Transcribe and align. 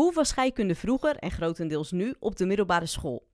Hoe 0.00 0.12
was 0.12 0.28
scheikunde 0.28 0.74
vroeger 0.74 1.16
en 1.16 1.30
grotendeels 1.30 1.90
nu 1.90 2.14
op 2.18 2.36
de 2.36 2.46
middelbare 2.46 2.86
school? 2.86 3.26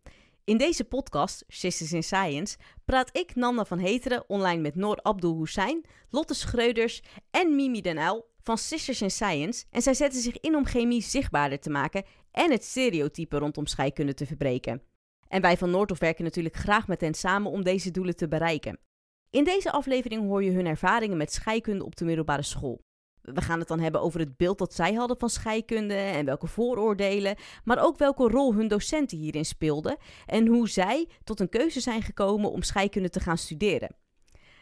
In 0.45 0.57
deze 0.57 0.85
podcast, 0.85 1.45
Sisters 1.49 1.93
in 1.93 2.03
Science, 2.03 2.57
praat 2.85 3.17
ik, 3.17 3.35
Nanda 3.35 3.65
van 3.65 3.79
Heteren, 3.79 4.29
online 4.29 4.61
met 4.61 4.75
Noor 4.75 5.03
Abdul 5.03 5.39
Hussein, 5.39 5.85
Lotte 6.11 6.35
Schreuders 6.35 7.03
en 7.31 7.57
Mimi 7.57 7.81
Den 7.81 7.99
Uyl 7.99 8.27
van 8.43 8.59
Sisters 8.59 9.03
in 9.03 9.11
Science. 9.11 9.65
En 9.71 9.83
zij 9.83 9.95
zetten 9.95 10.21
zich 10.21 10.41
in 10.41 10.57
om 10.57 10.67
chemie 10.67 11.03
zichtbaarder 11.03 11.61
te 11.61 11.71
maken 11.71 12.05
en 12.31 12.51
het 12.51 12.65
stereotype 12.65 13.39
rondom 13.39 13.67
scheikunde 13.67 14.15
te 14.15 14.27
verbreken. 14.27 14.83
En 15.29 15.41
wij 15.41 15.57
van 15.57 15.71
Noordhof 15.71 15.99
werken 15.99 16.25
natuurlijk 16.25 16.57
graag 16.57 16.89
met 16.89 17.01
hen 17.01 17.15
samen 17.15 17.51
om 17.51 17.63
deze 17.63 17.91
doelen 17.91 18.17
te 18.17 18.29
bereiken. 18.29 18.79
In 19.31 19.45
deze 19.45 19.73
aflevering 19.73 20.23
hoor 20.23 20.45
je 20.45 20.51
hun 20.51 20.67
ervaringen 20.67 21.17
met 21.17 21.33
scheikunde 21.33 21.85
op 21.85 21.97
de 21.97 22.05
middelbare 22.05 22.43
school. 22.43 22.86
We 23.35 23.41
gaan 23.41 23.59
het 23.59 23.69
dan 23.69 23.81
hebben 23.81 24.01
over 24.01 24.21
het 24.21 24.37
beeld 24.37 24.59
dat 24.59 24.75
zij 24.75 24.93
hadden 24.95 25.19
van 25.19 25.31
scheikunde 25.31 25.95
en 25.95 26.25
welke 26.25 26.47
vooroordelen, 26.47 27.37
maar 27.65 27.85
ook 27.85 27.99
welke 27.99 28.29
rol 28.29 28.55
hun 28.55 28.69
docenten 28.69 29.19
hierin 29.19 29.45
speelden 29.45 29.97
en 30.27 30.47
hoe 30.47 30.69
zij 30.69 31.09
tot 31.25 31.41
een 31.41 31.49
keuze 31.49 31.81
zijn 31.81 32.03
gekomen 32.03 32.51
om 32.51 32.63
scheikunde 32.63 33.11
te 33.11 33.21
gaan 33.21 33.39
studeren. 33.39 33.97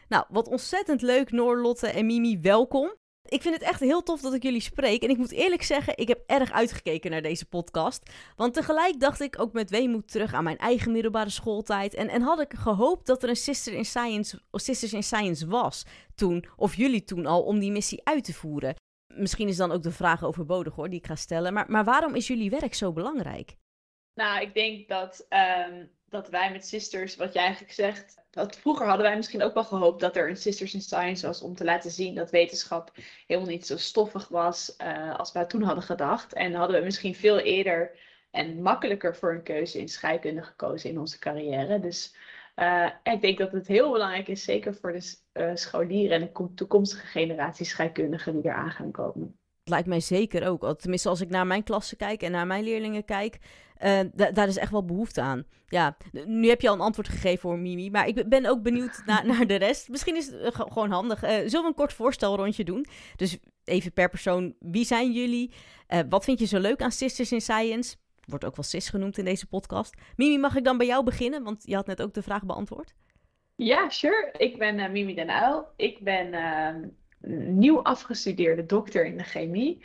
Nou, 0.07 0.25
wat 0.29 0.47
ontzettend 0.47 1.01
leuk, 1.01 1.31
Noor, 1.31 1.61
Lotte 1.61 1.87
en 1.87 2.05
Mimi, 2.05 2.39
welkom. 2.41 2.93
Ik 3.27 3.41
vind 3.41 3.53
het 3.53 3.63
echt 3.63 3.79
heel 3.79 4.03
tof 4.03 4.21
dat 4.21 4.33
ik 4.33 4.43
jullie 4.43 4.61
spreek. 4.61 5.03
En 5.03 5.09
ik 5.09 5.17
moet 5.17 5.31
eerlijk 5.31 5.63
zeggen, 5.63 5.97
ik 5.97 6.07
heb 6.07 6.23
erg 6.25 6.51
uitgekeken 6.51 7.11
naar 7.11 7.21
deze 7.21 7.45
podcast. 7.45 8.11
Want 8.35 8.53
tegelijk 8.53 8.99
dacht 8.99 9.21
ik 9.21 9.39
ook 9.39 9.53
met 9.53 9.69
weemoed 9.69 10.11
terug 10.11 10.33
aan 10.33 10.43
mijn 10.43 10.57
eigen 10.57 10.91
middelbare 10.91 11.29
schooltijd. 11.29 11.93
En, 11.93 12.09
en 12.09 12.21
had 12.21 12.39
ik 12.39 12.53
gehoopt 12.53 13.05
dat 13.05 13.23
er 13.23 13.29
een 13.29 13.35
Sister 13.35 13.73
in 13.73 13.85
Science, 13.85 14.41
of 14.51 14.61
Sisters 14.61 14.93
in 14.93 15.03
Science 15.03 15.47
was 15.47 15.85
toen, 16.15 16.45
of 16.55 16.75
jullie 16.75 17.03
toen 17.03 17.25
al, 17.25 17.43
om 17.43 17.59
die 17.59 17.71
missie 17.71 18.01
uit 18.03 18.23
te 18.23 18.33
voeren. 18.33 18.75
Misschien 19.13 19.47
is 19.47 19.57
dan 19.57 19.71
ook 19.71 19.83
de 19.83 19.91
vraag 19.91 20.23
overbodig 20.23 20.75
hoor, 20.75 20.89
die 20.89 20.99
ik 20.99 21.07
ga 21.07 21.15
stellen. 21.15 21.53
Maar, 21.53 21.71
maar 21.71 21.83
waarom 21.83 22.15
is 22.15 22.27
jullie 22.27 22.49
werk 22.49 22.73
zo 22.73 22.93
belangrijk? 22.93 23.55
Nou, 24.13 24.41
ik 24.41 24.53
denk 24.53 24.87
dat, 24.87 25.27
um, 25.29 25.89
dat 26.15 26.29
wij 26.29 26.51
met 26.51 26.65
Sisters, 26.65 27.15
wat 27.15 27.33
jij 27.33 27.43
eigenlijk 27.43 27.73
zegt, 27.73 28.23
dat 28.29 28.55
vroeger 28.55 28.87
hadden 28.87 29.05
wij 29.05 29.15
misschien 29.15 29.43
ook 29.43 29.53
wel 29.53 29.63
gehoopt 29.63 29.99
dat 29.99 30.15
er 30.15 30.29
een 30.29 30.37
Sisters 30.37 30.73
in 30.73 30.81
Science 30.81 31.27
was 31.27 31.41
om 31.41 31.55
te 31.55 31.63
laten 31.63 31.91
zien 31.91 32.15
dat 32.15 32.31
wetenschap 32.31 32.91
helemaal 33.27 33.49
niet 33.49 33.65
zo 33.65 33.77
stoffig 33.77 34.27
was 34.27 34.75
uh, 34.81 35.15
als 35.15 35.31
wij 35.31 35.45
toen 35.45 35.61
hadden 35.61 35.83
gedacht. 35.83 36.33
En 36.33 36.53
hadden 36.53 36.79
we 36.79 36.85
misschien 36.85 37.15
veel 37.15 37.39
eerder 37.39 37.99
en 38.31 38.61
makkelijker 38.61 39.15
voor 39.15 39.33
een 39.33 39.43
keuze 39.43 39.79
in 39.79 39.89
scheikunde 39.89 40.43
gekozen 40.43 40.89
in 40.89 40.99
onze 40.99 41.19
carrière. 41.19 41.79
Dus 41.79 42.15
uh, 42.55 42.89
ik 43.03 43.21
denk 43.21 43.37
dat 43.37 43.51
het 43.51 43.67
heel 43.67 43.91
belangrijk 43.91 44.27
is, 44.27 44.43
zeker 44.43 44.75
voor 44.75 44.91
de 44.91 45.17
uh, 45.33 45.51
scholieren 45.55 46.21
en 46.21 46.31
de 46.33 46.53
toekomstige 46.53 47.05
generatie 47.05 47.65
scheikundigen 47.65 48.33
die 48.33 48.51
eraan 48.51 48.71
gaan 48.71 48.91
komen. 48.91 49.39
Lijkt 49.69 49.87
mij 49.87 49.99
zeker 49.99 50.47
ook. 50.47 50.79
Tenminste, 50.79 51.09
als 51.09 51.21
ik 51.21 51.29
naar 51.29 51.47
mijn 51.47 51.63
klasse 51.63 51.95
kijk 51.95 52.21
en 52.21 52.31
naar 52.31 52.47
mijn 52.47 52.63
leerlingen 52.63 53.05
kijk, 53.05 53.37
uh, 53.83 53.99
daar 54.11 54.47
is 54.47 54.57
echt 54.57 54.71
wel 54.71 54.85
behoefte 54.85 55.21
aan. 55.21 55.45
Ja, 55.67 55.97
nu 56.25 56.47
heb 56.47 56.61
je 56.61 56.67
al 56.67 56.73
een 56.73 56.81
antwoord 56.81 57.09
gegeven 57.09 57.39
voor 57.39 57.59
Mimi, 57.59 57.91
maar 57.91 58.07
ik 58.07 58.29
ben 58.29 58.45
ook 58.45 58.61
benieuwd 58.61 59.03
naar, 59.23 59.47
de 59.47 59.55
rest. 59.55 59.89
Misschien 59.89 60.15
is 60.15 60.25
het 60.25 60.41
uh, 60.41 60.49
gewoon 60.51 60.91
handig. 60.91 61.23
Uh, 61.23 61.29
zullen 61.29 61.61
we 61.61 61.67
een 61.67 61.73
kort 61.73 61.93
voorstelrondje 61.93 62.63
doen? 62.63 62.85
Dus 63.15 63.37
even 63.63 63.93
per 63.93 64.09
persoon, 64.09 64.55
wie 64.59 64.85
zijn 64.85 65.11
jullie? 65.11 65.51
wat 66.09 66.23
vind 66.23 66.39
je 66.39 66.45
zo 66.45 66.59
leuk 66.59 66.81
aan 66.81 66.91
Sisters 66.91 67.31
in 67.31 67.41
Science? 67.41 67.95
Wordt 68.25 68.45
ook 68.45 68.55
wel 68.55 68.65
SIS 68.65 68.89
genoemd 68.89 69.17
in 69.17 69.25
deze 69.25 69.47
podcast. 69.47 69.93
Mimi, 70.15 70.37
mag 70.37 70.55
ik 70.55 70.63
dan 70.63 70.77
bij 70.77 70.87
jou 70.87 71.03
beginnen? 71.03 71.43
Want 71.43 71.63
je 71.65 71.75
had 71.75 71.87
net 71.87 72.01
ook 72.01 72.13
de 72.13 72.21
vraag 72.21 72.45
beantwoord. 72.45 72.93
Ja, 73.55 73.89
sure. 73.89 74.33
Ik 74.37 74.57
ben 74.57 74.91
Mimi 74.91 75.13
Den 75.15 75.29
Uyl. 75.29 75.67
Ik 75.75 75.99
ben 75.99 76.33
ehm, 76.33 76.87
nieuw 77.27 77.81
afgestudeerde 77.83 78.65
dokter 78.65 79.05
in 79.05 79.17
de 79.17 79.23
chemie. 79.23 79.83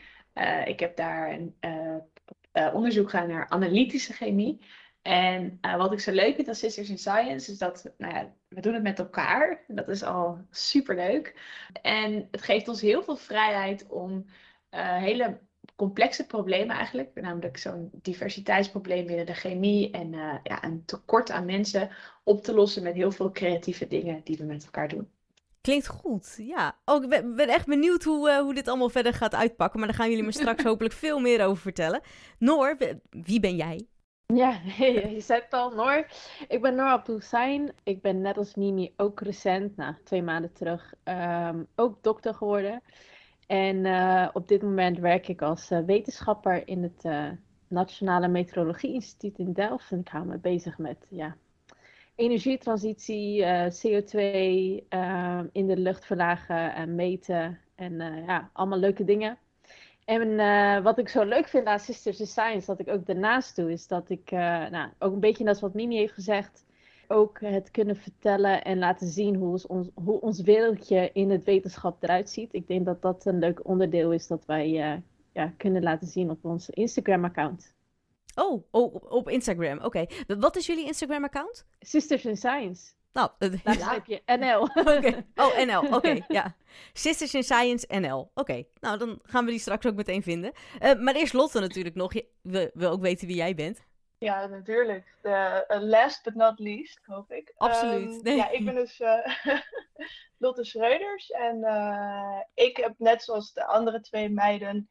ik 0.64 0.80
heb 0.80 0.96
daar 0.96 1.32
een 1.32 1.56
uh, 1.60 2.74
onderzoek 2.74 3.10
gaan 3.10 3.28
naar 3.28 3.48
analytische 3.48 4.12
chemie. 4.12 4.60
En 5.02 5.58
wat 5.60 5.92
ik 5.92 6.00
zo 6.00 6.12
leuk 6.12 6.34
vind 6.34 6.48
aan 6.48 6.54
Sisters 6.54 6.90
in 6.90 6.98
Science 6.98 7.50
is 7.50 7.58
dat 7.58 7.92
nou 7.98 8.14
ja, 8.14 8.34
we 8.48 8.60
doen 8.60 8.74
het 8.74 8.82
met 8.82 8.98
elkaar. 8.98 9.64
Dat 9.66 9.88
is 9.88 10.02
al 10.02 10.38
super 10.50 10.94
leuk. 10.94 11.34
En 11.82 12.28
het 12.30 12.42
geeft 12.42 12.68
ons 12.68 12.80
heel 12.80 13.02
veel 13.02 13.16
vrijheid 13.16 13.86
om 13.86 14.26
hele 14.76 15.40
complexe 15.76 16.26
problemen 16.26 16.76
eigenlijk, 16.76 17.20
namelijk 17.20 17.56
zo'n 17.56 17.90
diversiteitsprobleem 17.92 19.06
binnen 19.06 19.26
de 19.26 19.34
chemie 19.34 19.90
en 19.90 20.12
ja, 20.42 20.64
een 20.64 20.84
tekort 20.84 21.30
aan 21.30 21.44
mensen 21.44 21.90
op 22.24 22.42
te 22.42 22.54
lossen 22.54 22.82
met 22.82 22.94
heel 22.94 23.12
veel 23.12 23.30
creatieve 23.30 23.86
dingen 23.86 24.20
die 24.24 24.36
we 24.36 24.44
met 24.44 24.64
elkaar 24.64 24.88
doen. 24.88 25.10
Klinkt 25.60 25.88
goed, 25.88 26.34
ja. 26.38 26.78
Ook 26.84 27.04
oh, 27.04 27.12
ik 27.12 27.34
ben, 27.36 27.48
echt 27.48 27.66
benieuwd 27.66 28.02
hoe, 28.02 28.30
uh, 28.30 28.38
hoe 28.38 28.54
dit 28.54 28.68
allemaal 28.68 28.88
verder 28.88 29.14
gaat 29.14 29.34
uitpakken. 29.34 29.78
Maar 29.78 29.88
daar 29.88 29.96
gaan 29.96 30.08
jullie 30.08 30.24
me 30.24 30.32
straks 30.42 30.62
hopelijk 30.62 30.94
veel 30.94 31.18
meer 31.18 31.44
over 31.44 31.62
vertellen. 31.62 32.00
Noor, 32.38 32.76
wie 33.10 33.40
ben 33.40 33.56
jij? 33.56 33.86
Ja, 34.26 34.60
je 35.14 35.20
zei 35.20 35.40
het 35.40 35.52
al, 35.52 35.70
Noor. 35.70 36.06
Ik 36.48 36.62
ben 36.62 36.74
Noor 36.74 36.88
Abdulsain. 36.88 37.72
Ik 37.82 38.02
ben 38.02 38.20
net 38.20 38.36
als 38.36 38.54
Mimi 38.54 38.92
ook 38.96 39.20
recent, 39.20 39.76
nou, 39.76 39.94
twee 40.04 40.22
maanden 40.22 40.52
terug, 40.52 40.94
um, 41.04 41.66
ook 41.76 42.02
dokter 42.02 42.34
geworden. 42.34 42.82
En 43.46 43.84
uh, 43.84 44.28
op 44.32 44.48
dit 44.48 44.62
moment 44.62 44.98
werk 44.98 45.28
ik 45.28 45.42
als 45.42 45.70
uh, 45.70 45.78
wetenschapper 45.78 46.68
in 46.68 46.82
het 46.82 47.34
Nationale 47.68 48.28
Meteorologie 48.28 48.92
Instituut 48.92 49.38
in 49.38 49.52
Delft. 49.52 49.90
En 49.90 49.98
ik 49.98 50.08
hou 50.08 50.26
me 50.26 50.38
bezig 50.38 50.78
met 50.78 51.06
ja, 51.08 51.36
energietransitie, 52.20 53.40
uh, 53.40 53.64
CO2 53.64 54.18
uh, 54.90 55.40
in 55.52 55.66
de 55.66 55.76
lucht 55.76 56.04
verlagen 56.04 56.74
en 56.74 56.94
meten. 56.94 57.58
En 57.74 57.92
uh, 57.92 58.26
ja, 58.26 58.50
allemaal 58.52 58.78
leuke 58.78 59.04
dingen. 59.04 59.38
En 60.04 60.38
eh, 60.38 60.82
wat 60.82 60.98
ik 60.98 61.08
zo 61.08 61.24
leuk 61.24 61.48
vind 61.48 61.66
aan 61.66 61.78
Sisters 61.78 62.20
in 62.20 62.26
Science, 62.26 62.66
dat 62.66 62.80
ik 62.80 62.88
ook 62.88 63.06
daarnaast 63.06 63.56
doe, 63.56 63.72
is 63.72 63.86
dat 63.86 64.10
ik, 64.10 64.30
nou, 64.30 64.90
ook 64.98 65.12
een 65.12 65.20
beetje 65.20 65.44
dat 65.44 65.60
wat 65.60 65.74
Mimi 65.74 65.96
heeft 65.96 66.12
gezegd, 66.12 66.66
ook 67.08 67.40
het 67.40 67.70
kunnen 67.70 67.96
vertellen 67.96 68.64
en 68.64 68.78
laten 68.78 69.06
zien 69.06 69.34
hoe 69.34 69.60
ons, 69.66 69.90
hoe 69.94 70.20
ons 70.20 70.40
wereldje 70.40 71.10
in 71.12 71.30
het 71.30 71.44
wetenschap 71.44 72.02
eruit 72.02 72.30
ziet. 72.30 72.54
Ik 72.54 72.66
denk 72.66 72.84
dat 72.84 73.02
dat 73.02 73.26
een 73.26 73.38
leuk 73.38 73.68
onderdeel 73.68 74.12
is 74.12 74.26
dat 74.26 74.46
wij 74.46 74.68
ja, 75.32 75.52
kunnen 75.56 75.82
laten 75.82 76.06
zien 76.06 76.30
op 76.30 76.44
onze 76.44 76.72
Instagram-account. 76.72 77.74
Oh, 78.40 78.64
oh 78.70 79.12
op, 79.12 79.28
Instagram. 79.28 79.78
Oké. 79.82 80.06
Wat 80.26 80.56
is 80.56 80.66
jullie 80.66 80.86
Instagram-account? 80.86 81.66
Sisters 81.80 82.24
in 82.24 82.36
Science. 82.36 82.92
Nou, 83.12 83.30
daar 83.64 83.74
schrijf 83.74 84.06
je 84.06 84.22
NL. 84.26 84.60
okay. 84.96 85.26
Oh, 85.34 85.58
NL. 85.58 85.94
Oké, 85.96 86.24
ja. 86.38 86.54
Sisters 86.92 87.34
in 87.34 87.42
Science 87.42 87.86
NL. 87.98 88.30
Oké, 88.34 88.64
nou 88.80 88.98
dan 88.98 89.18
gaan 89.22 89.44
we 89.44 89.50
die 89.50 89.60
straks 89.60 89.86
ook 89.86 89.94
meteen 89.94 90.22
vinden. 90.22 90.52
Uh, 90.82 90.94
maar 90.94 91.14
eerst 91.14 91.32
Lotte 91.32 91.60
natuurlijk 91.60 91.94
nog. 91.94 92.12
Je, 92.14 92.26
we 92.42 92.70
willen 92.74 92.92
ook 92.92 93.00
weten 93.00 93.26
wie 93.26 93.36
jij 93.36 93.54
bent. 93.54 93.80
Ja, 94.18 94.46
natuurlijk. 94.46 95.16
De, 95.22 95.64
uh, 95.68 95.80
last 95.80 96.22
but 96.22 96.34
not 96.34 96.58
least, 96.58 97.00
hoop 97.04 97.32
ik. 97.32 97.52
Absoluut. 97.56 98.08
Um, 98.08 98.22
nee. 98.22 98.36
Ja, 98.36 98.50
ik 98.50 98.64
ben 98.64 98.74
dus 98.74 99.00
uh, 99.00 99.28
Lotte 100.38 100.64
Schreuders. 100.64 101.30
En 101.30 101.56
ik 102.54 102.76
heb 102.76 102.94
net 102.98 103.22
zoals 103.22 103.52
de 103.52 103.66
andere 103.66 104.00
twee 104.00 104.28
meiden 104.28 104.88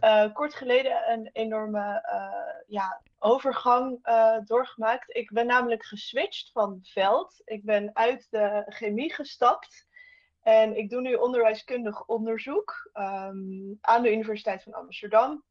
uh, 0.00 0.32
kort 0.32 0.54
geleden 0.54 1.10
een 1.12 1.30
enorme 1.32 2.08
uh, 2.12 2.64
ja, 2.66 3.00
overgang 3.18 3.98
uh, 4.08 4.36
doorgemaakt. 4.44 5.16
Ik 5.16 5.30
ben 5.32 5.46
namelijk 5.46 5.84
geswitcht 5.84 6.50
van 6.52 6.78
veld. 6.82 7.42
Ik 7.44 7.64
ben 7.64 7.90
uit 7.92 8.26
de 8.30 8.64
chemie 8.66 9.14
gestapt. 9.14 9.86
En 10.42 10.76
ik 10.76 10.90
doe 10.90 11.00
nu 11.00 11.14
onderwijskundig 11.14 12.06
onderzoek 12.06 12.90
um, 12.94 13.78
aan 13.80 14.02
de 14.02 14.12
Universiteit 14.12 14.62
van 14.62 14.72
Amsterdam. 14.72 15.44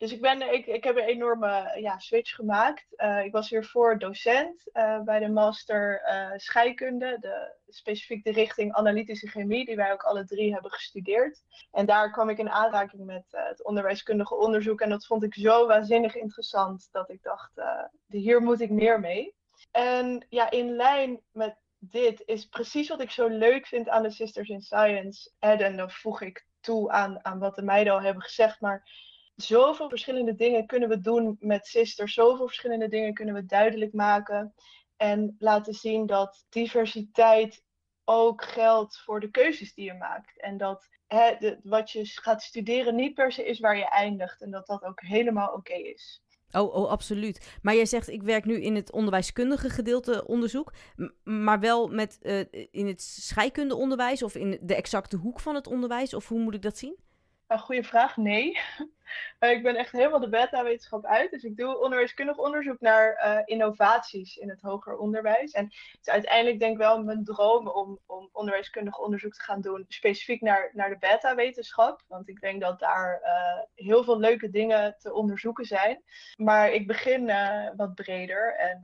Dus 0.00 0.12
ik, 0.12 0.20
ben, 0.20 0.52
ik, 0.52 0.66
ik 0.66 0.84
heb 0.84 0.96
een 0.96 1.04
enorme 1.04 1.76
ja, 1.80 1.98
switch 1.98 2.34
gemaakt. 2.34 2.86
Uh, 2.96 3.24
ik 3.24 3.32
was 3.32 3.48
hiervoor 3.48 3.98
docent 3.98 4.70
uh, 4.72 5.00
bij 5.00 5.18
de 5.18 5.28
master 5.28 6.02
scheikunde, 6.36 7.16
de, 7.20 7.54
specifiek 7.68 8.24
de 8.24 8.32
richting 8.32 8.72
analytische 8.72 9.28
chemie, 9.28 9.64
die 9.64 9.76
wij 9.76 9.92
ook 9.92 10.02
alle 10.02 10.24
drie 10.24 10.52
hebben 10.52 10.70
gestudeerd. 10.70 11.42
En 11.70 11.86
daar 11.86 12.12
kwam 12.12 12.28
ik 12.28 12.38
in 12.38 12.50
aanraking 12.50 13.04
met 13.04 13.24
het 13.30 13.64
onderwijskundige 13.64 14.36
onderzoek. 14.36 14.80
En 14.80 14.88
dat 14.88 15.06
vond 15.06 15.22
ik 15.22 15.34
zo 15.34 15.66
waanzinnig 15.66 16.14
interessant 16.14 16.88
dat 16.90 17.10
ik 17.10 17.22
dacht, 17.22 17.52
hier 18.06 18.42
moet 18.42 18.60
ik 18.60 18.70
meer 18.70 19.00
mee. 19.00 19.34
En 19.70 20.26
ja, 20.28 20.50
in 20.50 20.76
lijn 20.76 21.20
met 21.32 21.56
dit 21.78 22.22
is 22.26 22.46
precies 22.46 22.88
wat 22.88 23.00
ik 23.00 23.10
zo 23.10 23.28
leuk 23.28 23.66
vind 23.66 23.88
aan 23.88 24.02
de 24.02 24.10
Sisters 24.10 24.48
in 24.48 24.62
Science. 24.62 25.30
En 25.38 25.76
dan 25.76 25.90
voeg 25.90 26.22
ik 26.22 26.46
toe 26.60 26.90
aan, 26.90 27.24
aan 27.24 27.38
wat 27.38 27.54
de 27.54 27.62
meiden 27.62 27.92
al 27.92 28.02
hebben 28.02 28.22
gezegd, 28.22 28.60
maar 28.60 29.08
zoveel 29.42 29.88
verschillende 29.88 30.34
dingen 30.34 30.66
kunnen 30.66 30.88
we 30.88 31.00
doen 31.00 31.36
met 31.40 31.66
Sisters. 31.66 32.14
Zoveel 32.14 32.46
verschillende 32.46 32.88
dingen 32.88 33.14
kunnen 33.14 33.34
we 33.34 33.46
duidelijk 33.46 33.92
maken. 33.92 34.54
En 34.96 35.36
laten 35.38 35.74
zien 35.74 36.06
dat 36.06 36.44
diversiteit 36.48 37.62
ook 38.04 38.44
geldt 38.44 39.00
voor 39.00 39.20
de 39.20 39.30
keuzes 39.30 39.74
die 39.74 39.84
je 39.84 39.94
maakt. 39.94 40.40
En 40.40 40.56
dat 40.56 40.88
hè, 41.06 41.56
wat 41.62 41.90
je 41.90 42.04
gaat 42.04 42.42
studeren 42.42 42.94
niet 42.94 43.14
per 43.14 43.32
se 43.32 43.44
is 43.44 43.60
waar 43.60 43.76
je 43.76 43.88
eindigt. 43.88 44.42
En 44.42 44.50
dat 44.50 44.66
dat 44.66 44.84
ook 44.84 45.00
helemaal 45.00 45.52
oké 45.52 45.74
is. 45.74 46.22
Oh, 46.52 46.74
oh, 46.74 46.90
absoluut. 46.90 47.58
Maar 47.62 47.74
jij 47.74 47.86
zegt, 47.86 48.08
ik 48.08 48.22
werk 48.22 48.44
nu 48.44 48.60
in 48.60 48.74
het 48.74 48.92
onderwijskundige 48.92 49.70
gedeelte 49.70 50.26
onderzoek, 50.26 50.72
maar 51.22 51.60
wel 51.60 51.88
met, 51.88 52.18
uh, 52.22 52.44
in 52.70 52.86
het 52.86 53.02
scheikundeonderwijs 53.02 54.22
of 54.22 54.34
in 54.34 54.58
de 54.62 54.74
exacte 54.74 55.16
hoek 55.16 55.40
van 55.40 55.54
het 55.54 55.66
onderwijs, 55.66 56.14
of 56.14 56.28
hoe 56.28 56.40
moet 56.40 56.54
ik 56.54 56.62
dat 56.62 56.78
zien? 56.78 56.96
Een 57.50 57.58
goede 57.58 57.82
vraag, 57.84 58.16
nee. 58.16 58.58
Eh, 59.38 59.50
ik 59.50 59.62
ben 59.62 59.76
echt 59.76 59.92
helemaal 59.92 60.20
de 60.20 60.28
beta-wetenschap 60.28 61.04
uit. 61.04 61.30
Dus 61.30 61.42
ik 61.42 61.56
doe 61.56 61.78
onderwijskundig 61.78 62.36
onderzoek 62.36 62.80
naar 62.80 63.22
uh, 63.24 63.40
innovaties 63.44 64.36
in 64.36 64.48
het 64.48 64.60
hoger 64.60 64.96
onderwijs. 64.96 65.52
En 65.52 65.64
het 65.64 65.98
is 66.00 66.08
uiteindelijk 66.12 66.58
denk 66.58 66.72
ik 66.72 66.78
wel 66.78 67.02
mijn 67.02 67.24
droom 67.24 67.68
om, 67.68 67.98
om 68.06 68.28
onderwijskundig 68.32 68.98
onderzoek 68.98 69.34
te 69.34 69.42
gaan 69.42 69.60
doen, 69.60 69.84
specifiek 69.88 70.40
naar, 70.40 70.70
naar 70.72 70.88
de 70.88 70.98
beta-wetenschap. 70.98 72.02
Want 72.06 72.28
ik 72.28 72.40
denk 72.40 72.60
dat 72.60 72.78
daar 72.78 73.20
uh, 73.22 73.86
heel 73.86 74.04
veel 74.04 74.18
leuke 74.18 74.50
dingen 74.50 74.96
te 74.98 75.12
onderzoeken 75.12 75.64
zijn. 75.64 76.02
Maar 76.36 76.72
ik 76.72 76.86
begin 76.86 77.32
wat 77.76 77.94
breder 77.94 78.56
en 78.56 78.80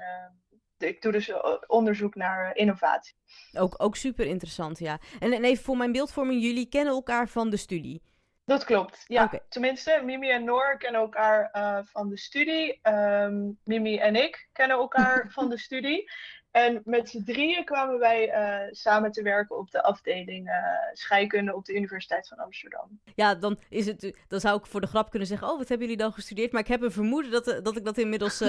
ik 0.79 1.03
doe 1.03 1.13
dus 1.13 1.33
onderzoek 1.67 2.15
naar 2.15 2.57
innovatie. 2.57 3.15
Ook, 3.59 3.75
ook 3.83 3.97
super 3.97 4.27
interessant, 4.27 4.79
ja. 4.79 4.99
En, 5.19 5.33
en 5.33 5.45
even 5.45 5.65
voor 5.65 5.77
mijn 5.77 5.93
beeldvorming, 5.93 6.43
jullie 6.43 6.69
kennen 6.69 6.95
elkaar 6.95 7.29
van 7.29 7.51
de 7.51 7.57
studie. 7.57 8.03
Dat 8.47 8.65
klopt, 8.65 9.05
ja. 9.07 9.31
Tenminste, 9.49 10.01
Mimi 10.05 10.31
en 10.31 10.45
Noor 10.45 10.77
kennen 10.79 11.01
elkaar 11.01 11.51
uh, 11.53 11.79
van 11.85 12.09
de 12.09 12.19
studie. 12.19 12.81
Um, 12.83 13.59
Mimi 13.65 13.99
en 13.99 14.17
ik 14.17 14.49
kennen 14.53 14.77
elkaar 14.77 15.27
van 15.37 15.49
de 15.49 15.59
studie. 15.59 16.11
En 16.51 16.81
met 16.85 17.09
z'n 17.09 17.23
drieën 17.25 17.65
kwamen 17.65 17.99
wij 17.99 18.29
uh, 18.29 18.73
samen 18.73 19.13
te 19.13 19.23
werken 19.23 19.59
op 19.59 19.71
de 19.71 19.83
afdeling 19.83 20.49
uh, 20.49 20.55
scheikunde 20.93 21.55
op 21.55 21.65
de 21.65 21.75
Universiteit 21.75 22.29
van 22.29 22.39
Amsterdam. 22.39 23.01
Ja, 23.15 23.35
dan, 23.35 23.59
is 23.69 23.87
het, 23.87 24.17
dan 24.29 24.41
zou 24.41 24.59
ik 24.59 24.67
voor 24.67 24.81
de 24.81 24.87
grap 24.87 25.11
kunnen 25.11 25.29
zeggen: 25.29 25.49
Oh, 25.49 25.59
wat 25.59 25.69
hebben 25.69 25.87
jullie 25.87 26.03
dan 26.03 26.13
gestudeerd? 26.13 26.53
Maar 26.53 26.61
ik 26.61 26.69
heb 26.69 26.83
een 26.83 26.93
vermoeden 26.93 27.31
dat, 27.31 27.65
dat 27.65 27.77
ik 27.77 27.85
dat 27.85 27.99
inmiddels, 27.99 28.41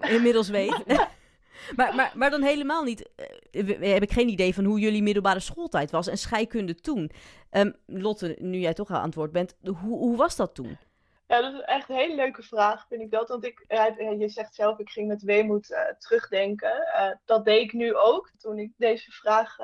inmiddels 0.00 0.48
weet. 0.48 0.82
maar, 1.76 1.94
maar, 1.94 2.12
maar 2.14 2.30
dan 2.30 2.42
helemaal 2.42 2.82
niet. 2.82 3.10
Uh, 3.52 3.92
heb 3.92 4.02
ik 4.02 4.12
geen 4.12 4.28
idee 4.28 4.54
van 4.54 4.64
hoe 4.64 4.78
jullie 4.78 5.02
middelbare 5.02 5.40
schooltijd 5.40 5.90
was 5.90 6.08
en 6.08 6.18
scheikunde 6.18 6.74
toen. 6.74 7.10
Um, 7.50 7.74
Lotte, 7.86 8.36
nu 8.38 8.58
jij 8.58 8.74
toch 8.74 8.90
aan 8.90 9.04
het 9.04 9.14
woord 9.14 9.32
bent, 9.32 9.56
hoe, 9.62 9.98
hoe 9.98 10.16
was 10.16 10.36
dat 10.36 10.54
toen? 10.54 10.78
Ja, 11.26 11.40
dat 11.40 11.54
is 11.54 11.60
echt 11.60 11.88
een 11.88 11.96
hele 11.96 12.14
leuke 12.14 12.42
vraag, 12.42 12.86
vind 12.88 13.00
ik 13.00 13.10
dat. 13.10 13.28
Want 13.28 13.44
ik, 13.44 13.64
je 14.18 14.28
zegt 14.28 14.54
zelf, 14.54 14.78
ik 14.78 14.90
ging 14.90 15.08
met 15.08 15.22
weemoed 15.22 15.70
uh, 15.70 15.78
terugdenken. 15.98 16.72
Uh, 16.96 17.10
dat 17.24 17.44
deed 17.44 17.62
ik 17.62 17.72
nu 17.72 17.94
ook, 17.94 18.30
toen 18.38 18.58
ik 18.58 18.72
deze 18.76 19.10
vraag 19.10 19.56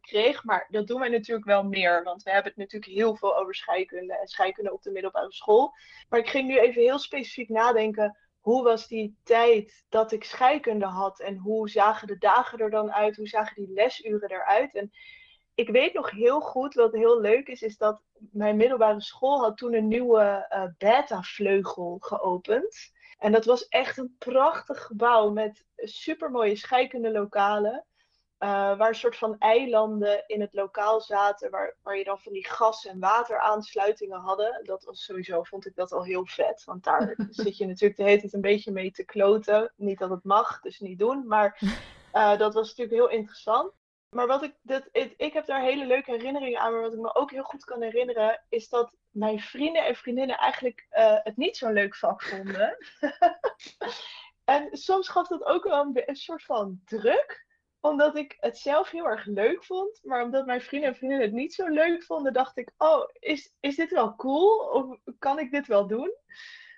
kreeg. 0.00 0.44
Maar 0.44 0.66
dat 0.70 0.86
doen 0.86 1.00
wij 1.00 1.08
natuurlijk 1.08 1.46
wel 1.46 1.64
meer. 1.64 2.02
Want 2.02 2.22
we 2.22 2.30
hebben 2.30 2.52
het 2.54 2.60
natuurlijk 2.60 2.92
heel 2.92 3.16
veel 3.16 3.36
over 3.36 3.54
scheikunde 3.54 4.18
en 4.18 4.26
scheikunde 4.26 4.72
op 4.72 4.82
de 4.82 4.90
middelbare 4.90 5.32
school. 5.32 5.74
Maar 6.08 6.18
ik 6.18 6.28
ging 6.28 6.48
nu 6.48 6.58
even 6.58 6.82
heel 6.82 6.98
specifiek 6.98 7.48
nadenken 7.48 8.16
hoe 8.42 8.62
was 8.62 8.86
die 8.86 9.16
tijd 9.22 9.84
dat 9.88 10.12
ik 10.12 10.24
scheikunde 10.24 10.86
had 10.86 11.20
en 11.20 11.36
hoe 11.36 11.70
zagen 11.70 12.06
de 12.06 12.18
dagen 12.18 12.58
er 12.58 12.70
dan 12.70 12.92
uit? 12.92 13.16
Hoe 13.16 13.28
zagen 13.28 13.54
die 13.54 13.72
lesuren 13.74 14.30
eruit? 14.30 14.74
En 14.74 14.92
ik 15.54 15.68
weet 15.68 15.94
nog 15.94 16.10
heel 16.10 16.40
goed, 16.40 16.74
wat 16.74 16.92
heel 16.92 17.20
leuk 17.20 17.48
is, 17.48 17.62
is 17.62 17.76
dat 17.76 18.00
mijn 18.30 18.56
middelbare 18.56 19.00
school 19.00 19.40
had 19.40 19.56
toen 19.56 19.74
een 19.74 19.88
nieuwe 19.88 20.46
uh, 20.50 20.64
beta-vleugel 20.78 21.96
geopend. 22.00 22.92
En 23.18 23.32
dat 23.32 23.44
was 23.44 23.68
echt 23.68 23.98
een 23.98 24.16
prachtig 24.18 24.82
gebouw 24.82 25.30
met 25.30 25.64
supermooie 25.76 26.56
scheikunde 26.56 27.10
lokalen. 27.10 27.86
Uh, 28.42 28.48
waar 28.76 28.88
een 28.88 28.94
soort 28.94 29.16
van 29.16 29.38
eilanden 29.38 30.24
in 30.26 30.40
het 30.40 30.54
lokaal 30.54 31.00
zaten, 31.00 31.50
waar, 31.50 31.76
waar 31.82 31.96
je 31.96 32.04
dan 32.04 32.18
van 32.18 32.32
die 32.32 32.46
gas- 32.46 32.86
en 32.86 33.00
wateraansluitingen 33.00 34.20
hadden. 34.20 34.60
Dat 34.64 34.84
was 34.84 35.04
sowieso, 35.04 35.42
vond 35.42 35.66
ik 35.66 35.74
dat 35.74 35.92
al 35.92 36.04
heel 36.04 36.26
vet. 36.26 36.64
Want 36.64 36.84
daar 36.84 37.14
zit 37.30 37.56
je 37.56 37.66
natuurlijk 37.66 37.96
de 37.96 38.04
hele 38.04 38.20
tijd 38.20 38.32
een 38.32 38.40
beetje 38.40 38.72
mee 38.72 38.90
te 38.90 39.04
kloten. 39.04 39.72
Niet 39.76 39.98
dat 39.98 40.10
het 40.10 40.24
mag, 40.24 40.60
dus 40.60 40.80
niet 40.80 40.98
doen. 40.98 41.26
Maar 41.26 41.58
uh, 42.12 42.38
dat 42.42 42.54
was 42.54 42.68
natuurlijk 42.68 42.96
heel 42.96 43.18
interessant. 43.18 43.72
Maar 44.08 44.26
wat 44.26 44.42
ik, 44.42 44.54
dat, 44.62 44.88
ik, 44.92 45.14
ik 45.16 45.32
heb 45.32 45.46
daar 45.46 45.62
hele 45.62 45.86
leuke 45.86 46.10
herinneringen 46.10 46.60
aan. 46.60 46.72
Maar 46.72 46.82
wat 46.82 46.92
ik 46.92 47.00
me 47.00 47.14
ook 47.14 47.30
heel 47.30 47.42
goed 47.42 47.64
kan 47.64 47.82
herinneren, 47.82 48.44
is 48.48 48.68
dat 48.68 48.92
mijn 49.10 49.40
vrienden 49.40 49.86
en 49.86 49.94
vriendinnen 49.94 50.36
eigenlijk 50.36 50.86
uh, 50.92 51.16
het 51.22 51.36
niet 51.36 51.56
zo'n 51.56 51.72
leuk 51.72 51.96
vak 51.96 52.22
vonden. 52.22 52.76
en 54.44 54.68
soms 54.76 55.08
gaf 55.08 55.28
dat 55.28 55.44
ook 55.44 55.64
wel 55.64 55.80
een, 55.80 56.02
een 56.06 56.16
soort 56.16 56.42
van 56.42 56.80
druk 56.84 57.50
omdat 57.82 58.16
ik 58.16 58.36
het 58.40 58.58
zelf 58.58 58.90
heel 58.90 59.06
erg 59.06 59.26
leuk 59.26 59.64
vond. 59.64 60.00
Maar 60.02 60.22
omdat 60.22 60.46
mijn 60.46 60.60
vrienden 60.60 60.88
en 60.88 60.96
vriendinnen 60.96 61.26
het 61.26 61.36
niet 61.36 61.54
zo 61.54 61.66
leuk 61.68 62.04
vonden, 62.04 62.32
dacht 62.32 62.58
ik: 62.58 62.70
Oh, 62.78 63.08
is, 63.12 63.52
is 63.60 63.76
dit 63.76 63.90
wel 63.90 64.14
cool? 64.16 64.58
Of 64.58 64.98
kan 65.18 65.38
ik 65.38 65.50
dit 65.50 65.66
wel 65.66 65.86
doen? 65.86 66.14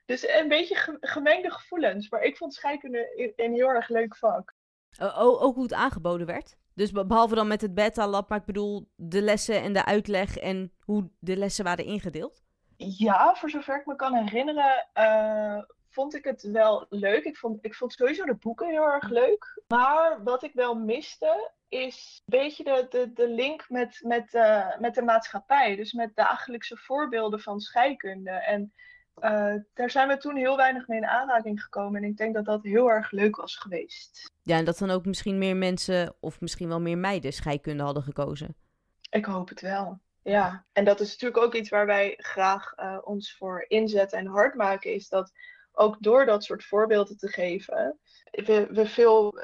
Dus 0.06 0.28
een 0.28 0.48
beetje 0.48 0.98
gemengde 1.00 1.50
gevoelens. 1.50 2.08
Maar 2.10 2.22
ik 2.22 2.36
vond 2.36 2.54
scheikunde 2.54 3.32
een, 3.36 3.52
heel 3.52 3.68
erg 3.68 3.88
leuk 3.88 4.16
vak. 4.16 4.54
ook, 5.00 5.42
ook 5.42 5.54
hoe 5.54 5.62
het 5.62 5.72
aangeboden 5.72 6.26
werd? 6.26 6.56
Dus 6.74 6.92
behalve 6.92 7.34
dan 7.34 7.46
met 7.46 7.60
het 7.60 7.74
beta-lab, 7.74 8.28
maar 8.28 8.38
ik 8.38 8.44
bedoel 8.44 8.88
de 8.96 9.22
lessen 9.22 9.62
en 9.62 9.72
de 9.72 9.84
uitleg 9.84 10.36
en 10.36 10.72
hoe 10.80 11.10
de 11.18 11.36
lessen 11.36 11.64
waren 11.64 11.84
ingedeeld? 11.84 12.42
Ja, 12.76 13.34
voor 13.34 13.50
zover 13.50 13.80
ik 13.80 13.86
me 13.86 13.96
kan 13.96 14.14
herinneren, 14.14 14.88
uh, 14.94 15.62
vond 15.94 16.14
ik 16.14 16.24
het 16.24 16.42
wel 16.42 16.86
leuk. 16.88 17.24
Ik 17.24 17.36
vond, 17.36 17.58
ik 17.60 17.74
vond 17.74 17.92
sowieso 17.92 18.24
de 18.24 18.34
boeken 18.34 18.68
heel 18.68 18.92
erg 18.92 19.08
leuk. 19.08 19.62
Maar 19.68 20.22
wat 20.22 20.42
ik 20.42 20.52
wel 20.54 20.74
miste, 20.74 21.50
is 21.68 22.22
een 22.24 22.38
beetje 22.38 22.64
de, 22.64 22.86
de, 22.90 23.12
de 23.12 23.28
link 23.28 23.64
met, 23.68 24.00
met, 24.02 24.34
uh, 24.34 24.78
met 24.78 24.94
de 24.94 25.02
maatschappij. 25.02 25.76
Dus 25.76 25.92
met 25.92 26.14
dagelijkse 26.14 26.76
voorbeelden 26.76 27.40
van 27.40 27.60
scheikunde. 27.60 28.30
En 28.30 28.72
uh, 29.22 29.54
daar 29.74 29.90
zijn 29.90 30.08
we 30.08 30.16
toen 30.16 30.36
heel 30.36 30.56
weinig 30.56 30.88
mee 30.88 30.98
in 30.98 31.06
aanraking 31.06 31.62
gekomen. 31.62 32.02
En 32.02 32.08
ik 32.08 32.16
denk 32.16 32.34
dat 32.34 32.44
dat 32.44 32.62
heel 32.62 32.90
erg 32.90 33.10
leuk 33.10 33.36
was 33.36 33.56
geweest. 33.56 34.32
Ja, 34.42 34.56
en 34.56 34.64
dat 34.64 34.78
dan 34.78 34.90
ook 34.90 35.04
misschien 35.04 35.38
meer 35.38 35.56
mensen, 35.56 36.14
of 36.20 36.40
misschien 36.40 36.68
wel 36.68 36.80
meer 36.80 36.98
meiden, 36.98 37.32
scheikunde 37.32 37.82
hadden 37.82 38.02
gekozen. 38.02 38.56
Ik 39.10 39.24
hoop 39.24 39.48
het 39.48 39.60
wel. 39.60 40.00
Ja, 40.22 40.64
en 40.72 40.84
dat 40.84 41.00
is 41.00 41.10
natuurlijk 41.10 41.44
ook 41.44 41.54
iets 41.54 41.68
waar 41.68 41.86
wij 41.86 42.14
graag 42.16 42.72
uh, 42.76 42.98
ons 43.04 43.36
voor 43.36 43.64
inzetten 43.68 44.18
en 44.18 44.26
hard 44.26 44.54
maken. 44.54 44.94
Is 44.94 45.08
dat 45.08 45.32
ook 45.74 45.96
door 46.00 46.26
dat 46.26 46.44
soort 46.44 46.64
voorbeelden 46.64 47.16
te 47.16 47.28
geven, 47.28 47.98
we, 48.30 48.66
we 48.70 48.86
veel 48.86 49.34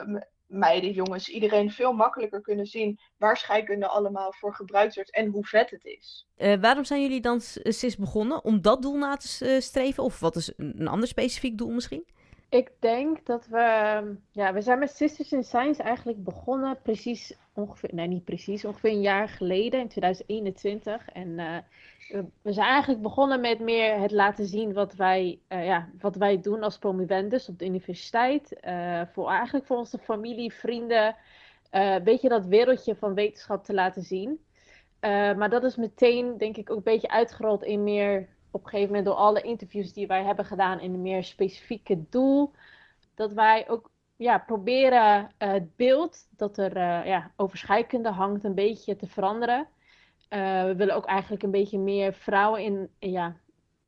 meiden, 0.50 0.93
jongens, 0.93 1.29
iedereen 1.29 1.71
veel 1.71 1.93
makkelijker 1.93 2.41
kunnen 2.41 2.67
zien 2.67 3.00
waar 3.17 3.37
scheikunde 3.37 3.87
allemaal 3.87 4.32
voor 4.32 4.55
gebruikt 4.55 4.94
wordt 4.94 5.15
en 5.15 5.27
hoe 5.27 5.47
vet 5.47 5.71
het 5.71 5.85
is. 5.85 6.27
Uh, 6.37 6.55
waarom 6.61 6.85
zijn 6.85 7.03
jullie 7.03 7.21
dan 7.21 7.41
SIS 7.41 7.97
begonnen? 7.97 8.44
Om 8.44 8.62
dat 8.62 8.82
doel 8.82 8.97
na 8.97 9.17
te 9.17 9.47
uh, 9.55 9.61
streven? 9.61 10.05
Of 10.05 10.21
wat 10.21 10.37
is 10.37 10.53
een 10.56 10.88
ander 10.88 11.09
specifiek 11.09 11.59
doel 11.59 11.71
misschien? 11.71 12.05
Ik 12.50 12.73
denk 12.79 13.26
dat 13.26 13.47
we, 13.47 14.17
ja, 14.31 14.52
we 14.52 14.61
zijn 14.61 14.79
met 14.79 14.91
Sisters 14.91 15.32
in 15.32 15.44
Science 15.44 15.82
eigenlijk 15.82 16.25
begonnen 16.25 16.82
precies 16.82 17.37
ongeveer, 17.52 17.91
nee 17.93 18.06
niet 18.06 18.25
precies, 18.25 18.64
ongeveer 18.64 18.91
een 18.91 19.00
jaar 19.00 19.29
geleden 19.29 19.81
in 19.81 19.88
2021. 19.88 21.08
En 21.08 21.29
uh, 21.29 21.56
we 22.43 22.52
zijn 22.52 22.69
eigenlijk 22.69 23.02
begonnen 23.02 23.41
met 23.41 23.61
meer 23.61 23.99
het 23.99 24.11
laten 24.11 24.47
zien 24.47 24.73
wat 24.73 24.94
wij, 24.94 25.41
uh, 25.49 25.67
ja, 25.67 25.88
wat 26.00 26.17
wij 26.17 26.41
doen 26.41 26.62
als 26.62 26.79
promovendus 26.79 27.49
op 27.49 27.58
de 27.58 27.64
universiteit. 27.64 28.56
Uh, 28.65 29.03
voor, 29.13 29.29
eigenlijk 29.29 29.67
voor 29.67 29.77
onze 29.77 29.98
familie, 29.98 30.53
vrienden, 30.53 31.17
een 31.70 32.05
beetje 32.05 32.29
dat 32.29 32.46
wereldje 32.46 32.96
van 32.96 33.15
wetenschap 33.15 33.65
te 33.65 33.75
laten 33.75 34.03
zien. 34.03 34.41
maar 35.01 35.51
dat 35.51 35.65
is 35.65 35.77
meteen, 35.77 36.39
denk 36.39 36.56
ik, 36.56 36.70
ook 36.70 36.77
een 36.77 36.82
beetje 36.82 37.10
uitgerold 37.10 37.63
in 37.63 37.82
meer 37.82 38.29
op 38.51 38.65
een 38.65 38.69
gegeven 38.71 38.89
moment 38.89 39.07
door 39.07 39.17
alle 39.17 39.41
interviews 39.41 39.93
die 39.93 40.07
wij 40.07 40.25
hebben 40.25 40.45
gedaan 40.45 40.81
in 40.81 40.95
een 40.95 41.03
meer 41.03 41.25
specifieke 41.25 42.05
doel, 42.09 42.53
dat 43.15 43.33
wij 43.33 43.69
ook 43.69 43.91
ja, 44.17 44.39
proberen 44.39 45.31
uh, 45.39 45.53
het 45.53 45.77
beeld 45.77 46.27
dat 46.37 46.59
er 46.59 46.77
uh, 46.77 47.07
ja, 47.07 47.33
over 47.37 47.59
scheikunde 47.59 48.11
hangt 48.11 48.45
een 48.45 48.55
beetje 48.55 48.97
te 48.97 49.07
veranderen. 49.07 49.69
Uh, 50.31 50.65
we 50.65 50.75
willen 50.77 50.95
ook 50.95 51.07
eigenlijk 51.07 51.43
een 51.43 51.51
beetje 51.51 51.79
meer 51.79 52.13
vrouwen 52.13 52.63
in, 52.63 52.91
ja, 52.99 53.37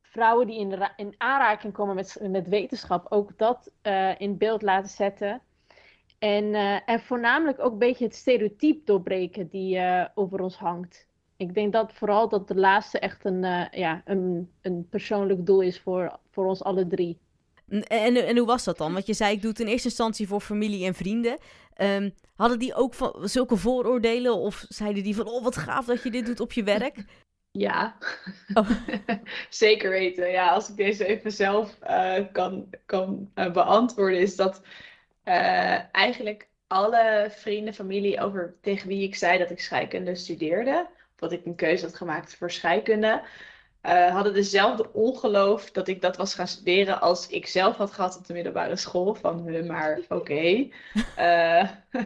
vrouwen 0.01 0.47
die 0.47 0.59
in, 0.59 0.89
in 0.95 1.15
aanraking 1.17 1.73
komen 1.73 1.95
met, 1.95 2.17
met 2.21 2.47
wetenschap, 2.47 3.05
ook 3.09 3.37
dat 3.37 3.71
in 4.17 4.37
beeld 4.37 4.61
laten 4.61 4.89
zetten. 4.89 5.41
En, 6.19 6.53
en 6.85 6.99
voornamelijk 6.99 7.59
ook 7.59 7.71
een 7.71 7.77
beetje 7.77 8.05
het 8.05 8.15
stereotype 8.15 8.81
doorbreken 8.85 9.47
die 9.47 9.81
over 10.13 10.41
ons 10.41 10.57
hangt 10.57 11.07
ik 11.37 11.53
denk 11.53 11.73
dat 11.73 11.93
vooral 11.93 12.29
dat 12.29 12.47
de 12.47 12.55
laatste 12.55 12.99
echt 12.99 13.25
een, 13.25 13.43
uh, 13.43 13.65
ja, 13.71 14.01
een, 14.05 14.51
een 14.61 14.87
persoonlijk 14.89 15.45
doel 15.45 15.61
is 15.61 15.79
voor, 15.79 16.19
voor 16.31 16.45
ons 16.45 16.63
alle 16.63 16.87
drie. 16.87 17.17
En, 17.67 17.83
en, 17.83 18.15
en, 18.15 18.37
hoe 18.37 18.47
was 18.47 18.63
dat 18.63 18.77
dan? 18.77 18.93
Want 18.93 19.05
je 19.05 19.13
zei, 19.13 19.33
ik 19.33 19.41
doe 19.41 19.49
het 19.49 19.59
in 19.59 19.67
eerste 19.67 19.87
instantie 19.87 20.27
voor 20.27 20.41
familie 20.41 20.85
en 20.85 20.93
vrienden. 20.93 21.37
Um, 21.77 22.13
hadden 22.35 22.59
die 22.59 22.75
ook 22.75 22.93
van, 22.93 23.29
zulke 23.29 23.57
vooroordelen? 23.57 24.35
Of 24.35 24.65
zeiden 24.67 25.03
die 25.03 25.15
van, 25.15 25.27
oh 25.27 25.43
wat 25.43 25.57
gaaf 25.57 25.85
dat 25.85 26.03
je 26.03 26.11
dit 26.11 26.25
doet 26.25 26.39
op 26.39 26.51
je 26.51 26.63
werk? 26.63 27.03
Ja, 27.57 27.97
oh. 28.53 28.69
zeker 29.49 29.89
weten. 29.89 30.31
Ja, 30.31 30.49
als 30.49 30.69
ik 30.69 30.75
deze 30.75 31.05
even 31.05 31.31
zelf 31.31 31.77
uh, 31.83 32.19
kan, 32.31 32.69
kan 32.85 33.31
uh, 33.35 33.51
beantwoorden, 33.51 34.19
is 34.19 34.35
dat 34.35 34.61
eigenlijk 35.91 36.47
alle 36.67 37.27
vrienden, 37.31 37.73
familie 37.73 38.19
over 38.19 38.55
tegen 38.61 38.87
wie 38.87 39.03
ik 39.03 39.15
zei 39.15 39.37
dat 39.37 39.51
ik 39.51 39.59
scheikunde 39.59 40.15
studeerde, 40.15 40.87
dat 41.23 41.31
ik 41.31 41.45
een 41.45 41.55
keuze 41.55 41.85
had 41.85 41.95
gemaakt 41.95 42.35
voor 42.35 42.51
scheikunde, 42.51 43.23
uh, 43.83 44.11
hadden 44.11 44.33
dezelfde 44.33 44.93
ongeloof 44.93 45.71
dat 45.71 45.87
ik 45.87 46.01
dat 46.01 46.17
was 46.17 46.33
gaan 46.33 46.47
studeren 46.47 47.01
als 47.01 47.27
ik 47.27 47.47
zelf 47.47 47.75
had 47.75 47.91
gehad 47.91 48.17
op 48.17 48.27
de 48.27 48.33
middelbare 48.33 48.75
school. 48.75 49.15
Van, 49.15 49.65
maar 49.65 49.99
oké. 50.09 50.15
Okay. 50.15 50.71
Uh, 51.19 51.69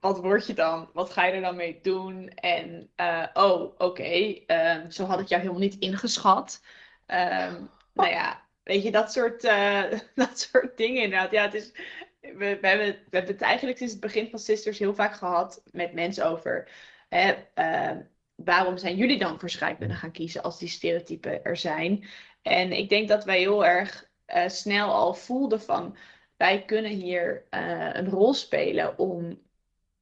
wat 0.00 0.18
word 0.18 0.46
je 0.46 0.54
dan? 0.54 0.90
Wat 0.92 1.10
ga 1.10 1.24
je 1.26 1.32
er 1.32 1.40
dan 1.40 1.56
mee 1.56 1.78
doen? 1.82 2.28
En 2.28 2.90
uh, 2.96 3.26
oh, 3.34 3.74
oké, 3.78 4.38
ehm, 4.46 4.90
zo 4.90 5.04
had 5.04 5.20
ik 5.20 5.28
jou 5.28 5.40
helemaal 5.40 5.62
niet 5.62 5.78
ingeschat. 5.78 6.62
Um, 7.06 7.70
nou 7.94 8.10
ja, 8.10 8.42
weet 8.62 8.82
je, 8.82 8.90
dat 8.90 9.12
soort, 9.12 9.44
uh, 9.44 9.82
dat 10.14 10.40
soort 10.40 10.76
dingen 10.76 11.02
inderdaad. 11.02 11.30
Ja, 11.30 11.42
het 11.42 11.54
is, 11.54 11.72
we, 12.20 12.58
we, 12.60 12.66
hebben, 12.68 12.86
we 12.86 13.16
hebben 13.16 13.32
het 13.32 13.40
eigenlijk 13.40 13.78
sinds 13.78 13.92
het 13.92 14.02
begin 14.02 14.30
van 14.30 14.38
Sisters 14.38 14.78
heel 14.78 14.94
vaak 14.94 15.14
gehad 15.14 15.62
met 15.70 15.92
mensen 15.92 16.26
over. 16.26 16.68
Hè, 17.08 17.34
uh, 17.54 17.98
waarom 18.34 18.78
zijn 18.78 18.96
jullie 18.96 19.18
dan 19.18 19.40
voor 19.40 19.50
scheikunde 19.50 19.94
gaan 19.94 20.12
kiezen 20.12 20.42
als 20.42 20.58
die 20.58 20.68
stereotypen 20.68 21.44
er 21.44 21.56
zijn? 21.56 22.04
En 22.42 22.72
ik 22.72 22.88
denk 22.88 23.08
dat 23.08 23.24
wij 23.24 23.38
heel 23.38 23.64
erg 23.64 24.10
uh, 24.26 24.48
snel 24.48 24.92
al 24.92 25.14
voelden 25.14 25.60
van 25.60 25.96
wij 26.36 26.64
kunnen 26.64 26.90
hier 26.90 27.46
uh, 27.50 27.94
een 27.94 28.08
rol 28.08 28.34
spelen 28.34 28.98
om, 28.98 29.42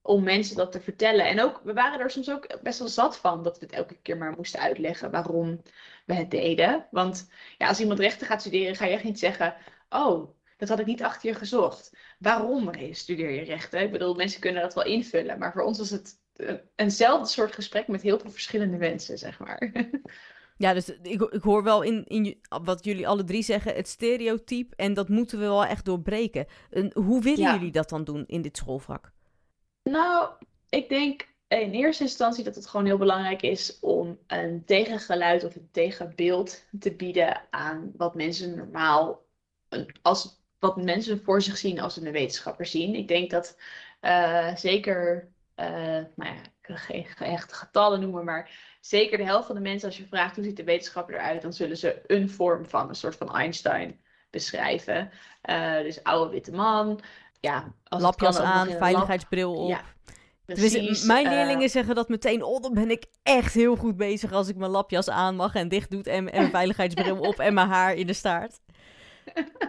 om 0.02 0.22
mensen 0.22 0.56
dat 0.56 0.72
te 0.72 0.80
vertellen. 0.80 1.26
En 1.26 1.40
ook, 1.40 1.60
we 1.64 1.72
waren 1.72 2.00
er 2.00 2.10
soms 2.10 2.30
ook 2.30 2.62
best 2.62 2.78
wel 2.78 2.88
zat 2.88 3.16
van 3.16 3.42
dat 3.42 3.58
we 3.58 3.66
het 3.66 3.74
elke 3.74 3.96
keer 4.02 4.16
maar 4.16 4.32
moesten 4.36 4.60
uitleggen 4.60 5.10
waarom 5.10 5.62
we 6.06 6.14
het 6.14 6.30
deden. 6.30 6.86
Want 6.90 7.30
ja, 7.58 7.68
als 7.68 7.80
iemand 7.80 7.98
rechten 7.98 8.26
gaat 8.26 8.40
studeren, 8.40 8.76
ga 8.76 8.84
je 8.84 8.92
echt 8.92 9.04
niet 9.04 9.18
zeggen: 9.18 9.54
Oh, 9.88 10.30
dat 10.56 10.68
had 10.68 10.78
ik 10.78 10.86
niet 10.86 11.02
achter 11.02 11.28
je 11.28 11.34
gezocht. 11.34 11.96
Waarom 12.18 12.70
studeer 12.92 13.30
je 13.30 13.42
rechten? 13.42 13.80
Ik 13.80 13.92
bedoel, 13.92 14.14
mensen 14.14 14.40
kunnen 14.40 14.62
dat 14.62 14.74
wel 14.74 14.84
invullen, 14.84 15.38
maar 15.38 15.52
voor 15.52 15.62
ons 15.62 15.78
was 15.78 15.90
het 15.90 16.19
eenzelfde 16.74 17.28
soort 17.28 17.54
gesprek 17.54 17.88
met 17.88 18.02
heel 18.02 18.18
veel 18.18 18.30
verschillende 18.30 18.76
mensen, 18.76 19.18
zeg 19.18 19.38
maar. 19.38 19.70
Ja, 20.60 20.74
dus 20.74 20.88
ik, 21.02 21.22
ik 21.22 21.42
hoor 21.42 21.62
wel 21.62 21.82
in, 21.82 22.04
in 22.06 22.40
wat 22.62 22.84
jullie 22.84 23.08
alle 23.08 23.24
drie 23.24 23.42
zeggen, 23.42 23.74
het 23.74 23.88
stereotype. 23.88 24.76
En 24.76 24.94
dat 24.94 25.08
moeten 25.08 25.38
we 25.38 25.44
wel 25.44 25.64
echt 25.64 25.84
doorbreken. 25.84 26.46
En 26.70 26.90
hoe 26.94 27.22
willen 27.22 27.52
jullie 27.52 27.70
dat 27.70 27.88
dan 27.88 28.04
doen 28.04 28.24
in 28.26 28.42
dit 28.42 28.56
schoolvak? 28.56 29.12
Nou, 29.82 30.30
ik 30.68 30.88
denk 30.88 31.28
in 31.48 31.72
eerste 31.72 32.02
instantie 32.02 32.44
dat 32.44 32.54
het 32.54 32.66
gewoon 32.66 32.86
heel 32.86 32.98
belangrijk 32.98 33.42
is 33.42 33.78
om 33.80 34.18
een 34.26 34.64
tegengeluid 34.64 35.44
of 35.44 35.54
een 35.54 35.68
tegenbeeld 35.72 36.64
te 36.78 36.92
bieden 36.92 37.42
aan 37.50 37.92
wat 37.96 38.14
mensen 38.14 38.56
normaal, 38.56 39.22
als, 40.02 40.42
wat 40.58 40.76
mensen 40.76 41.22
voor 41.22 41.42
zich 41.42 41.56
zien 41.56 41.80
als 41.80 41.94
ze 41.94 42.06
een 42.06 42.12
wetenschapper 42.12 42.66
zien. 42.66 42.94
Ik 42.94 43.08
denk 43.08 43.30
dat 43.30 43.56
uh, 44.00 44.56
zeker 44.56 45.28
nou 46.14 46.30
ja, 46.30 46.42
ik 46.42 46.50
kan 46.60 46.76
geen 46.76 47.06
echte 47.18 47.54
getallen 47.54 48.00
noemen, 48.00 48.24
maar 48.24 48.50
zeker 48.80 49.18
de 49.18 49.24
helft 49.24 49.46
van 49.46 49.54
de 49.54 49.60
mensen, 49.60 49.88
als 49.88 49.96
je 49.96 50.06
vraagt 50.06 50.34
hoe 50.34 50.44
ziet 50.44 50.56
de 50.56 50.64
wetenschapper 50.64 51.14
eruit, 51.14 51.42
dan 51.42 51.52
zullen 51.52 51.76
ze 51.76 52.02
een 52.06 52.30
vorm 52.30 52.66
van 52.66 52.88
een 52.88 52.94
soort 52.94 53.16
van 53.16 53.34
Einstein 53.34 54.00
beschrijven. 54.30 55.10
Uh, 55.50 55.78
dus 55.78 56.02
oude 56.02 56.30
witte 56.30 56.52
man. 56.52 57.00
Ja, 57.40 57.72
als 57.84 58.02
Lapjas 58.02 58.38
aan, 58.38 58.68
veiligheidsbril 58.68 59.54
op. 59.54 59.68
Ja, 59.68 59.80
Precies, 60.54 61.04
mijn 61.04 61.28
leerlingen 61.28 61.68
zeggen 61.68 61.94
dat 61.94 62.08
meteen, 62.08 62.42
oh, 62.42 62.62
dan 62.62 62.74
ben 62.74 62.90
ik 62.90 63.06
echt 63.22 63.54
heel 63.54 63.76
goed 63.76 63.96
bezig 63.96 64.32
als 64.32 64.48
ik 64.48 64.56
mijn 64.56 64.70
lapjas 64.70 65.10
aan 65.10 65.36
mag 65.36 65.54
en 65.54 65.68
dicht 65.68 65.90
doet 65.90 66.06
en, 66.06 66.32
en 66.32 66.40
mijn 66.40 66.50
veiligheidsbril 66.58 67.18
op 67.18 67.38
en 67.38 67.54
mijn 67.54 67.68
haar 67.68 67.94
in 67.94 68.06
de 68.06 68.12
staart. 68.12 68.60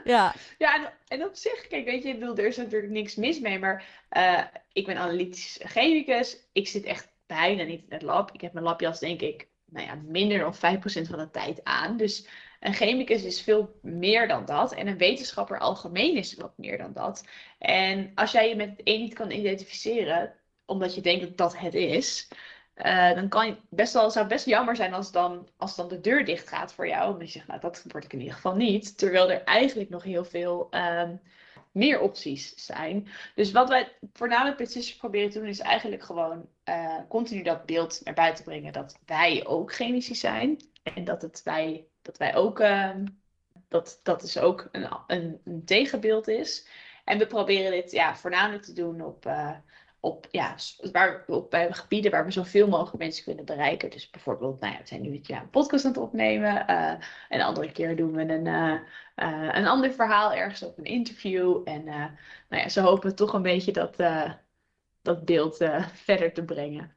Ja, 0.04 0.34
ja 0.58 0.76
en, 0.76 0.94
en 1.08 1.26
op 1.26 1.36
zich, 1.36 1.68
kijk, 1.68 1.86
weet 1.86 2.04
je, 2.04 2.10
ik 2.10 2.38
er 2.38 2.48
is 2.48 2.58
natuurlijk 2.58 2.92
niks 2.92 3.16
mis 3.16 3.40
mee, 3.40 3.60
maar 3.60 4.06
uh, 4.12 4.44
ik 4.74 4.86
ben 4.86 4.98
analytisch 4.98 5.60
chemicus. 5.64 6.38
Ik 6.52 6.68
zit 6.68 6.84
echt 6.84 7.12
bijna 7.26 7.64
niet 7.64 7.82
in 7.82 7.94
het 7.94 8.02
lab. 8.02 8.32
Ik 8.32 8.42
heb 8.42 8.54
mijn 8.54 8.66
labjas, 8.66 9.00
denk 9.00 9.22
ik, 9.22 9.48
nou 9.66 9.86
ja, 9.86 9.96
minder 9.96 10.40
dan 10.40 10.56
5% 10.56 10.58
van 10.84 11.20
de 11.20 11.30
tijd 11.32 11.64
aan. 11.64 11.98
Dus 11.98 12.28
een 12.60 12.74
chemicus 12.74 13.24
is 13.24 13.42
veel 13.42 13.80
meer 13.82 14.28
dan 14.28 14.46
dat. 14.46 14.74
En 14.74 14.88
een 14.88 14.98
wetenschapper 14.98 15.60
algemeen 15.60 16.16
is 16.16 16.36
wat 16.36 16.58
meer 16.58 16.78
dan 16.78 16.94
dat. 16.94 17.28
En 17.60 18.12
als 18.16 18.32
jij 18.32 18.50
je 18.50 18.56
met 18.56 18.70
het 18.70 18.82
een 18.84 19.00
niet 19.00 19.14
kan 19.14 19.32
identificeren, 19.32 20.36
omdat 20.66 20.96
je 20.96 21.02
denkt 21.02 21.22
dat 21.22 21.38
dat 21.38 21.58
het 21.58 21.74
is, 21.74 22.28
uh, 22.76 23.14
dan 23.14 23.30
kan 23.30 23.58
best 23.70 23.94
wel, 23.94 24.12
zou 24.12 24.26
het 24.26 24.34
best 24.34 24.46
jammer 24.46 24.76
zijn 24.76 24.94
als 24.94 25.12
dan, 25.12 25.50
als 25.58 25.76
dan 25.76 25.88
de 25.88 26.02
deur 26.02 26.26
dicht 26.26 26.48
gaat 26.48 26.74
voor 26.74 26.88
jou. 26.88 27.14
Omdat 27.14 27.28
je 27.28 27.34
zegt, 27.34 27.48
nou 27.48 27.60
dat 27.60 27.84
word 27.88 28.04
ik 28.04 28.14
in 28.14 28.20
ieder 28.20 28.36
geval 28.36 28.56
niet. 28.56 28.98
Terwijl 28.98 29.32
er 29.32 29.44
eigenlijk 29.44 29.90
nog 29.90 30.04
heel 30.04 30.26
veel 30.26 30.68
um, 30.72 31.22
meer 31.72 32.00
opties 32.00 32.66
zijn. 32.66 33.08
Dus 33.36 33.52
wat 33.52 33.70
wij 33.70 33.92
voornamelijk 34.14 34.60
met 34.60 34.96
proberen 34.98 35.30
te 35.30 35.40
doen, 35.40 35.48
is 35.48 35.60
eigenlijk 35.60 36.04
gewoon 36.04 36.50
uh, 36.70 36.98
continu 37.10 37.44
dat 37.44 37.66
beeld 37.66 38.02
naar 38.04 38.14
buiten 38.14 38.44
brengen. 38.44 38.74
Dat 38.74 39.00
wij 39.06 39.46
ook 39.46 39.74
chemici 39.74 40.16
zijn. 40.16 40.60
En 40.84 41.04
dat, 41.04 41.22
het 41.22 41.42
wij, 41.44 41.88
dat 42.02 42.18
wij 42.18 42.36
ook, 42.36 42.60
uh, 42.60 42.96
dat, 43.68 44.00
dat 44.04 44.24
is 44.24 44.38
ook 44.38 44.70
een, 44.72 44.88
een, 45.08 45.42
een, 45.44 45.66
tegenbeeld 45.66 46.28
is. 46.28 46.68
En 47.06 47.18
we 47.18 47.28
proberen 47.28 47.72
dit 47.72 47.92
ja, 47.92 48.16
voornamelijk 48.16 48.64
te 48.64 48.74
doen 48.74 49.02
op, 49.02 49.26
uh, 49.26 49.56
op, 50.02 50.28
ja, 50.32 50.56
waar, 50.92 51.24
op 51.28 51.50
bij 51.50 51.74
gebieden 51.74 52.12
waar 52.12 52.26
we 52.26 52.32
zoveel 52.32 52.68
mogelijk 52.68 52.98
mensen 52.98 53.24
kunnen 53.24 53.46
bereiken. 53.46 53.90
Dus 53.90 54.10
bijvoorbeeld, 54.10 54.60
nou 54.60 54.74
ja, 54.74 54.80
we 54.80 54.88
zijn 54.88 55.02
nu 55.02 55.20
ja, 55.24 55.42
een 55.42 55.50
podcast 55.50 55.86
aan 55.86 55.92
het 55.92 56.00
opnemen. 56.00 56.66
Uh, 56.70 56.94
een 57.30 57.42
andere 57.42 57.72
keer 57.72 57.96
doen 57.96 58.12
we 58.12 58.22
een, 58.22 58.46
uh, 58.46 58.80
uh, 59.16 59.50
een 59.56 59.68
ander 59.68 59.92
verhaal 59.92 60.34
ergens 60.34 60.64
op 60.64 60.78
een 60.78 60.84
interview. 60.84 61.62
En 61.64 61.84
nou 61.84 62.64
ja, 62.64 62.70
ze 62.70 62.82
hopen 62.82 63.16
toch 63.16 63.34
een 63.34 63.42
beetje 63.42 63.72
dat, 63.72 63.96
dat 65.02 65.26
beeld 65.26 65.58
verder 65.94 66.34
te 66.34 66.44
brengen. 66.44 66.96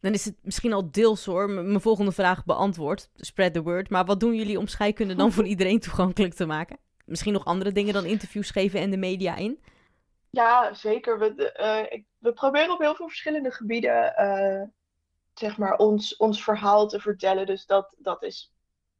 Dan 0.00 0.12
is 0.12 0.24
het 0.24 0.36
misschien 0.42 0.72
al 0.72 0.90
deels 0.90 1.24
hoor, 1.24 1.50
mijn 1.50 1.80
volgende 1.80 2.12
vraag 2.12 2.44
beantwoord. 2.44 3.10
Spread 3.16 3.52
the 3.52 3.62
word. 3.62 3.90
Maar 3.90 4.04
wat 4.04 4.20
doen 4.20 4.34
jullie 4.34 4.58
om 4.58 4.66
scheikunde 4.66 5.14
dan 5.14 5.32
voor 5.36 5.46
iedereen 5.46 5.80
toegankelijk 5.80 6.34
te 6.34 6.46
maken? 6.46 6.78
Misschien 7.04 7.32
nog 7.32 7.44
andere 7.44 7.72
dingen 7.72 7.94
dan 7.94 8.04
interviews 8.04 8.50
geven 8.50 8.80
en 8.80 8.90
de 8.90 8.96
media 8.96 9.36
in? 9.36 9.58
Ja, 10.34 10.74
zeker. 10.74 11.18
We, 11.18 11.54
uh, 11.92 12.00
we 12.18 12.32
proberen 12.32 12.72
op 12.72 12.78
heel 12.78 12.94
veel 12.94 13.08
verschillende 13.08 13.50
gebieden 13.50 14.14
uh, 14.18 14.62
zeg 15.34 15.58
maar 15.58 15.76
ons, 15.76 16.16
ons 16.16 16.44
verhaal 16.44 16.88
te 16.88 17.00
vertellen. 17.00 17.46
Dus 17.46 17.66
dat, 17.66 17.94
dat 17.98 18.22
is 18.22 18.52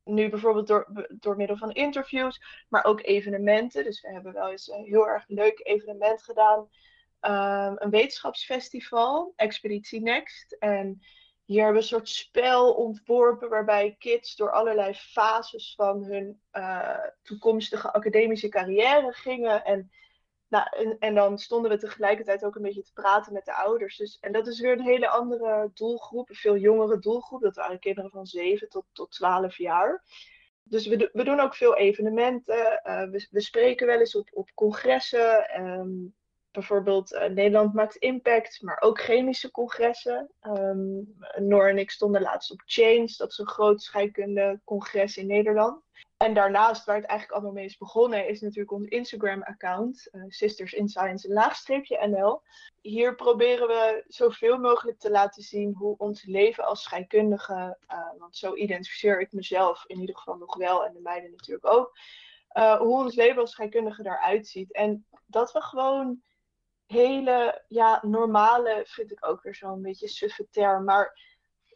nu 0.04 0.28
bijvoorbeeld 0.28 0.66
door, 0.66 1.06
door 1.08 1.36
middel 1.36 1.56
van 1.56 1.70
interviews, 1.70 2.64
maar 2.68 2.84
ook 2.84 3.02
evenementen. 3.02 3.84
Dus 3.84 4.00
we 4.00 4.12
hebben 4.12 4.32
wel 4.32 4.50
eens 4.50 4.68
een 4.68 4.84
heel 4.84 5.08
erg 5.08 5.24
leuk 5.26 5.60
evenement 5.62 6.22
gedaan. 6.22 6.58
Um, 7.20 7.76
een 7.78 7.90
wetenschapsfestival, 7.90 9.32
Expeditie 9.36 10.00
Next. 10.00 10.56
En 10.58 11.02
hier 11.44 11.62
hebben 11.62 11.74
we 11.74 11.80
een 11.82 11.94
soort 11.94 12.08
spel 12.08 12.74
ontworpen 12.74 13.48
waarbij 13.48 13.96
kids 13.98 14.36
door 14.36 14.50
allerlei 14.50 14.94
fases 14.94 15.74
van 15.76 16.04
hun 16.04 16.40
uh, 16.52 16.98
toekomstige 17.22 17.92
academische 17.92 18.48
carrière 18.48 19.12
gingen. 19.12 19.64
En 19.64 19.90
nou, 20.54 20.66
en, 20.70 20.96
en, 20.98 21.14
dan 21.14 21.38
stonden 21.38 21.70
we 21.70 21.78
tegelijkertijd 21.78 22.44
ook 22.44 22.56
een 22.56 22.62
beetje 22.62 22.82
te 22.82 22.92
praten 22.92 23.32
met 23.32 23.44
de 23.44 23.54
ouders. 23.54 23.96
Dus, 23.96 24.18
en 24.20 24.32
dat 24.32 24.46
is 24.46 24.60
weer 24.60 24.72
een 24.72 24.84
hele 24.84 25.08
andere 25.08 25.70
doelgroep, 25.74 26.28
een 26.28 26.34
veel 26.34 26.56
jongere 26.56 26.98
doelgroep. 26.98 27.40
Dat 27.40 27.56
waren 27.56 27.78
kinderen 27.78 28.10
van 28.10 28.26
7 28.26 28.68
tot, 28.68 28.84
tot 28.92 29.10
12 29.10 29.58
jaar. 29.58 30.04
Dus 30.62 30.86
we, 30.86 31.10
we 31.12 31.24
doen 31.24 31.40
ook 31.40 31.54
veel 31.54 31.76
evenementen. 31.76 32.80
Uh, 32.84 33.02
we, 33.02 33.28
we, 33.30 33.40
spreken 33.40 33.86
wel 33.86 33.98
eens 33.98 34.16
op, 34.16 34.28
op 34.32 34.50
congressen. 34.54 35.60
Um, 35.60 36.14
bijvoorbeeld 36.50 37.12
uh, 37.12 37.24
Nederland 37.24 37.74
maakt 37.74 37.96
impact, 37.96 38.62
maar 38.62 38.80
ook 38.80 39.00
chemische 39.00 39.50
congressen. 39.50 40.30
Um, 40.42 41.14
Noor 41.36 41.68
en 41.68 41.78
ik 41.78 41.90
stonden 41.90 42.22
laatst 42.22 42.50
op 42.50 42.62
Change, 42.64 43.14
dat 43.16 43.30
is 43.30 43.38
een 43.38 43.48
groot 43.48 43.82
scheikunde 43.82 44.60
congres 44.64 45.16
in 45.16 45.26
Nederland. 45.26 45.82
En 46.24 46.34
daarnaast, 46.34 46.84
waar 46.84 46.96
het 46.96 47.04
eigenlijk 47.04 47.38
allemaal 47.38 47.60
mee 47.60 47.64
is 47.64 47.76
begonnen, 47.76 48.28
is 48.28 48.40
natuurlijk 48.40 48.72
ons 48.72 48.86
Instagram-account, 48.86 50.08
uh, 50.12 50.24
Sisters 50.28 50.72
in 50.72 50.88
Science, 50.88 51.32
laagstreepje 51.32 52.06
NL. 52.06 52.42
Hier 52.80 53.14
proberen 53.14 53.66
we 53.66 54.04
zoveel 54.08 54.58
mogelijk 54.58 54.98
te 54.98 55.10
laten 55.10 55.42
zien 55.42 55.74
hoe 55.74 55.94
ons 55.98 56.24
leven 56.24 56.64
als 56.64 56.82
scheikundige, 56.82 57.78
uh, 57.92 58.10
want 58.18 58.36
zo 58.36 58.54
identificeer 58.54 59.20
ik 59.20 59.32
mezelf 59.32 59.84
in 59.86 60.00
ieder 60.00 60.16
geval 60.16 60.36
nog 60.36 60.56
wel 60.56 60.84
en 60.84 60.92
de 60.92 61.00
meiden 61.00 61.30
natuurlijk 61.30 61.66
ook, 61.66 61.98
uh, 62.52 62.76
hoe 62.76 63.02
ons 63.02 63.14
leven 63.14 63.40
als 63.40 63.50
scheikundige 63.50 64.02
eruit 64.04 64.46
ziet. 64.46 64.72
En 64.72 65.06
dat 65.26 65.52
we 65.52 65.60
gewoon 65.60 66.22
hele, 66.86 67.64
ja, 67.68 67.98
normale, 68.02 68.82
vind 68.86 69.12
ik 69.12 69.26
ook 69.26 69.42
weer 69.42 69.54
zo'n 69.54 69.82
beetje 69.82 70.08
suffe 70.08 70.46
term, 70.50 70.84
maar 70.84 71.20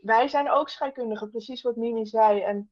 wij 0.01 0.29
zijn 0.29 0.51
ook 0.51 0.69
scheikundigen, 0.69 1.31
precies 1.31 1.63
wat 1.63 1.77
Mimi 1.77 2.07
zei. 2.07 2.41
En 2.41 2.71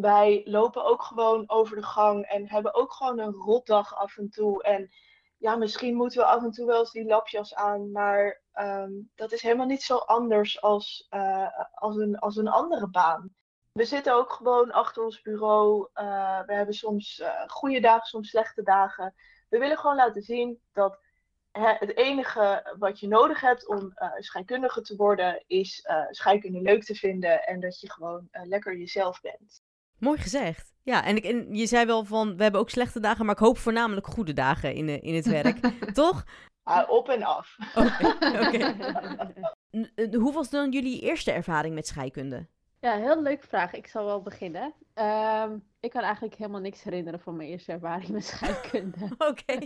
wij 0.00 0.42
lopen 0.44 0.84
ook 0.84 1.02
gewoon 1.02 1.44
over 1.46 1.76
de 1.76 1.82
gang 1.82 2.24
en 2.24 2.48
hebben 2.48 2.74
ook 2.74 2.92
gewoon 2.92 3.18
een 3.18 3.32
rotdag 3.32 3.94
af 3.94 4.16
en 4.16 4.30
toe. 4.30 4.62
En 4.62 4.90
ja, 5.38 5.56
misschien 5.56 5.94
moeten 5.94 6.18
we 6.18 6.24
af 6.24 6.42
en 6.42 6.50
toe 6.50 6.66
wel 6.66 6.78
eens 6.78 6.92
die 6.92 7.04
lapjas 7.04 7.54
aan, 7.54 7.92
maar 7.92 8.40
um, 8.54 9.10
dat 9.14 9.32
is 9.32 9.42
helemaal 9.42 9.66
niet 9.66 9.82
zo 9.82 9.96
anders 9.96 10.62
als, 10.62 11.06
uh, 11.10 11.48
als, 11.74 11.96
een, 11.96 12.18
als 12.18 12.36
een 12.36 12.48
andere 12.48 12.88
baan. 12.88 13.34
We 13.72 13.84
zitten 13.84 14.14
ook 14.14 14.32
gewoon 14.32 14.70
achter 14.72 15.04
ons 15.04 15.22
bureau. 15.22 15.88
Uh, 15.94 16.40
we 16.46 16.54
hebben 16.54 16.74
soms 16.74 17.18
uh, 17.18 17.42
goede 17.46 17.80
dagen, 17.80 18.06
soms 18.06 18.28
slechte 18.30 18.62
dagen. 18.62 19.14
We 19.48 19.58
willen 19.58 19.78
gewoon 19.78 19.96
laten 19.96 20.22
zien 20.22 20.60
dat 20.72 20.98
het 21.52 21.96
enige 21.96 22.74
wat 22.78 23.00
je 23.00 23.08
nodig 23.08 23.40
hebt 23.40 23.68
om 23.68 23.92
scheikundige 24.18 24.82
te 24.82 24.96
worden, 24.96 25.44
is 25.46 25.88
scheikunde 26.10 26.60
leuk 26.60 26.84
te 26.84 26.94
vinden 26.94 27.46
en 27.46 27.60
dat 27.60 27.80
je 27.80 27.90
gewoon 27.90 28.28
lekker 28.30 28.76
jezelf 28.76 29.20
bent. 29.20 29.62
Mooi 29.98 30.18
gezegd. 30.18 30.72
Ja, 30.82 31.04
en, 31.04 31.16
ik, 31.16 31.24
en 31.24 31.54
je 31.54 31.66
zei 31.66 31.86
wel 31.86 32.04
van, 32.04 32.36
we 32.36 32.42
hebben 32.42 32.60
ook 32.60 32.70
slechte 32.70 33.00
dagen, 33.00 33.24
maar 33.24 33.34
ik 33.34 33.40
hoop 33.40 33.58
voornamelijk 33.58 34.06
goede 34.06 34.32
dagen 34.32 34.74
in, 34.74 35.02
in 35.02 35.14
het 35.14 35.26
werk. 35.26 35.58
Toch? 35.92 36.24
Ah, 36.62 36.90
op 36.90 37.08
en 37.08 37.22
af. 37.22 37.56
Oké. 37.74 38.74
Hoe 40.22 40.32
was 40.32 40.50
dan 40.50 40.70
jullie 40.70 41.00
eerste 41.00 41.32
ervaring 41.32 41.74
met 41.74 41.86
scheikunde? 41.86 42.46
Ja, 42.80 42.96
heel 42.96 43.22
leuke 43.22 43.46
vraag. 43.46 43.72
Ik 43.72 43.86
zal 43.86 44.04
wel 44.04 44.22
beginnen. 44.22 44.72
Ehm, 44.94 45.58
ik 45.80 45.90
kan 45.90 46.02
eigenlijk 46.02 46.34
helemaal 46.34 46.60
niks 46.60 46.82
herinneren 46.82 47.20
van 47.20 47.36
mijn 47.36 47.48
eerste 47.48 47.72
ervaring 47.72 48.08
met 48.08 48.24
scheikunde. 48.24 48.98
Oké. 49.28 49.58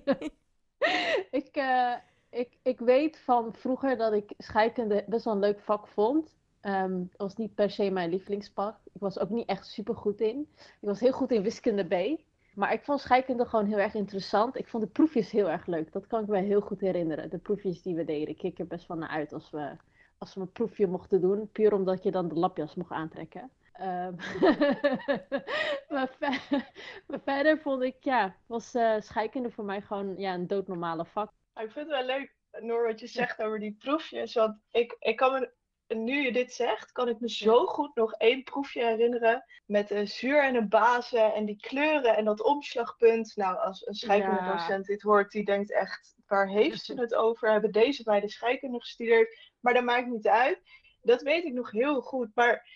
ik, 1.31 1.49
eh, 1.53 1.95
ik, 2.31 2.59
ik 2.63 2.79
weet 2.79 3.19
van 3.19 3.55
vroeger 3.55 3.97
dat 3.97 4.13
ik 4.13 4.33
scheikunde 4.39 5.05
best 5.07 5.25
wel 5.25 5.35
een 5.35 5.41
leuk 5.41 5.61
vak 5.61 5.87
vond. 5.87 6.37
Het 6.71 7.17
was 7.17 7.37
niet 7.37 7.55
per 7.55 7.71
se 7.71 7.91
mijn 7.91 8.11
lievelingsvak. 8.11 8.77
Ik 8.93 9.01
was 9.01 9.19
ook 9.19 9.31
niet 9.31 9.49
echt 9.49 9.67
super 9.67 9.97
goed 9.97 10.21
in. 10.21 10.49
Ik 10.57 10.89
was 10.89 11.01
heel 11.01 11.13
goed 11.13 11.31
in 11.33 11.43
wiskunde 11.43 11.85
B. 11.85 12.21
Maar 12.55 12.73
ik 12.73 12.83
vond 12.85 13.01
scheikunde 13.01 13.47
gewoon 13.47 13.67
heel 13.67 13.79
erg 13.79 13.95
interessant. 13.95 14.57
Ik 14.59 14.69
vond 14.69 14.83
de 14.83 14.89
proefjes 14.89 15.31
heel 15.31 15.51
erg 15.51 15.67
leuk. 15.67 15.93
Dat 15.93 16.07
kan 16.07 16.23
ik 16.23 16.29
me 16.29 16.39
heel 16.41 16.61
goed 16.61 16.81
herinneren. 16.81 17.31
De 17.31 17.39
proefjes 17.39 17.83
die 17.83 17.95
we 17.95 18.05
deden. 18.05 18.29
Ik 18.29 18.37
keek 18.39 18.59
er 18.59 18.67
best 18.67 18.87
wel 18.89 18.97
naar 18.97 19.09
uit 19.09 19.33
als 19.33 19.51
we, 19.51 19.77
als 20.19 20.35
we 20.35 20.41
een 20.41 20.53
proefje 20.53 20.87
mochten 20.87 21.21
doen. 21.21 21.49
Puur 21.53 21.73
omdat 21.73 22.03
je 22.03 22.11
dan 22.11 22.29
de 22.29 22.35
lapjas 22.35 22.75
mocht 22.75 22.91
aantrekken. 22.91 23.51
Ehm, 23.73 24.15
maar, 25.95 26.09
ver- 26.19 26.65
maar 27.07 27.21
verder 27.25 27.59
vond 27.59 27.83
ik, 27.83 27.97
ja, 28.01 28.37
was 28.47 28.75
eh, 28.75 29.01
scheikunde 29.01 29.51
voor 29.51 29.65
mij 29.65 29.81
gewoon 29.81 30.17
ja, 30.17 30.35
een 30.35 30.47
doodnormale 30.47 31.05
vak. 31.05 31.33
Maar 31.55 31.65
ik 31.65 31.71
vind 31.71 31.87
het 31.91 31.97
wel 31.97 32.07
leuk, 32.17 32.35
Noor, 32.61 32.87
wat 32.87 33.01
je 33.01 33.07
zegt 33.07 33.43
over 33.43 33.59
die 33.59 33.77
proefjes. 33.79 34.35
Want 34.35 34.57
ik, 34.71 34.97
ik 34.99 35.17
kan 35.17 35.33
me, 35.33 35.51
nu 35.95 36.25
je 36.25 36.33
dit 36.33 36.53
zegt, 36.53 36.93
kan 36.93 37.09
ik 37.09 37.21
me 37.21 37.31
zo 37.31 37.67
goed 37.67 37.95
nog 37.95 38.13
één 38.13 38.43
proefje 38.43 38.85
herinneren. 38.85 39.45
Met 39.67 39.91
een 39.91 40.09
zuur 40.09 40.45
en 40.45 40.55
een 40.55 40.69
base 40.69 41.21
en 41.21 41.45
die 41.45 41.57
kleuren 41.61 42.17
en 42.17 42.25
dat 42.25 42.43
omslagpunt. 42.43 43.37
Nou, 43.37 43.59
als 43.59 43.87
een 43.87 43.95
scheikundedocent 43.95 44.87
dit 44.87 45.03
hoort, 45.03 45.31
die 45.31 45.45
denkt 45.45 45.73
echt, 45.73 46.15
waar 46.27 46.49
heeft 46.49 46.85
ze 46.85 47.01
het 47.01 47.15
over? 47.15 47.51
Hebben 47.51 47.73
deze 47.73 48.03
bij 48.03 48.21
de 48.21 48.29
scheikunde 48.29 48.81
gestudeerd? 48.81 49.51
Maar 49.61 49.75
dat 49.75 49.85
maakt 49.85 50.07
niet 50.07 50.29
uit. 50.29 50.61
Dat 51.03 51.23
weet 51.23 51.45
ik 51.45 51.53
nog 51.53 51.71
heel 51.71 52.01
goed. 52.01 52.31
Maar 52.35 52.69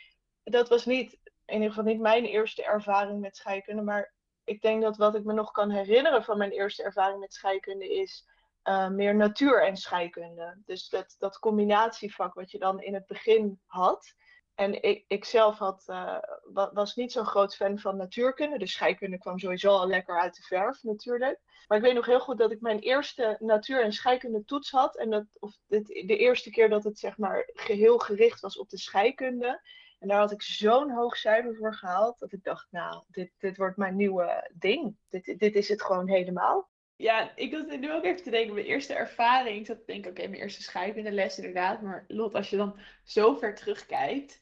dat 0.45 0.69
was 0.69 0.85
niet, 0.85 1.19
in 1.45 1.55
ieder 1.55 1.69
geval 1.69 1.85
niet 1.85 2.01
mijn 2.01 2.25
eerste 2.25 2.65
ervaring 2.65 3.21
met 3.21 3.37
scheikunde. 3.37 3.83
Maar 3.83 4.15
ik 4.45 4.63
denk 4.63 4.83
dat 4.83 4.97
wat 4.97 5.15
ik 5.15 5.25
me 5.25 5.33
nog 5.33 5.51
kan 5.51 5.71
herinneren 5.71 6.25
van 6.25 6.39
mijn 6.39 6.51
eerste 6.51 6.83
ervaring 6.83 7.21
met 7.21 7.35
scheikunde 7.35 7.95
is 7.95 8.27
eh, 8.67 8.89
meer 8.89 9.15
natuur 9.15 9.63
en 9.67 9.77
scheikunde. 9.77 10.63
Dus 10.65 10.89
dat, 10.89 11.15
dat 11.19 11.39
combinatievak 11.39 12.35
wat 12.35 12.51
je 12.51 12.59
dan 12.59 12.81
in 12.83 12.95
het 12.95 13.07
begin 13.07 13.61
had. 13.67 14.15
En 14.55 14.83
ik, 14.83 15.05
ik 15.09 15.25
zelf 15.25 15.59
had, 15.59 15.83
eh, 15.87 16.19
wa- 16.43 16.71
was 16.73 16.95
niet 16.95 17.13
zo'n 17.13 17.27
groot 17.27 17.57
fan 17.57 17.79
van 17.79 17.97
natuurkunde. 17.97 18.59
Dus 18.59 18.73
scheikunde 18.73 19.19
kwam 19.19 19.39
sowieso 19.39 19.69
al 19.71 19.87
lekker 19.87 20.21
uit 20.21 20.35
de 20.37 20.43
verf 20.43 20.83
natuurlijk. 20.83 21.41
Maar 21.67 21.79
ik 21.79 21.85
weet 21.85 21.95
nog 21.95 22.07
heel 22.07 22.21
goed 22.21 22.39
dat 22.39 22.51
ik 22.51 22.61
mijn 22.61 22.79
eerste 22.79 23.37
natuur- 23.39 23.83
en 23.83 23.93
scheikunde 23.93 24.45
toets 24.45 24.71
had. 24.71 24.97
En 24.97 25.11
dat, 25.11 25.25
of 25.39 25.57
de 25.67 26.17
eerste 26.17 26.51
keer 26.51 26.69
dat 26.69 26.85
het 26.85 26.99
zeg 26.99 27.19
maar 27.19 27.51
geheel 27.53 27.99
gericht 27.99 28.41
was 28.41 28.59
op 28.59 28.69
de 28.69 28.79
scheikunde. 28.79 29.61
En 29.99 30.09
daar 30.09 30.19
had 30.19 30.33
ik 30.33 30.43
zo'n 30.43 30.91
hoog 30.91 31.17
cijfer 31.17 31.57
voor 31.57 31.75
gehaald. 31.75 32.19
Dat 32.19 32.33
ik 32.33 32.43
dacht, 32.45 32.67
nou, 32.71 33.05
dit, 33.09 33.33
dit 33.39 33.57
wordt 33.57 33.77
mijn 33.77 33.97
nieuwe 33.97 34.51
ding. 34.55 34.97
Dit, 35.09 35.35
dit 35.39 35.55
is 35.55 35.69
het 35.69 35.83
gewoon 35.83 36.09
helemaal. 36.09 36.69
Ja, 36.97 37.33
ik 37.35 37.53
zat 37.53 37.81
nu 37.81 37.93
ook 37.93 38.05
even 38.05 38.23
te 38.23 38.31
denken, 38.31 38.55
mijn 38.55 38.67
eerste 38.67 38.95
ervaring. 38.95 39.59
Ik 39.59 39.67
zat 39.67 39.79
te 39.79 39.93
denken, 39.93 40.11
oké, 40.11 40.27
mijn 40.29 40.43
eerste 40.43 40.63
scheikundeles 40.63 41.37
inderdaad. 41.37 41.83
Maar 41.83 42.05
Lot, 42.09 42.35
als 42.35 42.51
je 42.51 42.57
dan 42.57 42.79
zo 43.05 43.35
ver 43.35 43.55
terugkijkt, 43.55 44.41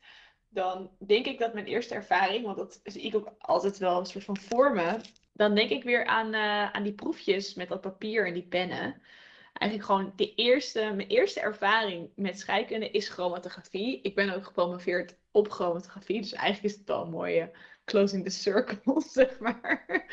dan 0.49 0.91
denk 0.99 1.27
ik 1.27 1.39
dat 1.39 1.55
mijn 1.55 1.67
eerste 1.67 1.95
ervaring, 1.95 2.45
want 2.45 2.57
dat 2.57 2.81
zie 2.85 3.03
ik 3.03 3.15
ook 3.15 3.35
altijd 3.39 3.79
wel 3.79 3.99
een 3.99 4.07
soort 4.07 4.25
van 4.25 4.37
vormen. 4.37 5.01
Dan 5.33 5.55
denk 5.55 5.71
ik 5.71 5.85
weer 5.85 6.07
aan, 6.07 6.35
eh, 6.35 6.71
aan 6.71 6.83
die 6.83 6.93
proefjes 6.93 7.55
met 7.55 7.69
dat 7.69 7.81
papier 7.81 8.27
en 8.27 8.35
die 8.35 8.47
pennen. 8.49 9.03
Eigenlijk 9.53 9.91
gewoon 9.91 10.13
de 10.17 10.35
eerste, 10.35 10.81
mijn 10.81 11.09
eerste 11.09 11.41
ervaring 11.41 12.11
met 12.17 12.39
scheikunde 12.39 12.91
is 12.91 13.09
chromatografie. 13.09 14.01
Ik 14.03 14.15
ben 14.15 14.35
ook 14.35 14.45
gepromoveerd 14.45 15.17
op 15.31 15.51
chromatografie, 15.51 16.21
dus 16.21 16.33
eigenlijk 16.33 16.75
is 16.75 16.79
het 16.79 16.89
wel 16.89 17.03
een 17.03 17.11
mooie 17.11 17.51
closing 17.85 18.25
the 18.25 18.31
circle, 18.31 19.01
zeg 19.13 19.39
maar. 19.39 20.07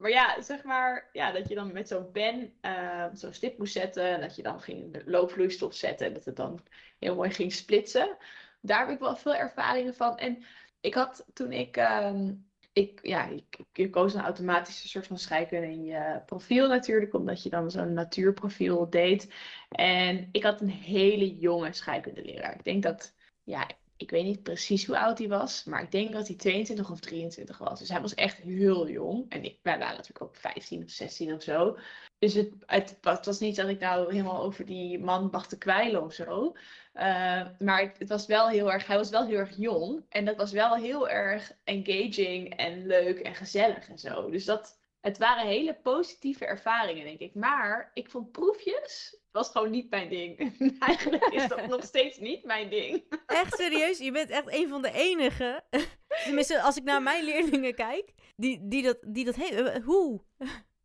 Maar 0.00 0.10
ja, 0.10 0.42
zeg 0.42 0.62
maar, 0.64 1.08
ja, 1.12 1.32
dat 1.32 1.48
je 1.48 1.54
dan 1.54 1.72
met 1.72 1.88
zo'n 1.88 2.10
pen 2.10 2.52
eh, 2.60 3.06
zo'n 3.12 3.32
stip 3.32 3.58
moest 3.58 3.72
zetten. 3.72 4.04
En 4.04 4.20
dat 4.20 4.36
je 4.36 4.42
dan 4.42 4.60
ging 4.60 5.02
loopvloeistof 5.04 5.74
zetten. 5.74 6.06
En 6.06 6.12
dat 6.14 6.24
het 6.24 6.36
dan 6.36 6.60
heel 6.98 7.14
mooi 7.14 7.30
ging 7.30 7.52
splitsen. 7.52 8.16
Daar 8.60 8.80
heb 8.80 8.88
ik 8.90 8.98
wel 8.98 9.16
veel 9.16 9.34
ervaringen 9.34 9.94
van. 9.94 10.18
En 10.18 10.44
ik 10.80 10.94
had 10.94 11.26
toen 11.32 11.52
ik, 11.52 11.76
ehm, 11.76 12.34
ik 12.72 12.98
ja, 13.02 13.26
ik, 13.26 13.58
je 13.72 13.90
koos 13.90 14.14
een 14.14 14.20
automatische 14.20 14.88
soort 14.88 15.06
van 15.06 15.18
scheikunde 15.18 15.66
in 15.66 15.84
je 15.84 16.22
profiel 16.26 16.68
natuurlijk. 16.68 17.14
Omdat 17.14 17.42
je 17.42 17.50
dan 17.50 17.70
zo'n 17.70 17.92
natuurprofiel 17.92 18.90
deed. 18.90 19.34
En 19.68 20.28
ik 20.32 20.42
had 20.42 20.60
een 20.60 20.70
hele 20.70 21.36
jonge 21.36 21.72
scheikundeleraar. 21.72 22.54
Ik 22.54 22.64
denk 22.64 22.82
dat, 22.82 23.14
ja, 23.42 23.68
ik 24.00 24.10
weet 24.10 24.24
niet 24.24 24.42
precies 24.42 24.86
hoe 24.86 24.98
oud 24.98 25.18
hij 25.18 25.28
was, 25.28 25.64
maar 25.64 25.82
ik 25.82 25.90
denk 25.90 26.12
dat 26.12 26.26
hij 26.26 26.36
22 26.36 26.90
of 26.90 27.00
23 27.00 27.58
was. 27.58 27.78
Dus 27.78 27.88
hij 27.88 28.00
was 28.00 28.14
echt 28.14 28.36
heel 28.36 28.88
jong. 28.88 29.26
En 29.28 29.44
ik, 29.44 29.58
wij 29.62 29.78
waren 29.78 29.96
natuurlijk 29.96 30.22
ook 30.22 30.36
15 30.36 30.82
of 30.84 30.90
16 30.90 31.34
of 31.34 31.42
zo. 31.42 31.78
Dus 32.18 32.34
het, 32.34 32.52
het, 32.66 32.98
was 33.24 33.38
niet 33.38 33.56
dat 33.56 33.68
ik 33.68 33.80
nou 33.80 34.12
helemaal 34.12 34.42
over 34.42 34.66
die 34.66 34.98
man 34.98 35.28
mag 35.30 35.46
te 35.48 35.58
kwijlen 35.58 36.02
of 36.02 36.12
zo. 36.12 36.56
Uh, 36.94 37.46
maar 37.58 37.80
het, 37.80 37.98
het, 37.98 38.08
was 38.08 38.26
wel 38.26 38.48
heel 38.48 38.72
erg, 38.72 38.86
hij 38.86 38.96
was 38.96 39.10
wel 39.10 39.26
heel 39.26 39.38
erg 39.38 39.56
jong. 39.56 40.04
En 40.08 40.24
dat 40.24 40.36
was 40.36 40.52
wel 40.52 40.74
heel 40.74 41.08
erg 41.08 41.52
engaging 41.64 42.56
en 42.56 42.86
leuk 42.86 43.18
en 43.18 43.34
gezellig 43.34 43.88
en 43.88 43.98
zo. 43.98 44.30
Dus 44.30 44.44
dat, 44.44 44.79
het 45.00 45.18
waren 45.18 45.46
hele 45.46 45.74
positieve 45.74 46.44
ervaringen, 46.46 47.04
denk 47.04 47.18
ik. 47.18 47.34
Maar 47.34 47.90
ik 47.94 48.10
vond 48.10 48.32
proefjes 48.32 49.18
was 49.32 49.50
gewoon 49.50 49.70
niet 49.70 49.90
mijn 49.90 50.08
ding. 50.08 50.38
Eigenlijk 50.88 51.24
is 51.24 51.48
dat 51.48 51.66
nog 51.66 51.84
steeds 51.92 52.18
niet 52.18 52.44
mijn 52.44 52.70
ding. 52.70 53.04
Echt 53.26 53.56
serieus? 53.56 53.98
Je 53.98 54.12
bent 54.12 54.30
echt 54.30 54.54
een 54.54 54.68
van 54.68 54.82
de 54.82 54.92
enigen. 54.92 55.64
Tenminste, 56.24 56.60
als 56.62 56.76
ik 56.76 56.84
naar 56.84 57.02
mijn 57.02 57.24
leerlingen 57.24 57.74
kijk, 57.74 58.12
die, 58.36 58.68
die 58.68 58.82
dat, 58.82 58.98
die 59.06 59.24
dat 59.24 59.36
he- 59.36 59.80
Hoe? 59.80 60.20